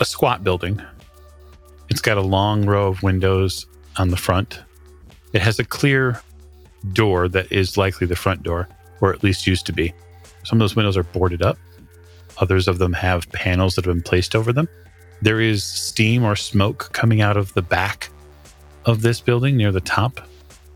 a 0.00 0.04
squat 0.04 0.44
building. 0.44 0.80
It's 1.90 2.00
got 2.00 2.16
a 2.16 2.22
long 2.22 2.64
row 2.64 2.88
of 2.88 3.02
windows 3.02 3.66
on 3.96 4.08
the 4.08 4.16
front. 4.16 4.60
It 5.32 5.42
has 5.42 5.58
a 5.58 5.64
clear 5.64 6.20
door 6.92 7.28
that 7.28 7.50
is 7.50 7.76
likely 7.76 8.06
the 8.06 8.16
front 8.16 8.42
door, 8.42 8.68
or 9.00 9.12
at 9.12 9.22
least 9.22 9.46
used 9.46 9.66
to 9.66 9.72
be. 9.72 9.92
Some 10.44 10.58
of 10.58 10.60
those 10.60 10.76
windows 10.76 10.96
are 10.96 11.02
boarded 11.02 11.42
up. 11.42 11.58
Others 12.38 12.68
of 12.68 12.78
them 12.78 12.92
have 12.92 13.30
panels 13.32 13.74
that 13.74 13.84
have 13.84 13.94
been 13.94 14.02
placed 14.02 14.34
over 14.34 14.52
them. 14.52 14.68
There 15.22 15.40
is 15.40 15.64
steam 15.64 16.24
or 16.24 16.36
smoke 16.36 16.90
coming 16.92 17.20
out 17.20 17.36
of 17.36 17.52
the 17.54 17.62
back 17.62 18.10
of 18.86 19.02
this 19.02 19.20
building 19.20 19.56
near 19.56 19.72
the 19.72 19.80
top, 19.80 20.20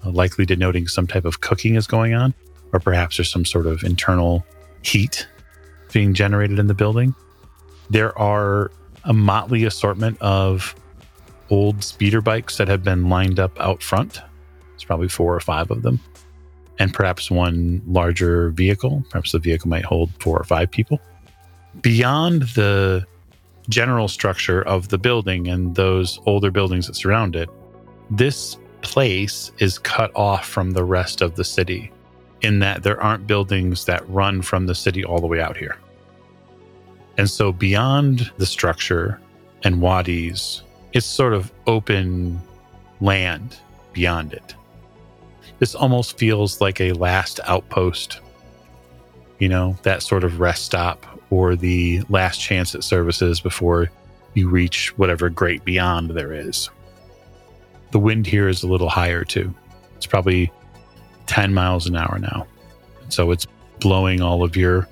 uh, 0.05 0.11
likely 0.11 0.47
denoting 0.47 0.89
some 0.89 1.07
type 1.07 1.25
of 1.25 1.41
cooking 1.41 1.75
is 1.75 1.87
going 1.87 2.15
on, 2.15 2.35
or 2.73 2.81
perhaps 2.81 3.17
there's 3.17 3.31
some 3.31 3.45
sort 3.45 3.67
of 3.67 3.83
internal 3.83 4.45
heat 4.83 5.27
being 5.93 6.15
generated 6.15 6.59
in 6.59 6.67
the 6.67 6.75
building. 6.75 7.15
There 7.91 8.17
are 8.19 8.71
a 9.05 9.13
motley 9.13 9.65
assortment 9.65 10.21
of 10.21 10.75
old 11.51 11.83
speeder 11.83 12.21
bikes 12.21 12.59
that 12.59 12.69
have 12.69 12.85
been 12.85 13.09
lined 13.09 13.41
up 13.41 13.59
out 13.61 13.83
front. 13.83 14.21
It's 14.75 14.85
probably 14.85 15.09
four 15.09 15.35
or 15.35 15.41
five 15.41 15.71
of 15.71 15.83
them, 15.83 15.99
and 16.79 16.93
perhaps 16.93 17.31
one 17.31 17.83
larger 17.87 18.51
vehicle. 18.51 19.03
Perhaps 19.11 19.33
the 19.33 19.39
vehicle 19.39 19.69
might 19.69 19.85
hold 19.85 20.11
four 20.21 20.39
or 20.39 20.45
five 20.45 20.71
people. 20.71 21.01
Beyond 21.81 22.43
the 22.55 23.07
general 23.69 24.09
structure 24.09 24.63
of 24.63 24.89
the 24.89 24.99
building 24.99 25.49
and 25.49 25.75
those 25.75 26.19
older 26.27 26.51
buildings 26.51 26.87
that 26.87 26.97
surround 26.97 27.37
it, 27.37 27.49
this 28.11 28.57
place 28.83 29.53
is 29.59 29.79
cut 29.79 30.11
off 30.15 30.47
from 30.47 30.71
the 30.73 30.85
rest 30.85 31.21
of 31.21 31.35
the 31.35 31.45
city 31.45 31.93
in 32.43 32.61
that 32.61 32.83
there 32.83 33.01
aren't 33.03 33.27
buildings 33.27 33.85
that 33.87 34.09
run 34.09 34.43
from 34.43 34.67
the 34.67 34.75
city 34.75 35.05
all 35.05 35.21
the 35.21 35.27
way 35.27 35.41
out 35.41 35.57
here. 35.57 35.77
And 37.17 37.29
so 37.29 37.53
beyond 37.53 38.31
the 38.39 38.47
structure 38.47 39.21
and 39.65 39.83
wadis, 39.83 40.63
it's 40.93 41.07
sort 41.07 41.35
of 41.35 41.53
open 41.67 42.41
land 43.01 43.57
beyond 43.93 44.33
it. 44.33 44.55
This 45.59 45.75
almost 45.75 46.17
feels 46.17 46.61
like 46.61 46.81
a 46.81 46.93
last 46.93 47.41
outpost, 47.45 48.21
you 49.41 49.49
know, 49.49 49.77
that 49.83 50.03
sort 50.03 50.23
of 50.23 50.39
rest 50.39 50.65
stop 50.65 51.05
or 51.31 51.57
the 51.57 52.03
last 52.09 52.41
chance 52.41 52.75
at 52.75 52.85
services 52.85 53.41
before 53.41 53.91
you 54.35 54.49
reach 54.49 54.97
whatever 54.97 55.29
great 55.29 55.65
beyond 55.65 56.11
there 56.11 56.33
is. 56.33 56.71
The 57.91 57.99
wind 57.99 58.27
here 58.27 58.49
is 58.49 58.63
a 58.63 58.69
little 58.69 58.89
higher 58.89 59.25
too. 59.25 59.55
It's 59.97 60.07
probably 60.07 60.53
10 61.27 61.55
miles 61.55 61.87
an 61.87 61.97
hour 61.97 62.19
now. 62.19 62.47
So 63.09 63.31
it's 63.31 63.47
blowing 63.81 64.21
all 64.21 64.43
of 64.43 64.57
your 64.57 64.89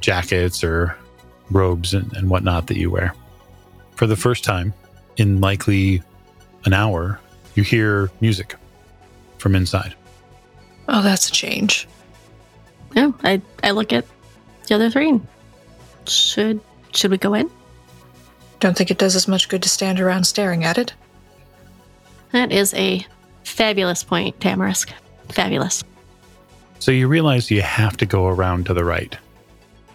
jackets 0.00 0.62
or 0.62 0.96
robes 1.50 1.94
and, 1.94 2.12
and 2.16 2.28
whatnot 2.28 2.66
that 2.68 2.76
you 2.76 2.90
wear. 2.90 3.14
For 3.94 4.06
the 4.06 4.16
first 4.16 4.44
time 4.44 4.74
in 5.16 5.40
likely 5.40 6.02
an 6.64 6.72
hour, 6.72 7.18
you 7.54 7.62
hear 7.62 8.10
music 8.20 8.54
from 9.38 9.54
inside. 9.54 9.94
Oh, 10.88 11.02
that's 11.02 11.28
a 11.28 11.32
change. 11.32 11.88
Yeah, 12.94 13.12
I, 13.24 13.40
I 13.62 13.72
look 13.72 13.92
at 13.92 14.06
the 14.68 14.74
other 14.74 14.90
three. 14.90 15.20
Should 16.06 16.60
should 16.92 17.10
we 17.10 17.18
go 17.18 17.34
in? 17.34 17.50
Don't 18.60 18.76
think 18.76 18.90
it 18.90 18.98
does 18.98 19.16
as 19.16 19.28
much 19.28 19.48
good 19.48 19.62
to 19.62 19.68
stand 19.68 20.00
around 20.00 20.24
staring 20.24 20.64
at 20.64 20.78
it. 20.78 20.94
That 22.36 22.52
is 22.52 22.74
a 22.74 23.02
fabulous 23.44 24.04
point, 24.04 24.38
Tamarisk. 24.40 24.92
Fabulous. 25.30 25.82
So 26.80 26.92
you 26.92 27.08
realize 27.08 27.50
you 27.50 27.62
have 27.62 27.96
to 27.96 28.04
go 28.04 28.26
around 28.26 28.66
to 28.66 28.74
the 28.74 28.84
right. 28.84 29.16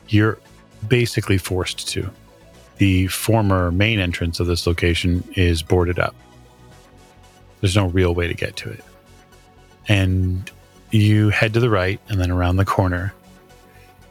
You're 0.08 0.40
basically 0.88 1.38
forced 1.38 1.88
to. 1.90 2.10
The 2.78 3.06
former 3.10 3.70
main 3.70 4.00
entrance 4.00 4.40
of 4.40 4.48
this 4.48 4.66
location 4.66 5.24
is 5.36 5.62
boarded 5.62 6.00
up. 6.00 6.16
There's 7.60 7.76
no 7.76 7.90
real 7.90 8.16
way 8.16 8.28
to 8.28 8.34
get 8.34 8.56
to 8.56 8.72
it. 8.72 8.84
And 9.88 10.50
you 10.90 11.30
head 11.30 11.54
to 11.54 11.60
the 11.60 11.70
right 11.70 12.00
and 12.10 12.20
then 12.20 12.32
around 12.32 12.56
the 12.56 12.66
corner. 12.66 13.14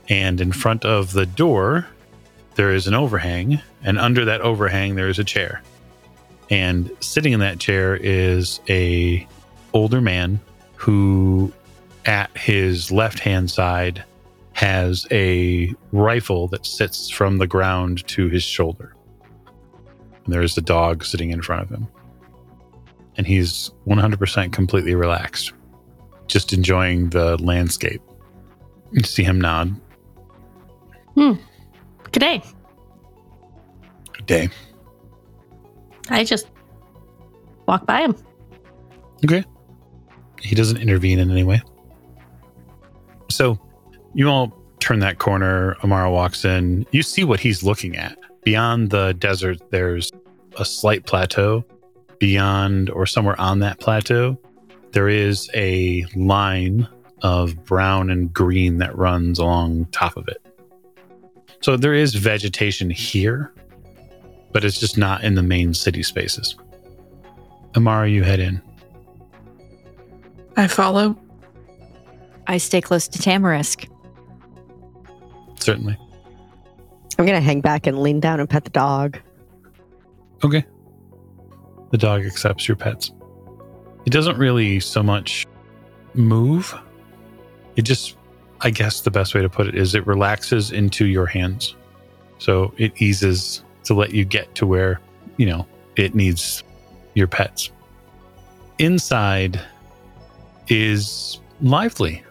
And 0.09 0.41
in 0.41 0.53
front 0.53 0.85
of 0.85 1.15
the 1.15 1.27
door, 1.27 1.89
there 2.55 2.73
is 2.73 2.87
an 2.87 2.95
overhang. 2.95 3.61
And 3.83 3.99
under 3.99 4.25
that 4.27 4.41
overhang, 4.41 4.95
there 4.95 5.09
is 5.09 5.19
a 5.19 5.25
chair. 5.25 5.63
And 6.51 6.91
sitting 7.01 7.33
in 7.33 7.41
that 7.41 7.61
chair 7.61 7.97
is 7.97 8.61
a 8.69 9.27
older 9.73 10.01
man 10.01 10.41
who 10.75 11.53
at 12.07 12.37
his 12.37 12.91
left 12.91 13.21
hand 13.21 13.51
side 13.51 14.05
has 14.53 15.07
a 15.11 15.73
rifle 15.93 16.49
that 16.49 16.67
sits 16.67 17.09
from 17.09 17.39
the 17.39 17.47
ground 17.47 18.07
to 18.09 18.29
his 18.29 18.43
shoulder. 18.43 18.95
And 20.25 20.35
there's 20.35 20.59
a 20.59 20.61
dog 20.63 21.05
sitting 21.05 21.31
in 21.31 21.41
front 21.41 21.63
of 21.63 21.71
him. 21.71 21.89
And 23.17 23.27
he's 23.27 23.71
100% 23.87 24.53
completely 24.53 24.95
relaxed, 24.95 25.53
just 26.27 26.53
enjoying 26.53 27.11
the 27.11 27.37
landscape. 27.43 28.03
You 28.93 29.03
see 29.03 29.23
him 29.23 29.41
nod. 29.41 29.79
Hmm. 31.15 31.35
Good 32.13 32.21
day. 32.21 32.43
Good 34.13 34.27
day. 34.27 34.49
I 36.11 36.25
just 36.25 36.49
walk 37.67 37.87
by 37.87 38.03
him. 38.03 38.17
Okay. 39.25 39.45
He 40.41 40.55
doesn't 40.55 40.79
intervene 40.79 41.19
in 41.19 41.31
any 41.31 41.45
way. 41.45 41.63
So 43.31 43.59
you 44.15 44.29
all 44.29 44.53
turn 44.81 44.99
that 45.01 45.19
corner. 45.19 45.77
Amara 45.85 46.11
walks 46.11 46.45
in. 46.45 46.87
You 46.91 47.03
see 47.03 47.25
what 47.25 47.41
he's 47.41 47.63
looking 47.63 47.97
at. 47.97 48.19
Beyond 48.43 48.91
the 48.91 49.13
desert, 49.15 49.59
there's 49.71 50.11
a 50.59 50.65
slight 50.65 51.07
plateau. 51.07 51.65
Beyond 52.19 52.91
or 52.91 53.07
somewhere 53.07 53.41
on 53.41 53.61
that 53.61 53.81
plateau, 53.81 54.39
there 54.93 55.09
is 55.09 55.49
a 55.55 56.05
line 56.15 56.89
of 57.23 57.65
brown 57.65 58.11
and 58.11 58.33
green 58.33 58.79
that 58.79 58.97
runs 58.97 59.39
along 59.39 59.87
top 59.87 60.17
of 60.17 60.29
it. 60.29 60.45
So 61.63 61.77
there 61.77 61.95
is 61.95 62.15
vegetation 62.15 62.91
here, 62.91 63.53
but 64.53 64.65
it's 64.65 64.79
just 64.79 64.99
not 64.99 65.23
in 65.25 65.35
the 65.35 65.43
main 65.43 65.75
city 65.75 66.03
spaces. 66.03 66.57
Amara, 67.77 68.09
you 68.09 68.23
head 68.23 68.41
in. 68.41 68.61
I 70.57 70.67
follow. 70.67 71.17
I 72.47 72.59
stay 72.59 72.81
close 72.81 73.07
to 73.09 73.19
Tamarisk. 73.19 73.89
Certainly. 75.59 75.97
I'm 77.19 77.27
going 77.27 77.39
to 77.39 77.45
hang 77.45 77.61
back 77.61 77.87
and 77.87 78.03
lean 78.03 78.19
down 78.19 78.41
and 78.41 78.49
pet 78.49 78.65
the 78.65 78.71
dog. 78.71 79.19
Okay. 80.43 80.65
The 81.91 81.99
dog 81.99 82.25
accepts 82.25 82.67
your 82.67 82.77
pets. 82.77 83.13
It 84.07 84.11
doesn't 84.11 84.39
really 84.39 84.81
so 84.81 85.03
much 85.03 85.47
move. 86.15 86.75
It 87.77 87.83
just, 87.83 88.17
I 88.63 88.71
guess 88.71 89.03
the 89.03 89.11
best 89.11 89.35
way 89.35 89.43
to 89.43 89.49
put 89.49 89.67
it 89.67 89.75
is 89.75 89.95
it 89.95 90.07
relaxes 90.07 90.73
into 90.73 91.07
your 91.07 91.27
hands. 91.27 91.77
So 92.39 92.73
it 92.79 93.01
eases 93.01 93.63
to 93.85 93.95
let 93.95 94.13
you 94.13 94.25
get 94.25 94.55
to 94.57 94.67
where, 94.67 95.01
you 95.37 95.47
know, 95.47 95.67
it 95.97 96.15
needs 96.15 96.63
your 97.15 97.27
pets. 97.27 97.71
Inside 98.79 99.61
is 100.69 101.41
lively, 101.61 102.23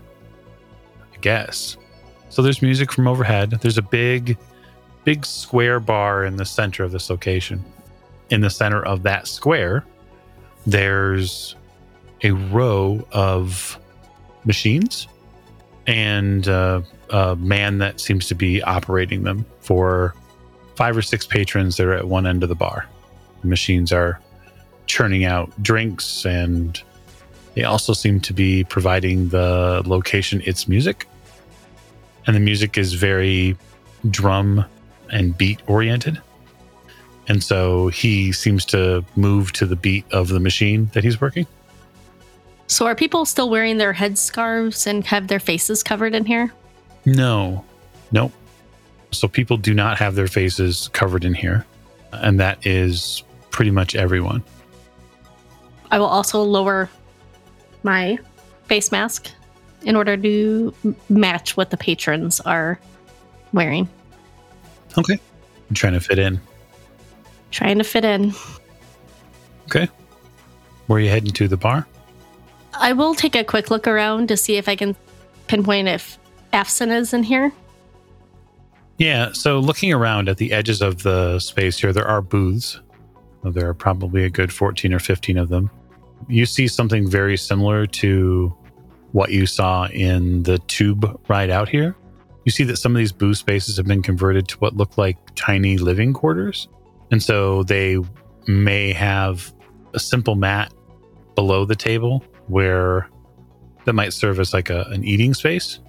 I 1.13 1.17
guess. 1.21 1.77
So 2.29 2.41
there's 2.41 2.62
music 2.62 2.91
from 2.91 3.07
overhead. 3.07 3.51
There's 3.51 3.77
a 3.77 3.83
big, 3.83 4.38
big 5.03 5.25
square 5.25 5.79
bar 5.79 6.25
in 6.25 6.38
the 6.38 6.45
center 6.45 6.83
of 6.83 6.91
this 6.91 7.09
location 7.09 7.63
in 8.29 8.41
the 8.41 8.49
center 8.49 8.83
of 8.83 9.03
that 9.03 9.27
square, 9.27 9.83
there's 10.65 11.55
a 12.23 12.31
row 12.31 13.05
of 13.12 13.79
machines 14.45 15.07
and 15.88 16.47
uh, 16.47 16.81
a 17.09 17.35
man 17.38 17.79
that 17.79 17.99
seems 17.99 18.27
to 18.27 18.35
be 18.35 18.62
operating 18.62 19.23
them 19.23 19.45
for 19.62 20.13
five 20.80 20.96
or 20.96 21.02
six 21.02 21.27
patrons 21.27 21.75
that 21.75 21.86
are 21.86 21.94
at 21.94 22.08
one 22.08 22.25
end 22.25 22.42
of 22.42 22.48
the 22.48 22.56
bar. 22.56 22.86
The 23.42 23.48
machines 23.48 23.92
are 23.92 24.17
churning 24.86 25.25
out 25.25 25.52
drinks 25.62 26.25
and 26.25 26.82
they 27.54 27.65
also 27.65 27.92
seem 27.92 28.21
to 28.21 28.32
be 28.32 28.63
providing 28.63 29.27
the 29.27 29.84
location 29.86 30.42
its 30.46 30.69
music. 30.69 31.06
And 32.25 32.34
the 32.34 32.40
music 32.40 32.77
is 32.77 32.94
very 32.94 33.58
drum 34.10 34.63
and 35.12 35.38
beat 35.38 35.60
oriented. 35.67 36.21
And 37.27 37.44
so 37.44 37.90
he 37.90 38.32
seems 38.32 38.63
to 38.67 39.04
move 39.17 39.52
to 39.54 39.65
the 39.65 39.75
beat 39.75 40.06
of 40.13 40.30
the 40.30 40.40
machine 40.40 40.90
that 40.94 41.04
he's 41.04 41.19
working. 41.19 41.46
So 42.67 42.86
are 42.86 42.96
people 42.96 43.25
still 43.25 43.50
wearing 43.50 43.80
their 43.80 43.94
headscarves 43.94 44.88
and 44.88 45.06
have 45.08 45.27
their 45.27 45.42
faces 45.42 45.84
covered 45.84 46.15
in 46.15 46.23
here? 46.23 46.54
No, 47.06 47.65
nope. 48.13 48.32
So 49.12 49.27
people 49.27 49.57
do 49.57 49.73
not 49.73 49.97
have 49.97 50.15
their 50.15 50.27
faces 50.27 50.89
covered 50.93 51.25
in 51.25 51.33
here. 51.33 51.65
And 52.12 52.39
that 52.39 52.65
is 52.65 53.23
pretty 53.51 53.71
much 53.71 53.95
everyone. 53.95 54.43
I 55.91 55.99
will 55.99 56.05
also 56.05 56.41
lower 56.43 56.89
my 57.83 58.17
face 58.65 58.91
mask 58.91 59.29
in 59.83 59.95
order 59.95 60.15
to 60.17 60.73
match 61.10 61.57
what 61.57 61.69
the 61.69 61.77
patrons 61.77 62.39
are 62.41 62.79
wearing. 63.53 63.89
Okay. 64.97 65.19
I'm 65.69 65.75
trying 65.75 65.93
to 65.93 65.99
fit 65.99 66.19
in. 66.19 66.39
Trying 67.51 67.77
to 67.77 67.83
fit 67.83 68.05
in. 68.05 68.33
Okay. 69.65 69.87
Where 70.87 70.97
are 70.97 71.01
you 71.01 71.10
heading 71.10 71.31
to? 71.31 71.47
The 71.47 71.57
bar? 71.57 71.87
I 72.73 72.93
will 72.93 73.15
take 73.15 73.35
a 73.35 73.43
quick 73.43 73.69
look 73.71 73.87
around 73.87 74.27
to 74.29 74.37
see 74.37 74.57
if 74.57 74.67
I 74.67 74.75
can 74.75 74.95
pinpoint 75.47 75.87
if 75.87 76.17
Afson 76.53 76.91
is 76.91 77.13
in 77.13 77.23
here. 77.23 77.51
Yeah. 79.00 79.31
So 79.31 79.60
looking 79.60 79.93
around 79.93 80.27
at 80.27 80.37
the 80.37 80.52
edges 80.52 80.81
of 80.81 81.04
the 81.04 81.39
space 81.39 81.79
here, 81.79 81.93
there 81.93 82.08
are 82.08 82.21
booths. 82.21 82.79
There 83.43 83.69
are 83.69 83.73
probably 83.73 84.25
a 84.25 84.29
good 84.29 84.52
14 84.52 84.93
or 84.93 85.00
15 85.00 85.37
of 85.37 85.47
them. 85.47 85.71
You 86.27 86.45
see 86.45 86.67
something 86.67 87.10
very 87.10 87.37
similar 87.37 87.87
to 87.87 88.54
what 89.13 89.31
you 89.31 89.45
saw 89.45 89.87
in 89.87 90.43
the 90.43 90.60
tube 90.67 91.19
ride 91.29 91.50
out 91.50 91.69
here. 91.69 91.95
You 92.43 92.52
see 92.52 92.65
that 92.65 92.77
some 92.77 92.93
of 92.93 92.97
these 92.97 93.13
booth 93.13 93.37
spaces 93.37 93.77
have 93.77 93.85
been 93.85 94.04
converted 94.04 94.50
to 94.50 94.58
what 94.58 94.75
look 94.75 94.97
like 94.97 95.17
tiny 95.35 95.77
living 95.77 96.13
quarters. 96.13 96.67
And 97.10 97.23
so 97.23 97.63
they 97.63 97.97
may 98.47 98.91
have 98.91 99.54
a 99.93 100.00
simple 100.00 100.35
mat 100.35 100.73
below 101.35 101.63
the 101.63 101.75
table 101.75 102.23
where 102.47 103.10
that 103.85 103.93
might 103.93 104.12
serve 104.12 104.39
as 104.39 104.54
like 104.54 104.69
a, 104.69 104.81
an 104.89 105.06
eating 105.06 105.33
space. 105.33 105.79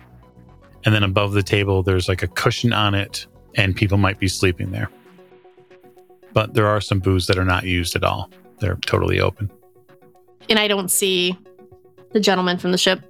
And 0.84 0.94
then 0.94 1.02
above 1.02 1.32
the 1.32 1.42
table, 1.42 1.82
there's 1.82 2.08
like 2.08 2.22
a 2.22 2.26
cushion 2.26 2.72
on 2.72 2.94
it, 2.94 3.26
and 3.56 3.76
people 3.76 3.98
might 3.98 4.18
be 4.18 4.28
sleeping 4.28 4.72
there. 4.72 4.90
But 6.32 6.54
there 6.54 6.66
are 6.66 6.80
some 6.80 7.00
booths 7.00 7.26
that 7.26 7.38
are 7.38 7.44
not 7.44 7.64
used 7.64 7.96
at 7.96 8.04
all, 8.04 8.30
they're 8.60 8.76
totally 8.76 9.20
open. 9.20 9.50
And 10.48 10.58
I 10.58 10.68
don't 10.68 10.90
see 10.90 11.36
the 12.12 12.20
gentleman 12.20 12.58
from 12.58 12.72
the 12.72 12.78
ship. 12.78 13.00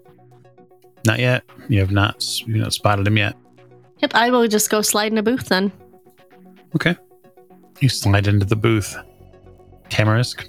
Not 1.06 1.18
yet. 1.18 1.44
You 1.68 1.80
have 1.80 1.90
not 1.90 2.38
you 2.46 2.56
not 2.56 2.72
spotted 2.72 3.06
him 3.06 3.16
yet. 3.16 3.34
Yep, 3.98 4.14
I 4.14 4.30
will 4.30 4.46
just 4.48 4.70
go 4.70 4.82
slide 4.82 5.12
in 5.12 5.18
a 5.18 5.22
booth 5.22 5.48
then. 5.48 5.72
Okay. 6.74 6.96
You 7.80 7.88
slide 7.88 8.26
into 8.26 8.46
the 8.46 8.56
booth. 8.56 8.96
Tamarisk, 9.88 10.48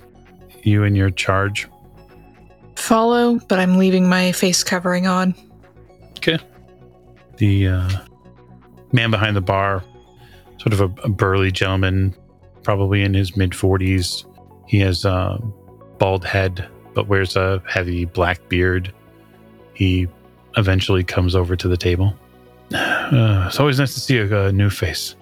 you 0.63 0.84
and 0.84 0.95
your 0.95 1.09
charge. 1.09 1.67
Follow, 2.76 3.39
but 3.47 3.59
I'm 3.59 3.78
leaving 3.78 4.07
my 4.07 4.32
face 4.32 4.63
covering 4.63 5.07
on. 5.07 5.34
Okay. 6.17 6.39
The 7.38 7.68
uh, 7.68 7.90
man 8.92 9.12
behind 9.12 9.36
the 9.36 9.42
bar, 9.42 9.84
sort 10.58 10.74
of 10.74 10.82
a, 10.82 11.02
a 11.04 11.10
burly 11.10 11.52
gentleman, 11.52 12.16
probably 12.64 13.04
in 13.04 13.14
his 13.14 13.36
mid 13.36 13.52
40s. 13.52 14.26
He 14.68 14.80
has 14.80 15.06
a 15.06 15.40
bald 15.98 16.26
head, 16.26 16.68
but 16.94 17.08
wears 17.08 17.36
a 17.36 17.62
heavy 17.68 18.06
black 18.06 18.48
beard. 18.50 18.94
He 19.74 20.08
eventually 20.58 21.04
comes 21.04 21.36
over 21.36 21.56
to 21.56 21.68
the 21.68 21.78
table. 21.78 22.14
Uh, 23.12 23.48
it's 23.48 23.60
always 23.60 23.78
nice 23.78 23.94
to 23.94 24.00
see 24.00 24.18
a, 24.18 24.46
a 24.46 24.54
new 24.54 24.70
face. 24.70 25.18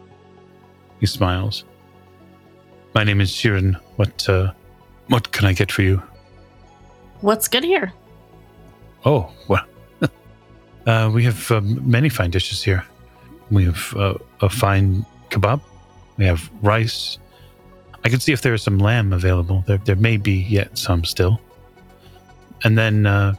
He 0.99 1.07
smiles. 1.07 1.63
My 2.93 3.03
name 3.03 3.19
is 3.19 3.31
Sheeran. 3.31 3.79
What 3.95 4.29
uh, 4.29 4.51
what 5.07 5.31
can 5.31 5.47
I 5.47 5.53
get 5.53 5.71
for 5.71 5.81
you? 5.81 6.03
What's 7.21 7.47
good 7.47 7.63
here? 7.63 7.91
Oh, 9.05 9.31
well, 9.47 9.63
uh, 10.89 11.09
we 11.13 11.23
have 11.23 11.51
um, 11.51 11.79
many 11.89 12.09
fine 12.09 12.31
dishes 12.31 12.63
here. 12.63 12.83
We 13.51 13.65
have 13.65 13.93
uh, 13.95 14.15
a 14.41 14.49
fine 14.49 15.05
kebab. 15.29 15.61
We 16.17 16.25
have 16.25 16.49
rice. 16.61 17.19
I 18.03 18.09
can 18.09 18.19
see 18.19 18.33
if 18.33 18.41
there 18.41 18.53
is 18.53 18.63
some 18.63 18.79
lamb 18.79 19.13
available. 19.13 19.63
There, 19.67 19.77
there 19.77 19.95
may 19.95 20.17
be 20.17 20.33
yet 20.49 20.77
some 20.77 21.05
still. 21.05 21.39
And 22.63 22.77
then 22.77 23.05
uh, 23.05 23.35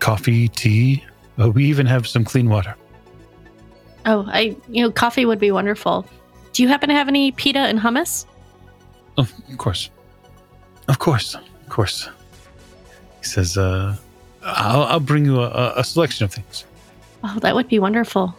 coffee, 0.00 0.48
tea. 0.48 1.02
Uh, 1.40 1.50
we 1.50 1.64
even 1.64 1.86
have 1.86 2.06
some 2.06 2.24
clean 2.24 2.48
water. 2.48 2.76
Oh, 4.06 4.26
I 4.28 4.54
you 4.68 4.82
know, 4.82 4.90
coffee 4.90 5.24
would 5.24 5.40
be 5.40 5.50
wonderful. 5.50 6.06
Do 6.52 6.62
you 6.62 6.68
happen 6.68 6.88
to 6.90 6.94
have 6.94 7.08
any 7.08 7.32
pita 7.32 7.60
and 7.60 7.80
hummus? 7.80 8.26
Of 9.16 9.32
course. 9.56 9.90
Of 10.88 10.98
course. 10.98 11.34
Of 11.34 11.68
course. 11.70 12.08
He 13.20 13.24
says, 13.24 13.56
uh, 13.56 13.96
I'll, 14.42 14.82
I'll 14.82 15.00
bring 15.00 15.24
you 15.24 15.40
a, 15.40 15.72
a 15.76 15.84
selection 15.84 16.24
of 16.24 16.32
things. 16.32 16.64
Oh, 17.26 17.38
that 17.40 17.54
would 17.54 17.68
be 17.68 17.78
wonderful. 17.78 18.36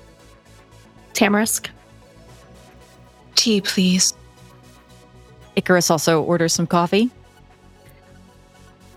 Tamarisk. 1.13 1.69
Tea, 3.33 3.59
please. 3.59 4.13
Icarus 5.55 5.89
also 5.89 6.21
orders 6.21 6.53
some 6.53 6.67
coffee. 6.67 7.09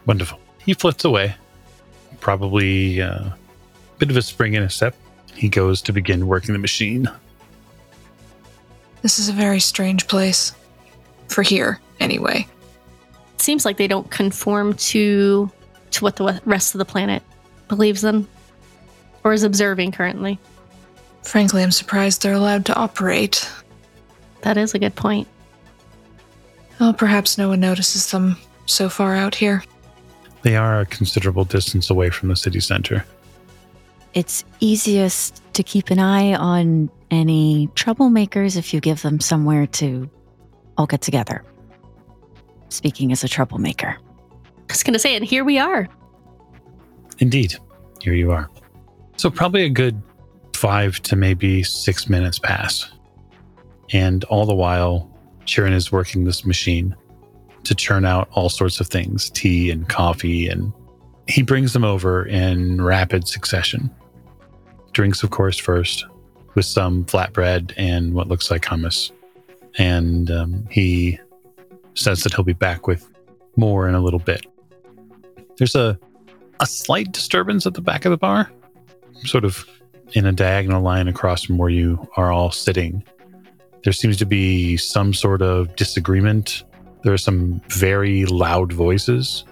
Wonderful. 0.04 0.38
He 0.58 0.74
flits 0.74 1.06
away. 1.06 1.34
Probably 2.20 3.00
uh, 3.00 3.28
a 3.28 3.36
bit 3.98 4.10
of 4.10 4.16
a 4.18 4.22
spring 4.22 4.54
in 4.54 4.62
his 4.62 4.74
step. 4.74 4.94
He 5.34 5.48
goes 5.48 5.80
to 5.82 5.92
begin 5.92 6.26
working 6.26 6.52
the 6.52 6.58
machine. 6.58 7.08
This 9.00 9.18
is 9.18 9.30
a 9.30 9.32
very 9.32 9.60
strange 9.60 10.06
place. 10.06 10.52
For 11.28 11.42
here, 11.42 11.80
anyway. 11.98 12.46
It 13.34 13.40
seems 13.40 13.64
like 13.64 13.78
they 13.78 13.88
don't 13.88 14.10
conform 14.10 14.74
to 14.74 15.50
to 15.92 16.04
what 16.04 16.16
the 16.16 16.38
rest 16.44 16.74
of 16.74 16.78
the 16.78 16.84
planet 16.84 17.22
believes 17.68 18.04
in 18.04 18.26
or 19.28 19.34
is 19.34 19.42
observing 19.42 19.92
currently. 19.92 20.38
Frankly, 21.22 21.62
I'm 21.62 21.70
surprised 21.70 22.22
they're 22.22 22.32
allowed 22.32 22.64
to 22.66 22.74
operate. 22.74 23.46
That 24.40 24.56
is 24.56 24.72
a 24.72 24.78
good 24.78 24.94
point. 24.94 25.28
Well, 26.80 26.94
perhaps 26.94 27.36
no 27.36 27.50
one 27.50 27.60
notices 27.60 28.10
them 28.10 28.38
so 28.64 28.88
far 28.88 29.14
out 29.14 29.34
here. 29.34 29.62
They 30.42 30.56
are 30.56 30.80
a 30.80 30.86
considerable 30.86 31.44
distance 31.44 31.90
away 31.90 32.08
from 32.08 32.30
the 32.30 32.36
city 32.36 32.60
center. 32.60 33.04
It's 34.14 34.44
easiest 34.60 35.42
to 35.52 35.62
keep 35.62 35.90
an 35.90 35.98
eye 35.98 36.34
on 36.34 36.88
any 37.10 37.68
troublemakers 37.74 38.56
if 38.56 38.72
you 38.72 38.80
give 38.80 39.02
them 39.02 39.20
somewhere 39.20 39.66
to 39.66 40.08
all 40.78 40.86
get 40.86 41.02
together. 41.02 41.44
Speaking 42.70 43.12
as 43.12 43.22
a 43.24 43.28
troublemaker. 43.28 43.98
I 43.98 44.72
was 44.72 44.82
going 44.82 44.94
to 44.94 44.98
say, 44.98 45.16
and 45.16 45.24
here 45.24 45.44
we 45.44 45.58
are. 45.58 45.86
Indeed, 47.18 47.56
here 48.00 48.14
you 48.14 48.30
are. 48.30 48.48
So, 49.18 49.30
probably 49.30 49.64
a 49.64 49.68
good 49.68 50.00
five 50.54 51.00
to 51.02 51.16
maybe 51.16 51.64
six 51.64 52.08
minutes 52.08 52.38
pass. 52.38 52.88
And 53.92 54.22
all 54.24 54.46
the 54.46 54.54
while, 54.54 55.10
Chirin 55.44 55.72
is 55.72 55.90
working 55.90 56.22
this 56.22 56.44
machine 56.44 56.94
to 57.64 57.74
churn 57.74 58.04
out 58.04 58.28
all 58.32 58.48
sorts 58.48 58.78
of 58.78 58.86
things 58.86 59.28
tea 59.30 59.72
and 59.72 59.88
coffee. 59.88 60.48
And 60.48 60.72
he 61.26 61.42
brings 61.42 61.72
them 61.72 61.82
over 61.84 62.24
in 62.26 62.80
rapid 62.80 63.26
succession. 63.26 63.90
Drinks, 64.92 65.24
of 65.24 65.30
course, 65.30 65.58
first, 65.58 66.06
with 66.54 66.64
some 66.64 67.04
flatbread 67.04 67.72
and 67.76 68.14
what 68.14 68.28
looks 68.28 68.52
like 68.52 68.62
hummus. 68.62 69.10
And 69.78 70.30
um, 70.30 70.64
he 70.70 71.18
says 71.94 72.22
that 72.22 72.34
he'll 72.34 72.44
be 72.44 72.52
back 72.52 72.86
with 72.86 73.10
more 73.56 73.88
in 73.88 73.96
a 73.96 74.00
little 74.00 74.20
bit. 74.20 74.46
There's 75.56 75.74
a 75.74 75.98
a 76.60 76.66
slight 76.66 77.12
disturbance 77.12 77.66
at 77.66 77.74
the 77.74 77.80
back 77.80 78.04
of 78.04 78.10
the 78.10 78.16
bar, 78.16 78.50
sort 79.24 79.44
of 79.44 79.66
in 80.12 80.26
a 80.26 80.32
diagonal 80.32 80.82
line 80.82 81.08
across 81.08 81.44
from 81.44 81.58
where 81.58 81.70
you 81.70 82.08
are 82.16 82.32
all 82.32 82.50
sitting. 82.50 83.02
There 83.84 83.92
seems 83.92 84.16
to 84.18 84.26
be 84.26 84.76
some 84.76 85.14
sort 85.14 85.42
of 85.42 85.74
disagreement. 85.76 86.64
There 87.04 87.12
are 87.12 87.18
some 87.18 87.60
very 87.68 88.24
loud 88.26 88.72
voices, 88.72 89.44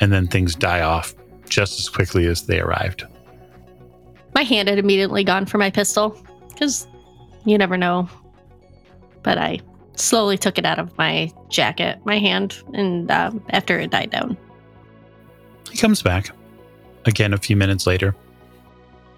and 0.00 0.12
then 0.12 0.26
things 0.26 0.54
die 0.54 0.82
off 0.82 1.14
just 1.48 1.78
as 1.78 1.88
quickly 1.88 2.26
as 2.26 2.46
they 2.46 2.60
arrived. 2.60 3.04
My 4.34 4.42
hand 4.42 4.68
had 4.68 4.78
immediately 4.78 5.24
gone 5.24 5.46
for 5.46 5.58
my 5.58 5.70
pistol 5.70 6.16
because 6.48 6.86
you 7.44 7.58
never 7.58 7.76
know. 7.76 8.08
But 9.22 9.38
I 9.38 9.60
slowly 9.96 10.38
took 10.38 10.58
it 10.58 10.64
out 10.64 10.78
of 10.78 10.96
my 10.96 11.30
jacket, 11.48 11.98
my 12.04 12.18
hand, 12.18 12.62
and 12.72 13.10
um, 13.10 13.44
after 13.50 13.78
it 13.78 13.90
died 13.90 14.10
down. 14.10 14.36
He 15.70 15.78
comes 15.78 16.02
back 16.02 16.30
again 17.04 17.32
a 17.32 17.38
few 17.38 17.56
minutes 17.56 17.86
later. 17.86 18.14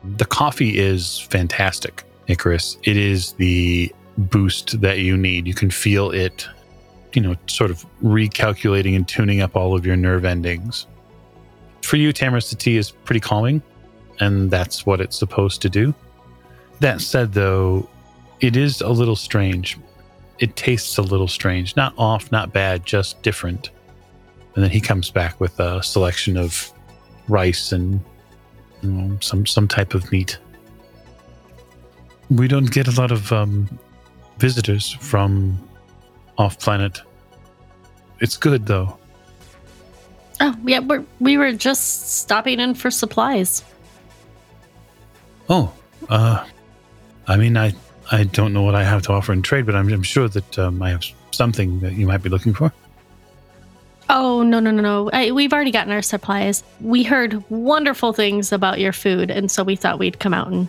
The 0.04 0.24
coffee 0.24 0.78
is 0.78 1.20
fantastic, 1.20 2.02
Icarus. 2.26 2.76
It 2.82 2.96
is 2.96 3.32
the 3.34 3.92
boost 4.18 4.80
that 4.80 4.98
you 4.98 5.16
need. 5.16 5.46
You 5.46 5.54
can 5.54 5.70
feel 5.70 6.10
it, 6.10 6.48
you 7.12 7.22
know, 7.22 7.36
sort 7.46 7.70
of 7.70 7.86
recalculating 8.02 8.96
and 8.96 9.06
tuning 9.06 9.40
up 9.40 9.56
all 9.56 9.76
of 9.76 9.86
your 9.86 9.96
nerve 9.96 10.24
endings. 10.24 10.86
For 11.82 11.96
you, 11.96 12.12
Tamarisk, 12.12 12.50
the 12.50 12.56
tea 12.56 12.76
is 12.76 12.90
pretty 12.90 13.20
calming, 13.20 13.62
and 14.20 14.50
that's 14.50 14.84
what 14.86 15.00
it's 15.00 15.18
supposed 15.18 15.62
to 15.62 15.68
do. 15.68 15.94
That 16.80 17.00
said, 17.00 17.32
though, 17.32 17.88
it 18.40 18.56
is 18.56 18.80
a 18.80 18.88
little 18.88 19.16
strange. 19.16 19.78
It 20.38 20.56
tastes 20.56 20.98
a 20.98 21.02
little 21.02 21.28
strange. 21.28 21.76
Not 21.76 21.94
off, 21.96 22.32
not 22.32 22.52
bad, 22.52 22.84
just 22.84 23.22
different. 23.22 23.70
And 24.54 24.64
then 24.64 24.70
he 24.70 24.80
comes 24.80 25.10
back 25.10 25.40
with 25.40 25.58
a 25.60 25.82
selection 25.82 26.36
of 26.36 26.72
rice 27.28 27.70
and 27.72 28.00
you 28.82 28.90
know, 28.90 29.18
some 29.20 29.46
some 29.46 29.68
type 29.68 29.94
of 29.94 30.10
meat. 30.12 30.38
We 32.30 32.48
don't 32.48 32.70
get 32.70 32.88
a 32.88 33.00
lot 33.00 33.12
of 33.12 33.32
um, 33.32 33.78
visitors 34.38 34.90
from 34.90 35.58
off 36.38 36.58
planet. 36.58 37.00
It's 38.20 38.36
good 38.36 38.66
though. 38.66 38.98
Oh, 40.40 40.56
yeah, 40.64 40.80
we're, 40.80 41.04
we 41.20 41.36
were 41.36 41.52
just 41.52 42.16
stopping 42.18 42.58
in 42.58 42.74
for 42.74 42.90
supplies. 42.90 43.62
Oh, 45.48 45.72
uh, 46.08 46.44
I 47.28 47.36
mean, 47.36 47.56
I 47.56 47.74
I 48.10 48.24
don't 48.24 48.52
know 48.52 48.62
what 48.62 48.74
I 48.74 48.82
have 48.82 49.02
to 49.02 49.12
offer 49.12 49.32
in 49.32 49.42
trade, 49.42 49.66
but 49.66 49.74
I'm, 49.76 49.88
I'm 49.92 50.02
sure 50.02 50.28
that 50.28 50.58
um, 50.58 50.82
I 50.82 50.90
have 50.90 51.04
something 51.30 51.80
that 51.80 51.92
you 51.92 52.06
might 52.06 52.22
be 52.22 52.28
looking 52.28 52.54
for. 52.54 52.72
Oh, 54.08 54.42
no, 54.42 54.60
no, 54.60 54.70
no, 54.70 54.82
no. 54.82 55.10
I, 55.12 55.30
we've 55.32 55.52
already 55.52 55.70
gotten 55.70 55.92
our 55.92 56.02
supplies. 56.02 56.62
We 56.80 57.02
heard 57.02 57.42
wonderful 57.50 58.12
things 58.12 58.52
about 58.52 58.78
your 58.78 58.92
food, 58.92 59.30
and 59.30 59.50
so 59.50 59.62
we 59.64 59.74
thought 59.76 59.98
we'd 59.98 60.18
come 60.18 60.34
out 60.34 60.48
and, 60.48 60.68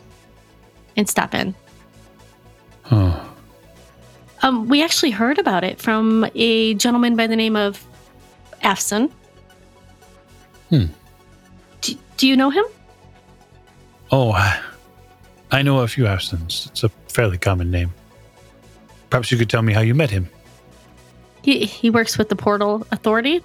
and 0.96 1.10
stop 1.10 1.34
in. 1.34 1.54
Oh, 2.92 3.30
Um, 4.44 4.68
we 4.68 4.84
actually 4.84 5.12
heard 5.12 5.40
about 5.40 5.64
it 5.64 5.80
from 5.82 6.26
a 6.36 6.74
gentleman 6.76 7.16
by 7.16 7.28
the 7.28 7.36
name 7.36 7.56
of 7.56 7.86
Afson. 8.64 9.10
Hmm. 10.70 10.86
Do, 11.82 11.96
do 12.18 12.28
you 12.28 12.36
know 12.38 12.50
him? 12.50 12.66
oh, 14.12 14.32
I 15.52 15.62
know 15.64 15.80
a 15.80 15.88
few 15.88 16.06
Afsons. 16.08 16.68
It's 16.72 16.84
a 16.84 16.90
fairly 17.10 17.38
common 17.38 17.72
name. 17.72 17.94
Perhaps 19.10 19.32
you 19.32 19.38
could 19.38 19.50
tell 19.50 19.62
me 19.64 19.74
how 19.74 19.82
you 19.82 19.94
met 19.96 20.10
him. 20.12 20.30
He 21.44 21.66
he 21.66 21.90
works 21.90 22.18
with 22.18 22.30
the 22.30 22.36
Portal 22.36 22.88
Authority. 22.92 23.42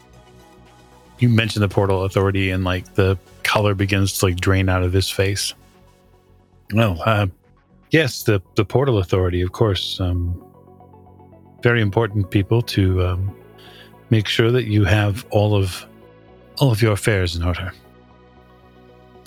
You 1.19 1.29
mentioned 1.29 1.63
the 1.63 1.69
Portal 1.69 2.05
Authority, 2.05 2.51
and 2.51 2.65
like 2.65 2.95
the 2.95 3.19
color 3.43 3.75
begins 3.75 4.19
to 4.19 4.27
like 4.27 4.37
drain 4.37 4.69
out 4.69 4.83
of 4.83 4.93
his 4.93 5.11
face. 5.11 5.53
Well, 6.73 7.01
uh, 7.05 7.27
yes, 7.91 8.23
the 8.23 8.41
the 8.55 8.65
Portal 8.65 8.99
Authority, 8.99 9.43
of 9.43 9.53
course. 9.53 10.01
Um, 10.01 10.43
very 11.63 11.81
important 11.83 12.31
people 12.31 12.63
to 12.63 13.05
um, 13.05 13.37
make 14.11 14.29
sure 14.29 14.53
that 14.53 14.67
you 14.67 14.85
have 14.85 15.27
all 15.31 15.57
of 15.57 15.85
all 16.59 16.71
of 16.71 16.81
your 16.81 16.93
affairs 16.93 17.35
in 17.35 17.43
order. 17.43 17.73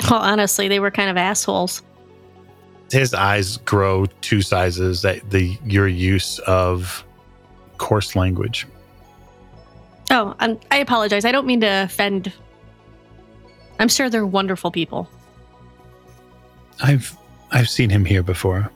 Well, 0.09 0.21
honestly, 0.21 0.67
they 0.69 0.79
were 0.79 0.91
kind 0.91 1.09
of 1.09 1.17
assholes. 1.17 1.81
his 2.91 3.13
eyes 3.13 3.57
grow 3.57 4.05
two 4.21 4.41
sizes 4.41 5.03
at 5.05 5.29
the 5.29 5.57
your 5.65 5.87
use 5.87 6.39
of 6.39 7.03
coarse 7.81 8.15
language. 8.15 8.67
Oh, 10.11 10.35
i 10.39 10.57
I 10.69 10.77
apologize. 10.77 11.25
I 11.25 11.31
don't 11.31 11.47
mean 11.47 11.61
to 11.61 11.83
offend. 11.83 12.31
I'm 13.79 13.89
sure 13.89 14.09
they're 14.09 14.25
wonderful 14.25 14.71
people. 14.71 15.09
I've 16.81 17.17
I've 17.51 17.67
seen 17.67 17.89
him 17.89 18.05
here 18.05 18.23
before. 18.23 18.71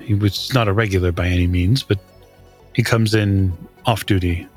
He 0.00 0.14
was 0.14 0.52
not 0.54 0.68
a 0.68 0.72
regular 0.72 1.12
by 1.12 1.26
any 1.26 1.46
means, 1.46 1.82
but 1.82 1.98
he 2.74 2.82
comes 2.82 3.14
in 3.14 3.52
off 3.84 4.06
duty. 4.06 4.48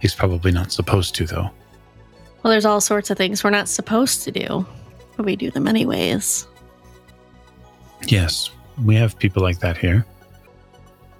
He's 0.00 0.14
probably 0.14 0.52
not 0.52 0.72
supposed 0.72 1.14
to 1.16 1.26
though. 1.26 1.50
Well, 2.42 2.50
there's 2.50 2.66
all 2.66 2.80
sorts 2.80 3.10
of 3.10 3.16
things 3.16 3.42
we're 3.42 3.50
not 3.50 3.68
supposed 3.68 4.22
to 4.24 4.30
do, 4.30 4.66
but 5.16 5.24
we 5.24 5.36
do 5.36 5.50
them 5.50 5.66
anyways. 5.66 6.46
Yes, 8.06 8.50
we 8.84 8.94
have 8.94 9.18
people 9.18 9.42
like 9.42 9.60
that 9.60 9.76
here. 9.76 10.06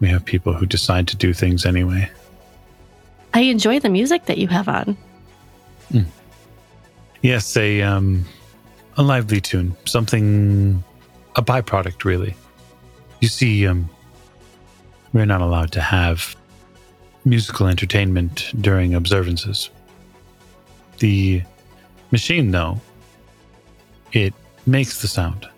We 0.01 0.09
have 0.09 0.25
people 0.25 0.53
who 0.55 0.67
decide 0.67 1.09
to 1.09 1.17
do 1.17 1.33
things 1.33 1.67
anyway. 1.67 2.11
I 3.35 3.41
enjoy 3.41 3.81
the 3.81 3.89
music 3.89 4.27
that 4.27 4.39
you 4.39 4.49
have 4.49 4.69
on. 4.69 4.97
Yes, 7.23 7.57
a 7.57 7.83
um 7.83 8.25
a 8.97 9.03
lively 9.03 9.41
tune, 9.41 9.77
something 9.85 10.83
a 11.37 11.43
byproduct 11.43 12.05
really. 12.05 12.35
You 13.21 13.29
see 13.29 13.67
um 13.67 13.91
we're 15.13 15.27
not 15.27 15.41
allowed 15.41 15.73
to 15.73 15.81
have 15.81 16.37
musical 17.25 17.67
entertainment 17.67 18.53
during 18.61 18.95
observances. 18.95 19.71
The 20.99 21.43
machine 22.13 22.53
though 22.53 22.81
it 24.13 24.33
makes 24.67 25.03
the 25.03 25.09
sound. 25.09 25.49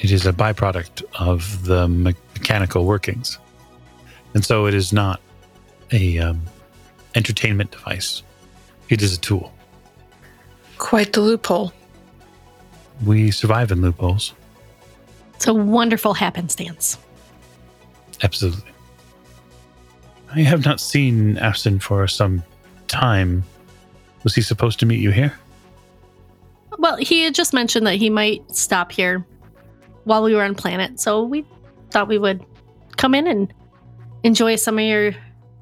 It 0.00 0.10
is 0.10 0.26
a 0.26 0.32
byproduct 0.32 1.04
of 1.20 1.64
the 1.64 1.86
me- 1.86 2.14
mechanical 2.42 2.84
workings. 2.84 3.38
And 4.34 4.44
so 4.44 4.66
it 4.66 4.74
is 4.74 4.92
not 4.92 5.20
a 5.92 6.18
um, 6.18 6.42
entertainment 7.14 7.70
device. 7.70 8.24
It 8.88 9.00
is 9.00 9.16
a 9.16 9.20
tool. 9.20 9.52
Quite 10.78 11.12
the 11.12 11.20
loophole. 11.20 11.72
We 13.06 13.30
survive 13.30 13.70
in 13.70 13.80
loopholes. 13.80 14.34
It's 15.36 15.46
a 15.46 15.54
wonderful 15.54 16.14
happenstance. 16.14 16.98
Absolutely. 18.22 18.72
I 20.34 20.40
have 20.40 20.64
not 20.64 20.80
seen 20.80 21.36
Afson 21.36 21.80
for 21.80 22.08
some 22.08 22.42
time. 22.88 23.44
Was 24.24 24.34
he 24.34 24.42
supposed 24.42 24.80
to 24.80 24.86
meet 24.86 25.00
you 25.00 25.12
here? 25.12 25.32
Well, 26.78 26.96
he 26.96 27.22
had 27.22 27.34
just 27.34 27.52
mentioned 27.52 27.86
that 27.86 27.96
he 27.96 28.10
might 28.10 28.42
stop 28.54 28.90
here 28.90 29.24
while 30.04 30.24
we 30.24 30.34
were 30.34 30.42
on 30.42 30.56
planet, 30.56 30.98
so 30.98 31.22
we 31.22 31.44
thought 31.92 32.08
we 32.08 32.18
would 32.18 32.44
come 32.96 33.14
in 33.14 33.26
and 33.26 33.52
enjoy 34.22 34.56
some 34.56 34.78
of 34.78 34.84
your 34.84 35.12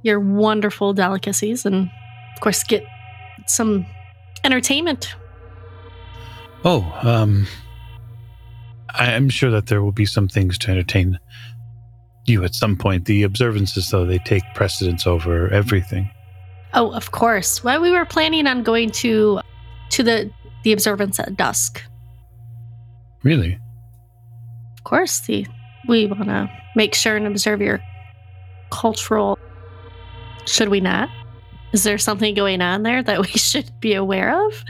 your 0.03 0.19
wonderful 0.19 0.95
delicacies 0.95 1.67
and 1.67 1.91
of 2.35 2.41
course 2.41 2.65
get 2.65 2.85
some 3.47 3.85
entertainment. 4.45 5.15
Oh, 6.65 6.99
um, 7.03 7.47
I 8.95 9.13
am 9.13 9.29
sure 9.29 9.51
that 9.51 9.67
there 9.67 9.83
will 9.83 9.93
be 9.93 10.07
some 10.07 10.29
things 10.29 10.59
to 10.59 10.71
entertain 10.71 11.19
you 12.27 12.45
at 12.45 12.55
some 12.55 12.77
point. 12.77 13.07
The 13.07 13.23
observances, 13.23 13.91
though, 13.91 14.05
they 14.05 14.19
take 14.19 14.43
precedence 14.55 15.07
over 15.07 15.49
everything. 15.49 16.11
Oh, 16.75 16.93
of 16.93 17.11
course. 17.13 17.65
Well, 17.65 17.81
we 17.81 17.91
were 17.91 18.05
planning 18.05 18.47
on 18.47 18.63
going 18.63 18.91
to 18.91 19.41
to 19.91 20.03
the 20.03 20.31
the 20.63 20.73
observance 20.73 21.19
at 21.19 21.37
dusk. 21.37 21.83
Really? 23.23 23.59
Of 24.77 24.85
course, 24.85 25.21
the 25.21 25.47
we 25.89 26.07
want 26.07 26.27
to 26.27 26.51
make 26.77 26.95
sure 26.95 27.17
and 27.17 27.27
observe 27.27 27.61
your 27.61 27.81
cultural. 28.71 29.39
Should 30.47 30.69
we 30.69 30.81
not? 30.81 31.09
Is 31.73 31.85
there 31.85 31.99
something 31.99 32.35
going 32.35 32.61
on 32.61 32.83
there 32.83 33.03
that 33.03 33.21
we 33.27 33.29
should 33.29 33.71
be 33.81 33.95
aware 33.95 34.47
of? 34.47 34.65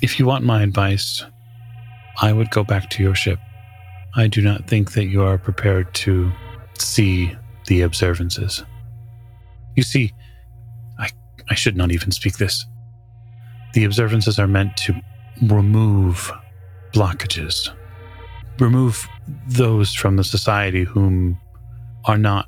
If 0.00 0.18
you 0.18 0.26
want 0.26 0.44
my 0.44 0.62
advice, 0.62 1.24
I 2.20 2.32
would 2.32 2.50
go 2.50 2.64
back 2.64 2.90
to 2.90 3.02
your 3.02 3.14
ship. 3.14 3.38
I 4.16 4.26
do 4.26 4.40
not 4.40 4.66
think 4.66 4.92
that 4.92 5.06
you 5.06 5.22
are 5.22 5.38
prepared 5.38 5.92
to 5.94 6.32
see 6.78 7.36
the 7.66 7.82
observances. 7.82 8.64
You 9.76 9.82
see, 9.82 10.12
I, 10.98 11.10
I 11.50 11.54
should 11.54 11.76
not 11.76 11.92
even 11.92 12.10
speak 12.10 12.38
this. 12.38 12.64
The 13.74 13.84
observances 13.84 14.38
are 14.38 14.46
meant 14.46 14.76
to 14.78 14.94
remove 15.42 16.32
blockages, 16.92 17.70
remove 18.60 19.08
those 19.46 19.94
from 19.94 20.16
the 20.16 20.24
society 20.24 20.84
whom 20.84 21.38
are 22.04 22.18
not 22.18 22.46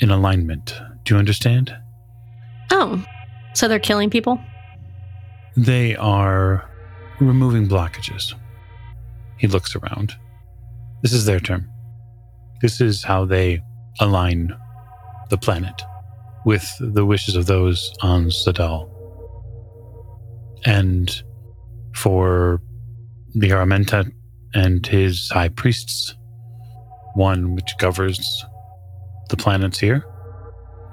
in 0.00 0.10
alignment. 0.10 0.74
Do 1.04 1.14
you 1.14 1.18
understand? 1.18 1.74
Oh, 2.70 3.04
so 3.54 3.68
they're 3.68 3.78
killing 3.78 4.10
people? 4.10 4.40
They 5.56 5.96
are 5.96 6.68
removing 7.20 7.66
blockages. 7.68 8.34
He 9.38 9.46
looks 9.46 9.74
around. 9.74 10.14
This 11.02 11.12
is 11.12 11.24
their 11.24 11.40
term. 11.40 11.68
This 12.60 12.80
is 12.80 13.02
how 13.04 13.24
they 13.24 13.60
align 14.00 14.56
the 15.30 15.38
planet 15.38 15.82
with 16.44 16.70
the 16.80 17.04
wishes 17.04 17.36
of 17.36 17.46
those 17.46 17.92
on 18.02 18.26
Sadal. 18.26 18.88
And 20.64 21.22
for 21.94 22.60
the 23.34 23.50
Aramenta 23.50 24.10
and 24.58 24.84
his 24.84 25.30
high 25.30 25.48
priests, 25.48 26.16
one 27.14 27.54
which 27.54 27.78
governs 27.78 28.44
the 29.30 29.36
planets 29.36 29.78
here, 29.78 30.04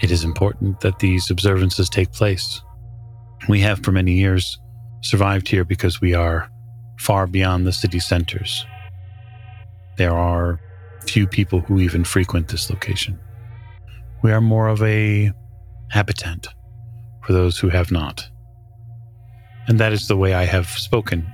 it 0.01 0.11
is 0.11 0.23
important 0.23 0.81
that 0.81 0.99
these 0.99 1.31
observances 1.31 1.89
take 1.89 2.11
place. 2.11 2.61
We 3.49 3.61
have 3.61 3.83
for 3.83 3.91
many 3.91 4.13
years 4.13 4.59
survived 5.01 5.47
here 5.47 5.65
because 5.65 5.99
we 5.99 6.13
are 6.13 6.47
far 6.99 7.25
beyond 7.25 7.65
the 7.65 7.73
city 7.73 7.99
centers. 7.99 8.65
There 9.97 10.15
are 10.15 10.59
few 11.07 11.25
people 11.25 11.61
who 11.61 11.79
even 11.79 12.03
frequent 12.03 12.49
this 12.49 12.69
location. 12.69 13.19
We 14.21 14.31
are 14.31 14.41
more 14.41 14.67
of 14.67 14.81
a 14.83 15.31
habitant 15.89 16.49
for 17.23 17.33
those 17.33 17.57
who 17.57 17.69
have 17.69 17.91
not. 17.91 18.29
And 19.67 19.79
that 19.79 19.91
is 19.91 20.07
the 20.07 20.17
way 20.17 20.35
I 20.35 20.45
have 20.45 20.67
spoken 20.67 21.25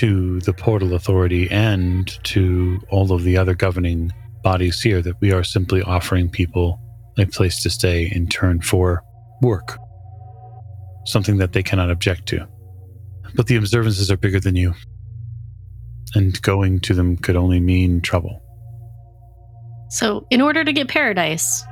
to 0.00 0.40
the 0.40 0.54
Portal 0.54 0.94
Authority 0.94 1.46
and 1.50 2.08
to 2.24 2.80
all 2.88 3.12
of 3.12 3.22
the 3.22 3.36
other 3.36 3.54
governing 3.54 4.10
bodies 4.42 4.80
here 4.80 5.02
that 5.02 5.20
we 5.20 5.30
are 5.30 5.44
simply 5.44 5.82
offering 5.82 6.30
people 6.30 6.80
a 7.18 7.26
place 7.26 7.62
to 7.62 7.68
stay 7.68 8.10
in 8.10 8.26
turn 8.26 8.62
for 8.62 9.04
work, 9.42 9.76
something 11.04 11.36
that 11.36 11.52
they 11.52 11.62
cannot 11.62 11.90
object 11.90 12.24
to. 12.28 12.48
But 13.34 13.46
the 13.46 13.56
observances 13.56 14.10
are 14.10 14.16
bigger 14.16 14.40
than 14.40 14.56
you, 14.56 14.72
and 16.14 16.40
going 16.40 16.80
to 16.80 16.94
them 16.94 17.18
could 17.18 17.36
only 17.36 17.60
mean 17.60 18.00
trouble. 18.00 18.40
So, 19.90 20.26
in 20.30 20.40
order 20.40 20.64
to 20.64 20.72
get 20.72 20.88
paradise, 20.88 21.62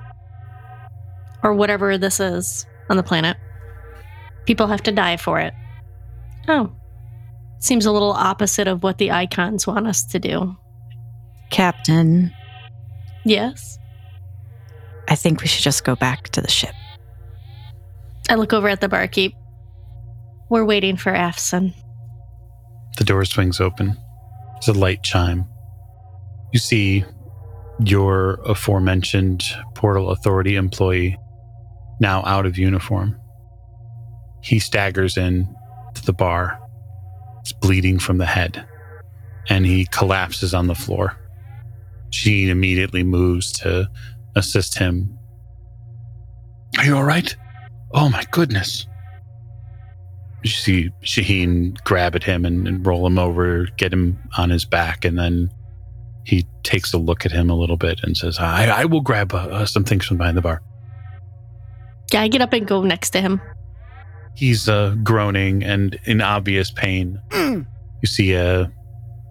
or 1.43 1.55
whatever 1.55 1.97
this 1.97 2.21
is 2.21 2.67
on 2.91 2.99
the 2.99 3.03
planet, 3.03 3.39
people 4.45 4.67
have 4.67 4.83
to 4.83 4.93
die 4.93 5.17
for 5.17 5.41
it. 5.41 5.55
Oh. 6.47 6.78
Seems 7.61 7.87
a 7.87 7.93
little 7.93 8.13
opposite 8.13 8.69
of 8.69 8.83
what 8.83 8.99
the 8.99 9.11
icons 9.11 9.67
want 9.67 9.87
us 9.87 10.05
to 10.05 10.19
do. 10.19 10.57
Captain, 11.51 12.33
Yes. 13.25 13.79
I 15.09 15.15
think 15.15 15.41
we 15.41 15.47
should 15.49 15.63
just 15.63 15.85
go 15.85 15.97
back 15.97 16.31
to 16.31 16.41
the 16.41 16.51
ship. 16.51 16.75
I 18.31 18.35
look 18.35 18.53
over 18.53 18.69
at 18.69 18.81
the 18.81 18.89
barkeep. 18.89 19.35
We're 20.51 20.65
waiting 20.65 20.97
for 20.97 21.13
Afson. 21.13 21.75
The 22.97 23.05
door 23.05 23.25
swings 23.25 23.61
open. 23.61 23.97
It's 24.57 24.69
a 24.69 24.73
light 24.73 25.03
chime. 25.03 25.47
You 26.53 26.59
see 26.59 27.05
your 27.85 28.41
aforementioned 28.47 29.45
Portal 29.75 30.11
Authority 30.11 30.57
employee 30.57 31.19
now 32.01 32.23
out 32.25 32.47
of 32.47 32.59
uniform. 32.59 33.19
He 34.43 34.59
staggers 34.59 35.17
in 35.17 35.55
to 35.95 36.05
the 36.05 36.13
bar. 36.13 36.59
Bleeding 37.53 37.99
from 37.99 38.19
the 38.19 38.27
head, 38.27 38.67
and 39.49 39.67
he 39.67 39.87
collapses 39.87 40.55
on 40.55 40.67
the 40.67 40.75
floor. 40.75 41.17
Sheen 42.11 42.49
immediately 42.49 43.03
moves 43.03 43.53
to 43.61 43.89
assist 44.35 44.79
him. 44.79 45.19
Are 46.79 46.85
you 46.85 46.97
all 46.97 47.05
right? 47.05 47.35
Oh 47.93 48.09
my 48.09 48.25
goodness. 48.31 48.87
You 50.45 50.51
see 50.51 50.91
Shaheen 51.03 51.83
grab 51.85 52.15
at 52.15 52.23
him 52.23 52.45
and, 52.45 52.69
and 52.69 52.87
roll 52.87 53.07
him 53.07 53.19
over, 53.19 53.67
get 53.77 53.93
him 53.93 54.19
on 54.37 54.51
his 54.51 54.65
back, 54.65 55.05
and 55.05 55.19
then 55.19 55.51
he 56.25 56.47
takes 56.63 56.93
a 56.93 56.99
look 56.99 57.27
at 57.27 57.33
him 57.33 57.51
a 57.51 57.55
little 57.55 57.77
bit 57.77 58.01
and 58.03 58.17
says, 58.17 58.39
I, 58.39 58.67
I 58.67 58.85
will 58.85 59.01
grab 59.01 59.35
uh, 59.35 59.67
some 59.67 59.85
things 59.85 60.07
from 60.07 60.19
behind 60.19 60.37
the 60.37 60.43
bar. 60.43 60.63
Yeah, 62.13 62.23
I 62.23 62.29
get 62.29 62.41
up 62.41 62.53
and 62.53 62.67
go 62.67 62.83
next 62.83 63.11
to 63.11 63.21
him. 63.21 63.41
He's 64.39 64.69
uh, 64.69 64.95
groaning 65.03 65.65
and 65.65 65.99
in 66.05 66.21
obvious 66.21 66.71
pain. 66.71 67.21
Hmm. 67.33 67.63
you 68.01 68.07
see 68.07 68.35
a 68.35 68.73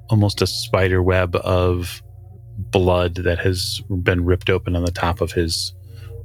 almost 0.10 0.42
a 0.42 0.48
spider 0.48 1.02
web 1.02 1.34
of 1.38 2.02
blood 2.58 3.16
that 3.16 3.40
has 3.40 3.82
been 3.90 4.26
ripped 4.26 4.50
open 4.50 4.76
on 4.76 4.84
the 4.84 4.92
top 4.92 5.22
of 5.22 5.32
his 5.32 5.74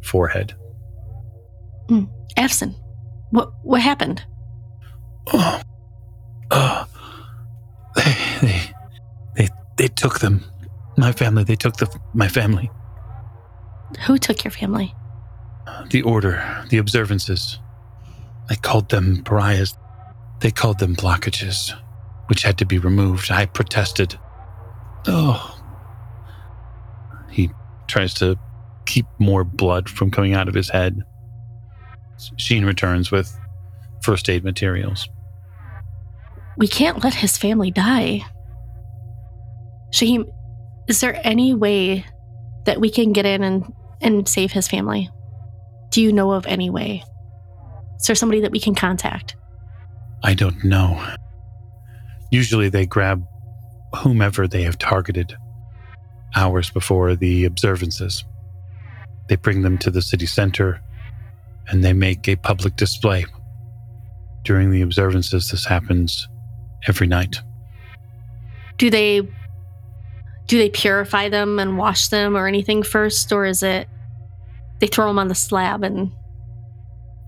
forehead. 0.03 0.57
Hmm. 1.89 2.07
Afson, 2.37 2.75
what 3.31 3.53
what 3.63 3.81
happened? 3.81 4.25
Oh, 5.33 5.63
oh, 6.51 6.87
they, 7.95 8.17
they, 8.43 8.63
they, 9.37 9.49
they 9.77 9.89
took 9.89 10.19
them. 10.19 10.45
My 10.97 11.13
family. 11.13 11.45
They 11.45 11.55
took 11.55 11.77
the 11.77 11.87
my 12.15 12.27
family. 12.27 12.69
Who 14.09 14.19
took 14.19 14.43
your 14.43 14.51
family? 14.51 14.93
The 15.91 16.03
order, 16.03 16.65
the 16.71 16.79
observances. 16.79 17.61
I 18.51 18.55
called 18.57 18.91
them 18.91 19.23
pariahs. 19.25 19.77
They 20.41 20.51
called 20.51 20.79
them 20.79 20.97
blockages, 20.97 21.73
which 22.27 22.43
had 22.43 22.59
to 22.59 22.65
be 22.65 22.79
removed. 22.79 23.31
I 23.31 23.47
protested. 23.47 24.19
Oh. 25.07 25.59
He 27.31 27.51
tries 27.87 28.15
to 28.15 28.39
keep 28.87 29.07
more 29.19 29.45
blood 29.45 29.89
from 29.89 30.11
coming 30.11 30.35
out 30.35 30.49
of 30.49 30.55
his 30.55 30.71
head. 30.71 31.03
Sheen 32.37 32.65
returns 32.65 33.11
with 33.11 33.39
first 34.03 34.29
aid 34.29 34.45
materials. 34.45 35.09
We 36.57 36.69
can't 36.69 37.03
let 37.03 37.15
his 37.15 37.39
family 37.39 37.71
die. 37.71 38.23
Shaheem, 39.93 40.27
is 40.89 41.01
there 41.01 41.21
any 41.25 41.55
way 41.55 42.05
that 42.67 42.81
we 42.81 42.91
can 42.91 43.13
get 43.13 43.27
in 43.27 43.43
and, 43.43 43.73
and 44.01 44.29
save 44.29 44.53
his 44.53 44.69
family? 44.69 45.11
Do 45.91 46.03
you 46.03 46.13
know 46.13 46.33
of 46.33 46.47
any 46.47 46.71
way? 46.71 47.05
Is 48.03 48.09
there 48.09 48.17
somebody 48.17 48.41
that 48.41 48.51
we 48.51 48.59
can 48.59 48.75
contact? 48.75 49.37
I 50.25 50.35
don't 50.35 50.65
know. 50.65 51.01
Usually 52.33 52.69
they 52.69 52.85
grab 52.85 53.25
whomever 53.95 54.49
they 54.49 54.65
have 54.65 54.77
targeted 54.77 55.37
hours 56.35 56.69
before 56.69 57.15
the 57.15 57.45
observances. 57.45 58.25
They 59.29 59.37
bring 59.37 59.63
them 59.63 59.79
to 59.79 59.91
the 59.93 60.03
city 60.03 60.27
center 60.27 60.81
and 61.69 61.85
they 61.85 61.93
make 61.93 62.27
a 62.27 62.35
public 62.35 62.75
display. 62.75 63.25
During 64.43 64.73
the 64.73 64.83
observances, 64.83 65.51
this 65.51 65.65
happens 65.65 66.27
every 66.89 67.07
night. 67.07 67.37
Do 68.79 68.91
they 68.91 69.21
do 70.47 70.59
they 70.59 70.71
purify 70.71 71.29
them 71.29 71.61
and 71.61 71.79
wash 71.79 72.09
them 72.09 72.37
or 72.37 72.49
anything 72.49 72.83
first 72.83 73.31
or 73.31 73.45
is 73.45 73.63
it 73.63 73.89
they 74.81 74.89
throw 74.89 75.07
them 75.07 75.21
on 75.21 75.29
the 75.29 75.37
slab 75.37 75.85
and 75.85 76.11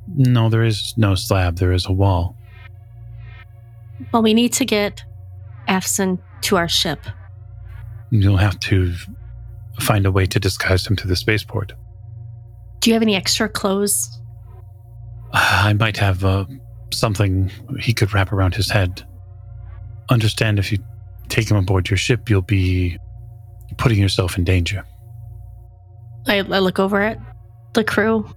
No, 0.09 0.49
there 0.49 0.65
is 0.65 0.95
no 0.97 1.15
slab, 1.15 1.57
there 1.57 1.73
is 1.73 1.87
a 1.87 1.93
wall. 1.93 2.37
well 4.13 4.23
we 4.23 4.35
need 4.35 4.53
to 4.55 4.65
get 4.65 5.03
Afson 5.69 6.19
to 6.43 6.57
our 6.57 6.69
ship. 6.69 7.01
You'll 8.11 8.37
have 8.37 8.61
to 8.61 8.95
find 9.81 10.07
a 10.07 10.13
way 10.13 10.27
to 10.27 10.39
disguise 10.39 10.87
him 10.87 10.97
to 10.97 11.09
the 11.09 11.17
spaceport. 11.17 11.73
Do 12.81 12.91
you 12.91 12.95
have 12.95 13.03
any 13.03 13.17
extra 13.17 13.49
clothes? 13.49 14.21
I 15.33 15.73
might 15.73 15.97
have 15.97 16.25
uh, 16.25 16.45
something 16.93 17.51
he 17.81 17.93
could 17.93 18.13
wrap 18.15 18.33
around 18.33 18.55
his 18.55 18.71
head. 18.71 19.03
Understand 20.11 20.59
if 20.59 20.71
you 20.71 20.79
take 21.29 21.51
him 21.51 21.57
aboard 21.57 21.89
your 21.91 21.97
ship, 21.97 22.29
you'll 22.29 22.43
be 22.43 22.99
putting 23.79 23.99
yourself 23.99 24.37
in 24.39 24.45
danger. 24.45 24.85
I, 26.27 26.39
I 26.39 26.59
look 26.59 26.79
over 26.79 27.01
at 27.01 27.19
the 27.73 27.85
crew. 27.85 28.29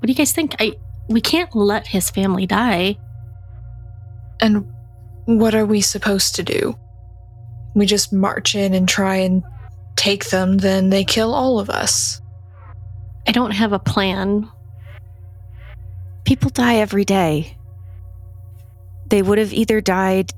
What 0.00 0.06
do 0.06 0.12
you 0.12 0.16
guys 0.16 0.32
think? 0.32 0.56
I 0.58 0.74
we 1.08 1.20
can't 1.20 1.54
let 1.54 1.86
his 1.86 2.08
family 2.08 2.46
die. 2.46 2.96
And 4.40 4.66
what 5.26 5.54
are 5.54 5.66
we 5.66 5.80
supposed 5.80 6.34
to 6.36 6.42
do? 6.42 6.74
We 7.74 7.84
just 7.84 8.12
march 8.12 8.54
in 8.54 8.72
and 8.72 8.88
try 8.88 9.16
and 9.16 9.42
take 9.96 10.30
them, 10.30 10.58
then 10.58 10.88
they 10.88 11.04
kill 11.04 11.34
all 11.34 11.58
of 11.58 11.68
us. 11.68 12.22
I 13.28 13.32
don't 13.32 13.50
have 13.50 13.72
a 13.72 13.78
plan. 13.78 14.48
People 16.24 16.50
die 16.50 16.76
every 16.76 17.04
day. 17.04 17.56
They 19.08 19.20
would 19.20 19.38
have 19.38 19.52
either 19.52 19.80
died 19.80 20.32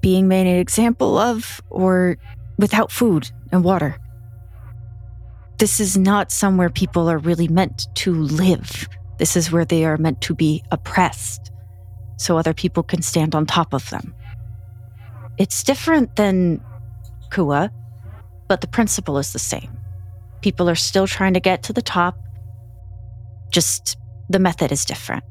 being 0.00 0.28
made 0.28 0.46
an 0.46 0.58
example 0.58 1.18
of 1.18 1.60
or 1.68 2.16
without 2.58 2.92
food 2.92 3.30
and 3.50 3.64
water. 3.64 3.98
This 5.58 5.80
is 5.80 5.96
not 5.96 6.30
somewhere 6.30 6.70
people 6.70 7.10
are 7.10 7.18
really 7.18 7.48
meant 7.48 7.88
to 7.96 8.14
live. 8.14 8.88
This 9.18 9.36
is 9.36 9.50
where 9.50 9.64
they 9.64 9.84
are 9.84 9.96
meant 9.96 10.20
to 10.22 10.34
be 10.34 10.62
oppressed 10.70 11.50
so 12.16 12.36
other 12.36 12.54
people 12.54 12.82
can 12.82 13.02
stand 13.02 13.34
on 13.34 13.46
top 13.46 13.72
of 13.72 13.88
them. 13.90 14.14
It's 15.38 15.62
different 15.62 16.16
than 16.16 16.60
Kua, 17.30 17.70
but 18.48 18.60
the 18.60 18.66
principle 18.66 19.18
is 19.18 19.32
the 19.32 19.38
same. 19.38 19.76
People 20.40 20.68
are 20.68 20.74
still 20.74 21.06
trying 21.06 21.34
to 21.34 21.40
get 21.40 21.62
to 21.64 21.72
the 21.72 21.82
top, 21.82 22.16
just 23.50 23.96
the 24.28 24.38
method 24.38 24.72
is 24.72 24.84
different. 24.84 25.24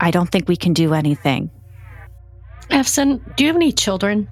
I 0.00 0.10
don't 0.10 0.30
think 0.30 0.48
we 0.48 0.56
can 0.56 0.72
do 0.72 0.94
anything. 0.94 1.50
Afson, 2.70 3.20
do 3.36 3.44
you 3.44 3.48
have 3.48 3.56
any 3.56 3.72
children? 3.72 4.28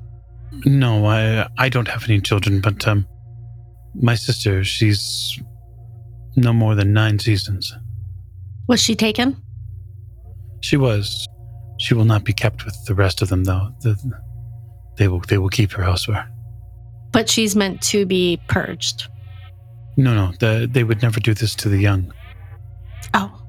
No, 0.64 1.06
I 1.06 1.48
I 1.58 1.68
don't 1.68 1.88
have 1.88 2.04
any 2.08 2.20
children, 2.20 2.60
but 2.60 2.86
um, 2.86 3.06
my 3.94 4.14
sister, 4.14 4.62
she's 4.62 5.40
no 6.36 6.52
more 6.52 6.74
than 6.74 6.92
nine 6.92 7.18
seasons. 7.18 7.74
Was 8.68 8.82
she 8.82 8.94
taken? 8.96 9.36
She 10.60 10.76
was. 10.76 11.26
She 11.78 11.94
will 11.94 12.04
not 12.04 12.24
be 12.24 12.32
kept 12.32 12.64
with 12.64 12.76
the 12.86 12.94
rest 12.94 13.22
of 13.22 13.28
them, 13.28 13.44
though. 13.44 13.68
The, 13.82 13.96
they 14.96 15.08
will. 15.08 15.20
They 15.20 15.38
will 15.38 15.48
keep 15.50 15.72
her 15.72 15.82
elsewhere. 15.82 16.28
But 17.12 17.30
she's 17.30 17.54
meant 17.54 17.80
to 17.82 18.04
be 18.06 18.40
purged. 18.48 19.08
No, 19.96 20.14
no. 20.14 20.32
The, 20.40 20.68
they 20.70 20.84
would 20.84 21.02
never 21.02 21.20
do 21.20 21.32
this 21.34 21.54
to 21.56 21.68
the 21.68 21.78
young. 21.78 22.12
Oh, 23.14 23.42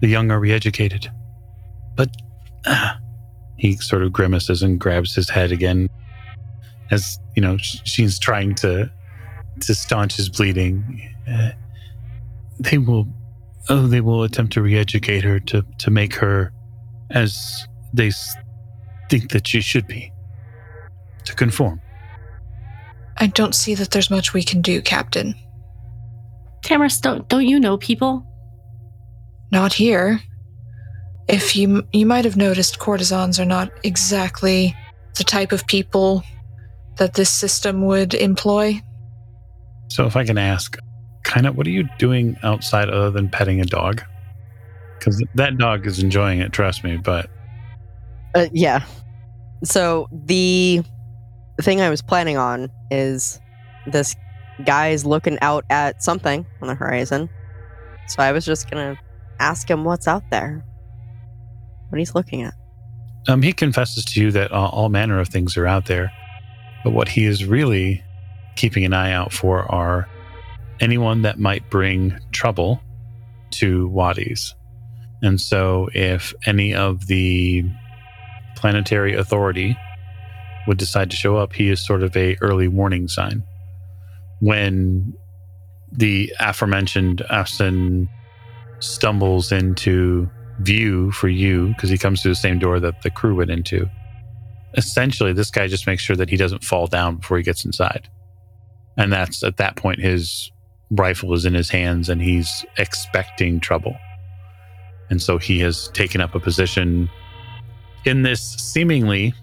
The 0.00 0.08
young 0.08 0.30
are 0.30 0.40
re-educated. 0.40 1.10
But 1.96 2.10
ah, 2.66 2.98
he 3.56 3.76
sort 3.76 4.02
of 4.02 4.12
grimaces 4.12 4.62
and 4.62 4.78
grabs 4.78 5.14
his 5.14 5.30
head 5.30 5.52
again, 5.52 5.88
as 6.90 7.18
you 7.36 7.42
know. 7.42 7.56
She's 7.58 8.18
trying 8.18 8.54
to 8.56 8.90
to 9.60 9.74
staunch 9.74 10.16
his 10.16 10.28
bleeding. 10.28 11.08
Uh, 11.30 11.50
they 12.58 12.78
will. 12.78 13.06
Oh, 13.68 13.86
they 13.86 14.00
will 14.00 14.22
attempt 14.22 14.52
to 14.54 14.62
re-educate 14.62 15.24
her 15.24 15.40
to 15.40 15.62
to 15.78 15.90
make 15.90 16.14
her 16.14 16.52
as 17.10 17.66
they 17.92 18.08
s- 18.08 18.36
think 19.10 19.30
that 19.30 19.46
she 19.46 19.60
should 19.60 19.86
be. 19.86 20.12
To 21.24 21.34
conform. 21.34 21.80
I 23.16 23.26
don't 23.28 23.54
see 23.54 23.74
that 23.74 23.90
there's 23.90 24.10
much 24.10 24.32
we 24.34 24.42
can 24.44 24.60
do, 24.60 24.80
Captain. 24.82 25.34
Tamarisk, 26.64 27.00
don't 27.00 27.28
don't 27.28 27.46
you 27.46 27.58
know 27.58 27.76
people? 27.76 28.24
Not 29.50 29.72
here. 29.72 30.20
If 31.28 31.56
you 31.56 31.82
you 31.92 32.06
might 32.06 32.24
have 32.24 32.36
noticed, 32.36 32.78
courtesans 32.78 33.40
are 33.40 33.44
not 33.44 33.70
exactly 33.82 34.76
the 35.16 35.24
type 35.24 35.50
of 35.50 35.66
people 35.66 36.22
that 36.98 37.14
this 37.14 37.30
system 37.30 37.82
would 37.86 38.14
employ. 38.14 38.80
So, 39.88 40.06
if 40.06 40.16
I 40.16 40.24
can 40.24 40.38
ask, 40.38 40.76
kind 41.26 41.46
of, 41.46 41.56
what 41.56 41.66
are 41.66 41.70
you 41.70 41.88
doing 41.98 42.36
outside 42.42 42.88
other 42.88 43.10
than 43.10 43.28
petting 43.28 43.60
a 43.60 43.64
dog? 43.64 44.02
Because 44.98 45.22
that 45.34 45.58
dog 45.58 45.86
is 45.86 45.98
enjoying 45.98 46.40
it. 46.40 46.52
Trust 46.52 46.84
me. 46.84 46.96
But 46.96 47.28
Uh, 48.34 48.46
yeah. 48.52 48.84
So 49.64 50.08
the 50.12 50.82
thing 51.60 51.80
I 51.80 51.90
was 51.90 52.00
planning 52.00 52.36
on 52.36 52.70
is 52.90 53.40
this 53.86 54.14
guy's 54.64 55.04
looking 55.04 55.38
out 55.42 55.64
at 55.68 56.02
something 56.02 56.46
on 56.62 56.68
the 56.68 56.74
horizon. 56.74 57.28
So 58.08 58.22
I 58.22 58.32
was 58.32 58.44
just 58.44 58.70
gonna 58.70 58.96
ask 59.40 59.68
him 59.68 59.84
what's 59.84 60.06
out 60.06 60.22
there, 60.30 60.64
what 61.88 61.98
he's 61.98 62.14
looking 62.14 62.42
at. 62.42 62.54
Um, 63.28 63.42
he 63.42 63.52
confesses 63.52 64.04
to 64.06 64.20
you 64.20 64.30
that 64.32 64.52
uh, 64.52 64.68
all 64.68 64.88
manner 64.88 65.18
of 65.18 65.28
things 65.28 65.56
are 65.56 65.66
out 65.66 65.86
there, 65.86 66.12
but 66.84 66.92
what 66.92 67.08
he 67.08 67.24
is 67.24 67.44
really 67.44 68.02
keeping 68.54 68.84
an 68.84 68.92
eye 68.92 69.12
out 69.12 69.32
for 69.32 69.70
are 69.72 70.08
anyone 70.80 71.22
that 71.22 71.38
might 71.38 71.68
bring 71.70 72.18
trouble 72.32 72.80
to 73.52 73.88
Wadis. 73.88 74.54
And 75.22 75.40
so, 75.40 75.88
if 75.94 76.34
any 76.44 76.74
of 76.74 77.06
the 77.06 77.64
planetary 78.56 79.14
authority 79.14 79.76
would 80.66 80.78
decide 80.78 81.10
to 81.10 81.16
show 81.16 81.36
up, 81.36 81.52
he 81.52 81.70
is 81.70 81.84
sort 81.84 82.02
of 82.02 82.16
a 82.16 82.36
early 82.40 82.68
warning 82.68 83.08
sign. 83.08 83.42
When 84.40 85.14
the 85.92 86.32
aforementioned 86.40 87.22
Afson 87.30 88.08
stumbles 88.80 89.52
into 89.52 90.30
view 90.60 91.10
for 91.12 91.28
you 91.28 91.68
because 91.68 91.90
he 91.90 91.98
comes 91.98 92.22
through 92.22 92.32
the 92.32 92.36
same 92.36 92.58
door 92.58 92.80
that 92.80 93.02
the 93.02 93.10
crew 93.10 93.34
went 93.36 93.50
into. 93.50 93.88
Essentially, 94.74 95.32
this 95.32 95.50
guy 95.50 95.66
just 95.66 95.86
makes 95.86 96.02
sure 96.02 96.16
that 96.16 96.30
he 96.30 96.36
doesn't 96.36 96.64
fall 96.64 96.86
down 96.86 97.16
before 97.16 97.36
he 97.36 97.42
gets 97.42 97.64
inside. 97.64 98.08
And 98.96 99.12
that's 99.12 99.42
at 99.42 99.58
that 99.58 99.76
point, 99.76 100.00
his 100.00 100.50
rifle 100.90 101.34
is 101.34 101.44
in 101.44 101.54
his 101.54 101.70
hands 101.70 102.08
and 102.08 102.22
he's 102.22 102.64
expecting 102.78 103.60
trouble. 103.60 103.96
And 105.10 105.20
so 105.22 105.38
he 105.38 105.58
has 105.60 105.88
taken 105.88 106.20
up 106.20 106.34
a 106.34 106.40
position 106.40 107.08
in 108.04 108.22
this 108.22 108.40
seemingly 108.54 109.34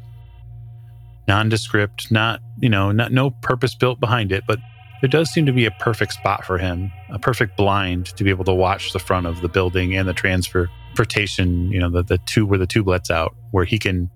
nondescript, 1.28 2.12
not, 2.12 2.42
you 2.60 2.70
know, 2.70 2.92
not 2.92 3.12
no 3.12 3.32
purpose 3.32 3.76
built 3.76 4.00
behind 4.00 4.32
it, 4.32 4.44
but 4.48 4.60
there 5.02 5.10
does 5.10 5.30
seem 5.30 5.46
to 5.46 5.52
be 5.52 5.66
a 5.66 5.72
perfect 5.72 6.14
spot 6.14 6.46
for 6.46 6.58
him, 6.58 6.92
a 7.10 7.20
perfect 7.20 7.58
blind 7.58 8.06
to 8.06 8.24
be 8.24 8.30
able 8.30 8.46
to 8.46 8.54
watch 8.54 8.94
the 8.94 9.00
front 9.00 9.28
of 9.28 9.42
the 9.42 9.50
building 9.50 9.96
and 9.96 10.08
the 10.08 10.14
transportation, 10.14 11.70
you 11.72 11.80
know, 11.80 11.90
the, 11.90 12.04
the 12.04 12.18
tube 12.20 12.50
where 12.50 12.60
the 12.60 12.68
tube 12.68 12.88
lets 12.88 13.12
out, 13.12 13.36
where 13.52 13.66
he 13.66 13.78
can 13.78 14.10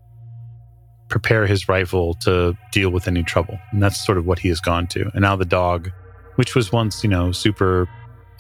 prepare 1.10 1.46
his 1.46 1.68
rifle 1.68 2.14
to 2.14 2.58
deal 2.72 2.90
with 2.90 3.08
any 3.08 3.24
trouble. 3.24 3.60
And 3.72 3.82
that's 3.82 4.06
sort 4.06 4.18
of 4.18 4.26
what 4.26 4.40
he 4.40 4.50
has 4.50 4.60
gone 4.60 4.88
to. 4.88 5.10
And 5.14 5.22
now 5.22 5.36
the 5.36 5.46
dog, 5.46 5.92
which 6.38 6.56
was 6.56 6.72
once, 6.72 7.04
you 7.04 7.10
know, 7.10 7.32
super, 7.32 7.88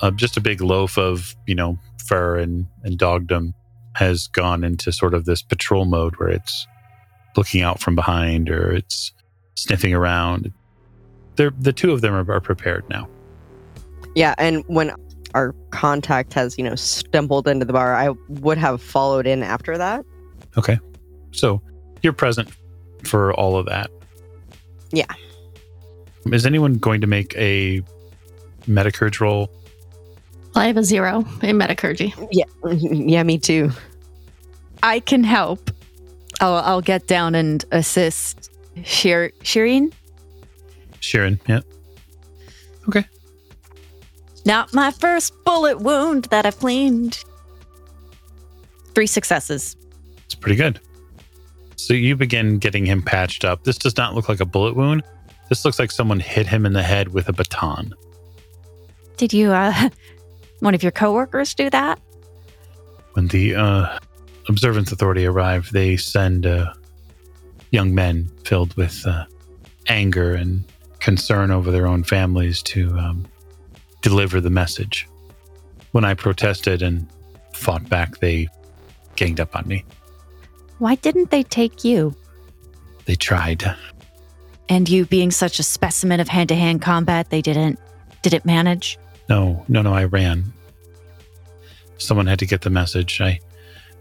uh, 0.01 0.09
just 0.11 0.37
a 0.37 0.41
big 0.41 0.61
loaf 0.61 0.97
of, 0.97 1.35
you 1.45 1.53
know, 1.53 1.77
fur 2.07 2.37
and, 2.37 2.65
and 2.83 2.97
dogdom, 2.97 3.53
has 3.95 4.27
gone 4.27 4.63
into 4.63 4.91
sort 4.91 5.13
of 5.13 5.25
this 5.25 5.41
patrol 5.41 5.85
mode 5.85 6.15
where 6.15 6.29
it's 6.29 6.65
looking 7.35 7.61
out 7.61 7.79
from 7.79 7.95
behind 7.95 8.49
or 8.49 8.71
it's 8.71 9.11
sniffing 9.55 9.93
around 9.93 10.51
they're 11.37 11.53
the 11.59 11.71
two 11.71 11.91
of 11.91 12.01
them 12.01 12.13
are, 12.13 12.29
are 12.31 12.41
prepared 12.41 12.83
now. 12.89 13.07
Yeah, 14.15 14.35
and 14.37 14.63
when 14.67 14.91
our 15.33 15.55
contact 15.69 16.33
has, 16.33 16.57
you 16.57 16.63
know, 16.63 16.75
stumbled 16.75 17.47
into 17.47 17.65
the 17.65 17.73
bar, 17.73 17.95
I 17.95 18.09
would 18.27 18.57
have 18.57 18.81
followed 18.81 19.27
in 19.27 19.43
after 19.43 19.77
that. 19.77 20.03
Okay. 20.57 20.79
So 21.31 21.61
you're 22.01 22.13
present 22.13 22.49
for 23.03 23.33
all 23.33 23.55
of 23.55 23.67
that. 23.67 23.91
Yeah. 24.91 25.05
Is 26.33 26.45
anyone 26.45 26.75
going 26.75 27.01
to 27.01 27.07
make 27.07 27.35
a 27.37 27.81
metacurge 28.67 29.19
roll? 29.19 29.49
I 30.55 30.67
have 30.67 30.77
a 30.77 30.83
zero 30.83 31.25
in 31.41 31.57
metacurgy. 31.57 32.13
Yeah. 32.31 32.45
yeah, 32.71 33.23
me 33.23 33.37
too. 33.37 33.71
I 34.83 34.99
can 34.99 35.23
help. 35.23 35.71
I'll, 36.39 36.55
I'll 36.55 36.81
get 36.81 37.07
down 37.07 37.35
and 37.35 37.63
assist 37.71 38.51
Shir- 38.83 39.31
Shireen. 39.41 39.93
Sharon, 40.99 41.39
yeah. 41.47 41.61
Okay. 42.87 43.05
Not 44.45 44.73
my 44.73 44.91
first 44.91 45.33
bullet 45.43 45.79
wound 45.79 46.25
that 46.25 46.45
I've 46.45 46.57
cleaned. 46.57 47.23
Three 48.95 49.07
successes. 49.07 49.75
It's 50.25 50.35
pretty 50.35 50.55
good. 50.55 50.79
So 51.75 51.93
you 51.93 52.15
begin 52.15 52.57
getting 52.57 52.85
him 52.85 53.01
patched 53.01 53.45
up. 53.45 53.63
This 53.63 53.77
does 53.77 53.95
not 53.97 54.15
look 54.15 54.27
like 54.27 54.39
a 54.39 54.45
bullet 54.45 54.75
wound. 54.75 55.03
This 55.49 55.63
looks 55.63 55.79
like 55.79 55.91
someone 55.91 56.19
hit 56.19 56.47
him 56.47 56.65
in 56.65 56.73
the 56.73 56.83
head 56.83 57.09
with 57.09 57.29
a 57.29 57.33
baton. 57.33 57.93
Did 59.17 59.33
you, 59.33 59.51
uh, 59.51 59.89
one 60.59 60.75
of 60.75 60.83
your 60.83 60.91
coworkers 60.91 61.53
do 61.53 61.69
that? 61.69 61.99
When 63.13 63.27
the 63.27 63.55
uh, 63.55 63.99
Observance 64.47 64.91
Authority 64.91 65.25
arrived, 65.25 65.73
they 65.73 65.97
send 65.97 66.45
uh, 66.45 66.73
young 67.71 67.95
men 67.95 68.29
filled 68.43 68.75
with 68.75 69.05
uh, 69.05 69.25
anger 69.87 70.33
and 70.33 70.63
concern 70.99 71.51
over 71.51 71.71
their 71.71 71.87
own 71.87 72.03
families 72.03 72.61
to 72.61 72.97
um, 72.97 73.25
deliver 74.01 74.39
the 74.41 74.49
message. 74.49 75.07
When 75.91 76.05
I 76.05 76.13
protested 76.13 76.81
and 76.81 77.07
fought 77.53 77.87
back, 77.89 78.19
they 78.19 78.47
ganged 79.15 79.39
up 79.39 79.55
on 79.55 79.67
me. 79.67 79.83
Why 80.79 80.95
didn't 80.95 81.31
they 81.31 81.43
take 81.43 81.83
you? 81.83 82.15
They 83.05 83.15
tried. 83.15 83.63
And 84.69 84.89
you 84.89 85.05
being 85.05 85.31
such 85.31 85.59
a 85.59 85.63
specimen 85.63 86.19
of 86.19 86.27
hand 86.27 86.49
to 86.49 86.55
hand 86.55 86.81
combat, 86.81 87.29
they 87.29 87.41
didn't 87.41 87.79
didn't 88.21 88.45
manage? 88.45 88.97
No, 89.29 89.63
no, 89.67 89.81
no, 89.81 89.93
I 89.93 90.05
ran. 90.05 90.51
Someone 91.97 92.27
had 92.27 92.39
to 92.39 92.45
get 92.45 92.61
the 92.61 92.69
message. 92.69 93.21
I 93.21 93.39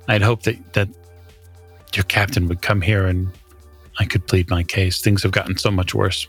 I'd 0.09 0.23
hoped 0.23 0.45
that, 0.45 0.73
that 0.75 0.89
your 1.95 2.05
captain 2.05 2.49
would 2.49 2.62
come 2.62 2.81
here 2.81 3.07
and 3.07 3.29
I 3.99 4.05
could 4.05 4.27
plead 4.27 4.51
my 4.51 4.62
case. 4.62 5.01
Things 5.01 5.23
have 5.23 5.33
gotten 5.33 5.57
so 5.57 5.71
much 5.71 5.95
worse. 5.95 6.29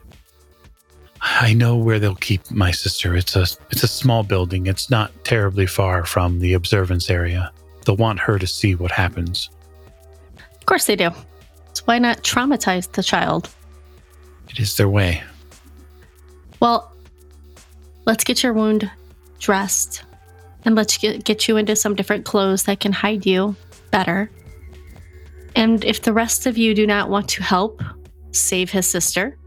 I 1.21 1.53
know 1.53 1.75
where 1.75 1.99
they'll 1.99 2.15
keep 2.15 2.49
my 2.51 2.71
sister. 2.71 3.15
It's 3.15 3.35
a 3.35 3.41
it's 3.71 3.83
a 3.83 3.87
small 3.87 4.23
building. 4.23 4.67
It's 4.67 4.89
not 4.89 5.11
terribly 5.23 5.65
far 5.65 6.05
from 6.05 6.39
the 6.39 6.53
observance 6.53 7.09
area. 7.09 7.51
They'll 7.85 7.97
want 7.97 8.19
her 8.19 8.37
to 8.37 8.47
see 8.47 8.75
what 8.75 8.91
happens. 8.91 9.49
Of 10.37 10.65
course 10.65 10.85
they 10.85 10.95
do. 10.95 11.09
So 11.73 11.83
why 11.85 11.99
not 11.99 12.23
traumatize 12.23 12.91
the 12.91 13.03
child? 13.03 13.49
It 14.49 14.59
is 14.59 14.77
their 14.77 14.89
way. 14.89 15.23
Well, 16.59 16.91
let's 18.05 18.23
get 18.23 18.43
your 18.43 18.53
wound 18.53 18.89
dressed 19.39 20.03
and 20.65 20.75
let's 20.75 20.97
get, 20.97 21.23
get 21.23 21.47
you 21.47 21.57
into 21.57 21.75
some 21.75 21.95
different 21.95 22.25
clothes 22.25 22.63
that 22.63 22.79
can 22.79 22.91
hide 22.91 23.25
you 23.25 23.55
better. 23.91 24.29
And 25.55 25.83
if 25.85 26.01
the 26.01 26.13
rest 26.13 26.45
of 26.45 26.57
you 26.57 26.73
do 26.73 26.85
not 26.85 27.09
want 27.09 27.29
to 27.29 27.43
help 27.43 27.81
save 28.31 28.71
his 28.71 28.87
sister, 28.87 29.37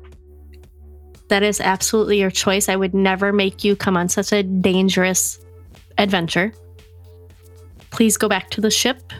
that 1.28 1.42
is 1.42 1.60
absolutely 1.60 2.18
your 2.18 2.30
choice. 2.30 2.68
I 2.68 2.76
would 2.76 2.94
never 2.94 3.32
make 3.32 3.62
you 3.62 3.76
come 3.76 3.96
on 3.96 4.08
such 4.08 4.32
a 4.32 4.42
dangerous 4.42 5.38
adventure. 5.98 6.52
Please 7.90 8.16
go 8.16 8.28
back 8.28 8.50
to 8.50 8.60
the 8.60 8.70
ship 8.70 9.12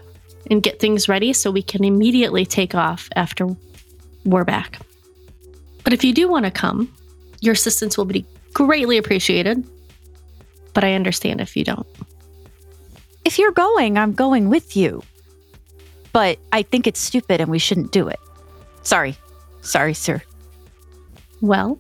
and 0.51 0.62
get 0.62 0.81
things 0.81 1.09
ready 1.09 1.33
so 1.33 1.51
we 1.51 1.62
can 1.62 1.85
immediately 1.85 2.45
take 2.45 2.74
off 2.74 3.09
after 3.14 3.47
we're 4.24 4.45
back. 4.45 4.81
But 5.85 5.93
if 5.93 6.05
you 6.05 6.12
do 6.12 6.28
want 6.28 6.45
to 6.45 6.51
come, 6.51 6.93
your 7.41 7.55
assistance 7.55 7.97
will 7.97 8.05
be 8.05 8.26
greatly 8.53 8.99
appreciated. 8.99 9.66
But 10.74 10.85
I 10.85 10.95
understand 10.95 11.41
if 11.41 11.57
you 11.57 11.64
don't. 11.64 11.87
If 13.24 13.39
you're 13.39 13.53
going, 13.53 13.99
I'm 13.99 14.12
going 14.12 14.49
with 14.49 14.76
you. 14.76 15.03
But 16.12 16.39
I 16.53 16.62
think 16.62 16.87
it's 16.87 17.01
stupid 17.01 17.41
and 17.41 17.51
we 17.51 17.59
shouldn't 17.59 17.93
do 17.93 18.09
it. 18.09 18.18
Sorry. 18.83 19.16
Sorry, 19.62 19.95
sir. 19.95 20.22
Well, 21.41 21.78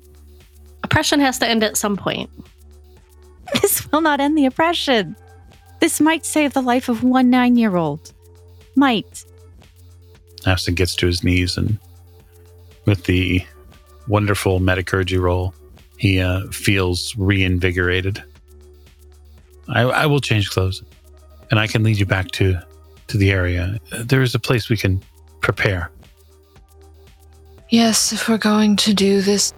oppression 0.84 1.20
has 1.20 1.38
to 1.38 1.48
end 1.48 1.64
at 1.64 1.76
some 1.76 1.96
point. 1.96 2.30
This 3.60 3.90
will 3.90 4.00
not 4.00 4.20
end 4.20 4.38
the 4.38 4.46
oppression. 4.46 5.16
This 5.80 6.00
might 6.00 6.24
save 6.24 6.52
the 6.52 6.62
life 6.62 6.88
of 6.88 7.02
one 7.02 7.30
nine 7.30 7.56
year 7.56 7.76
old. 7.76 8.12
Might. 8.76 9.24
Afson 10.42 10.76
gets 10.76 10.94
to 10.96 11.06
his 11.06 11.24
knees 11.24 11.56
and 11.56 11.76
with 12.84 13.04
the 13.04 13.44
wonderful 14.10 14.58
metacurgy 14.58 15.16
roll, 15.16 15.54
he 15.96 16.20
uh, 16.20 16.46
feels 16.50 17.14
reinvigorated. 17.16 18.22
I, 19.68 19.82
I 19.82 20.06
will 20.06 20.20
change 20.20 20.50
clothes 20.50 20.82
and 21.50 21.60
I 21.60 21.66
can 21.66 21.82
lead 21.82 21.98
you 21.98 22.06
back 22.06 22.30
to, 22.32 22.60
to 23.06 23.16
the 23.16 23.30
area. 23.30 23.78
There 23.98 24.22
is 24.22 24.34
a 24.34 24.38
place 24.38 24.68
we 24.68 24.76
can 24.76 25.02
prepare. 25.40 25.90
Yes, 27.70 28.12
if 28.12 28.28
we're 28.28 28.38
going 28.38 28.76
to 28.76 28.92
do 28.92 29.22
this 29.22 29.54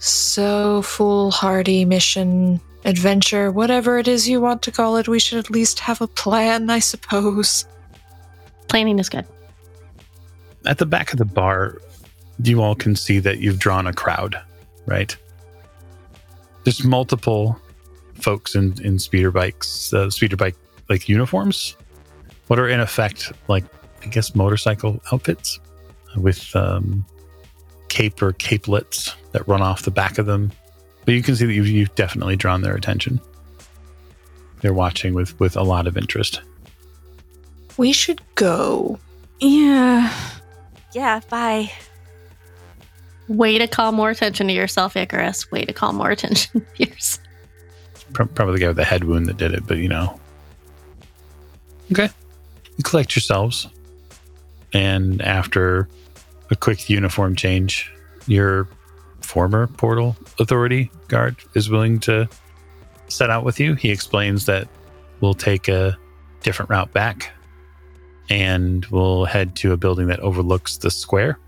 so 0.00 0.82
foolhardy 0.82 1.84
mission, 1.84 2.60
adventure, 2.84 3.52
whatever 3.52 3.98
it 3.98 4.08
is 4.08 4.28
you 4.28 4.40
want 4.40 4.62
to 4.62 4.72
call 4.72 4.96
it, 4.96 5.06
we 5.06 5.20
should 5.20 5.38
at 5.38 5.50
least 5.50 5.78
have 5.78 6.00
a 6.00 6.08
plan, 6.08 6.70
I 6.70 6.80
suppose. 6.80 7.66
Planning 8.66 8.98
is 8.98 9.08
good. 9.08 9.26
At 10.66 10.78
the 10.78 10.86
back 10.86 11.12
of 11.12 11.18
the 11.18 11.24
bar, 11.24 11.80
you 12.42 12.62
all 12.62 12.74
can 12.74 12.96
see 12.96 13.18
that 13.20 13.38
you've 13.38 13.58
drawn 13.58 13.86
a 13.86 13.92
crowd, 13.92 14.40
right? 14.86 15.16
There's 16.64 16.84
multiple 16.84 17.58
folks 18.14 18.54
in, 18.54 18.74
in 18.82 18.98
speeder 18.98 19.30
bikes, 19.30 19.92
uh, 19.92 20.10
speeder 20.10 20.36
bike 20.36 20.56
like 20.88 21.08
uniforms. 21.08 21.76
What 22.46 22.58
are 22.58 22.68
in 22.68 22.80
effect 22.80 23.32
like, 23.48 23.64
I 24.02 24.06
guess, 24.06 24.34
motorcycle 24.34 25.00
outfits 25.12 25.58
with 26.16 26.54
um, 26.56 27.04
cape 27.88 28.20
or 28.22 28.32
capelets 28.32 29.14
that 29.32 29.46
run 29.46 29.62
off 29.62 29.82
the 29.82 29.90
back 29.90 30.18
of 30.18 30.26
them. 30.26 30.50
But 31.04 31.14
you 31.14 31.22
can 31.22 31.36
see 31.36 31.46
that 31.46 31.52
you've, 31.52 31.68
you've 31.68 31.94
definitely 31.94 32.36
drawn 32.36 32.62
their 32.62 32.74
attention. 32.74 33.20
They're 34.60 34.74
watching 34.74 35.14
with, 35.14 35.38
with 35.40 35.56
a 35.56 35.62
lot 35.62 35.86
of 35.86 35.96
interest. 35.96 36.42
We 37.76 37.92
should 37.92 38.20
go. 38.34 38.98
Yeah. 39.40 40.12
Yeah, 40.92 41.20
bye. 41.30 41.70
Way 43.30 43.58
to 43.58 43.68
call 43.68 43.92
more 43.92 44.10
attention 44.10 44.48
to 44.48 44.52
yourself, 44.52 44.96
Icarus. 44.96 45.52
Way 45.52 45.64
to 45.64 45.72
call 45.72 45.92
more 45.92 46.10
attention 46.10 46.66
to 46.74 46.84
yourself. 46.84 47.24
Probably 48.12 48.54
the 48.54 48.60
guy 48.60 48.66
with 48.66 48.76
the 48.76 48.84
head 48.84 49.04
wound 49.04 49.26
that 49.26 49.36
did 49.36 49.54
it, 49.54 49.64
but 49.68 49.78
you 49.78 49.88
know. 49.88 50.18
Okay. 51.92 52.08
You 52.76 52.82
collect 52.82 53.14
yourselves. 53.14 53.68
And 54.72 55.22
after 55.22 55.88
a 56.50 56.56
quick 56.56 56.90
uniform 56.90 57.36
change, 57.36 57.92
your 58.26 58.66
former 59.20 59.68
portal 59.68 60.16
authority 60.40 60.90
guard 61.06 61.36
is 61.54 61.70
willing 61.70 62.00
to 62.00 62.28
set 63.06 63.30
out 63.30 63.44
with 63.44 63.60
you. 63.60 63.74
He 63.74 63.90
explains 63.90 64.46
that 64.46 64.66
we'll 65.20 65.34
take 65.34 65.68
a 65.68 65.96
different 66.42 66.68
route 66.68 66.92
back 66.92 67.30
and 68.28 68.84
we'll 68.86 69.24
head 69.24 69.54
to 69.56 69.72
a 69.72 69.76
building 69.76 70.08
that 70.08 70.18
overlooks 70.18 70.78
the 70.78 70.90
square. 70.90 71.38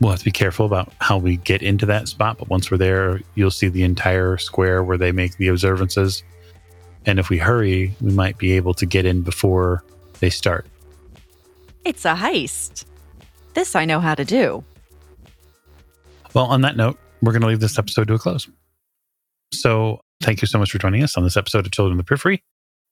We'll 0.00 0.10
have 0.10 0.20
to 0.20 0.24
be 0.24 0.32
careful 0.32 0.66
about 0.66 0.92
how 1.00 1.18
we 1.18 1.36
get 1.36 1.62
into 1.62 1.86
that 1.86 2.08
spot, 2.08 2.38
but 2.38 2.48
once 2.48 2.70
we're 2.70 2.78
there, 2.78 3.20
you'll 3.34 3.50
see 3.50 3.68
the 3.68 3.84
entire 3.84 4.36
square 4.36 4.82
where 4.82 4.98
they 4.98 5.12
make 5.12 5.36
the 5.36 5.48
observances. 5.48 6.24
And 7.06 7.18
if 7.18 7.28
we 7.28 7.38
hurry, 7.38 7.94
we 8.00 8.12
might 8.12 8.38
be 8.38 8.52
able 8.52 8.74
to 8.74 8.86
get 8.86 9.06
in 9.06 9.22
before 9.22 9.84
they 10.20 10.30
start. 10.30 10.66
It's 11.84 12.04
a 12.04 12.14
heist. 12.14 12.84
This 13.54 13.76
I 13.76 13.84
know 13.84 14.00
how 14.00 14.14
to 14.14 14.24
do. 14.24 14.64
Well, 16.34 16.46
on 16.46 16.62
that 16.62 16.76
note, 16.76 16.98
we're 17.20 17.32
going 17.32 17.42
to 17.42 17.48
leave 17.48 17.60
this 17.60 17.78
episode 17.78 18.08
to 18.08 18.14
a 18.14 18.18
close. 18.18 18.48
So, 19.52 20.00
thank 20.22 20.40
you 20.40 20.48
so 20.48 20.58
much 20.58 20.72
for 20.72 20.78
joining 20.78 21.02
us 21.02 21.16
on 21.16 21.24
this 21.24 21.36
episode 21.36 21.66
of 21.66 21.72
Children 21.72 21.98
of 21.98 22.04
the 22.04 22.08
Periphery. 22.08 22.42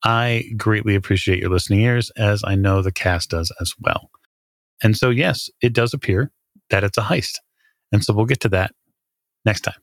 I 0.05 0.45
greatly 0.57 0.95
appreciate 0.95 1.41
your 1.41 1.51
listening 1.51 1.81
ears, 1.81 2.11
as 2.17 2.43
I 2.45 2.55
know 2.55 2.83
the 2.83 2.93
cast 2.93 3.31
does 3.31 3.53
as 3.61 3.73
well. 3.81 4.11
And 4.83 4.97
so, 4.97 5.11
yes, 5.11 5.49
it 5.63 5.73
does 5.73 5.95
appear 5.95 6.31
that 6.71 6.85
it's 6.85 6.99
a 6.99 7.03
heist. 7.03 7.39
And 7.93 8.05
so, 8.05 8.15
we'll 8.15 8.27
get 8.27 8.41
to 8.41 8.49
that 8.51 8.73
next 9.45 9.63
time. 9.63 9.75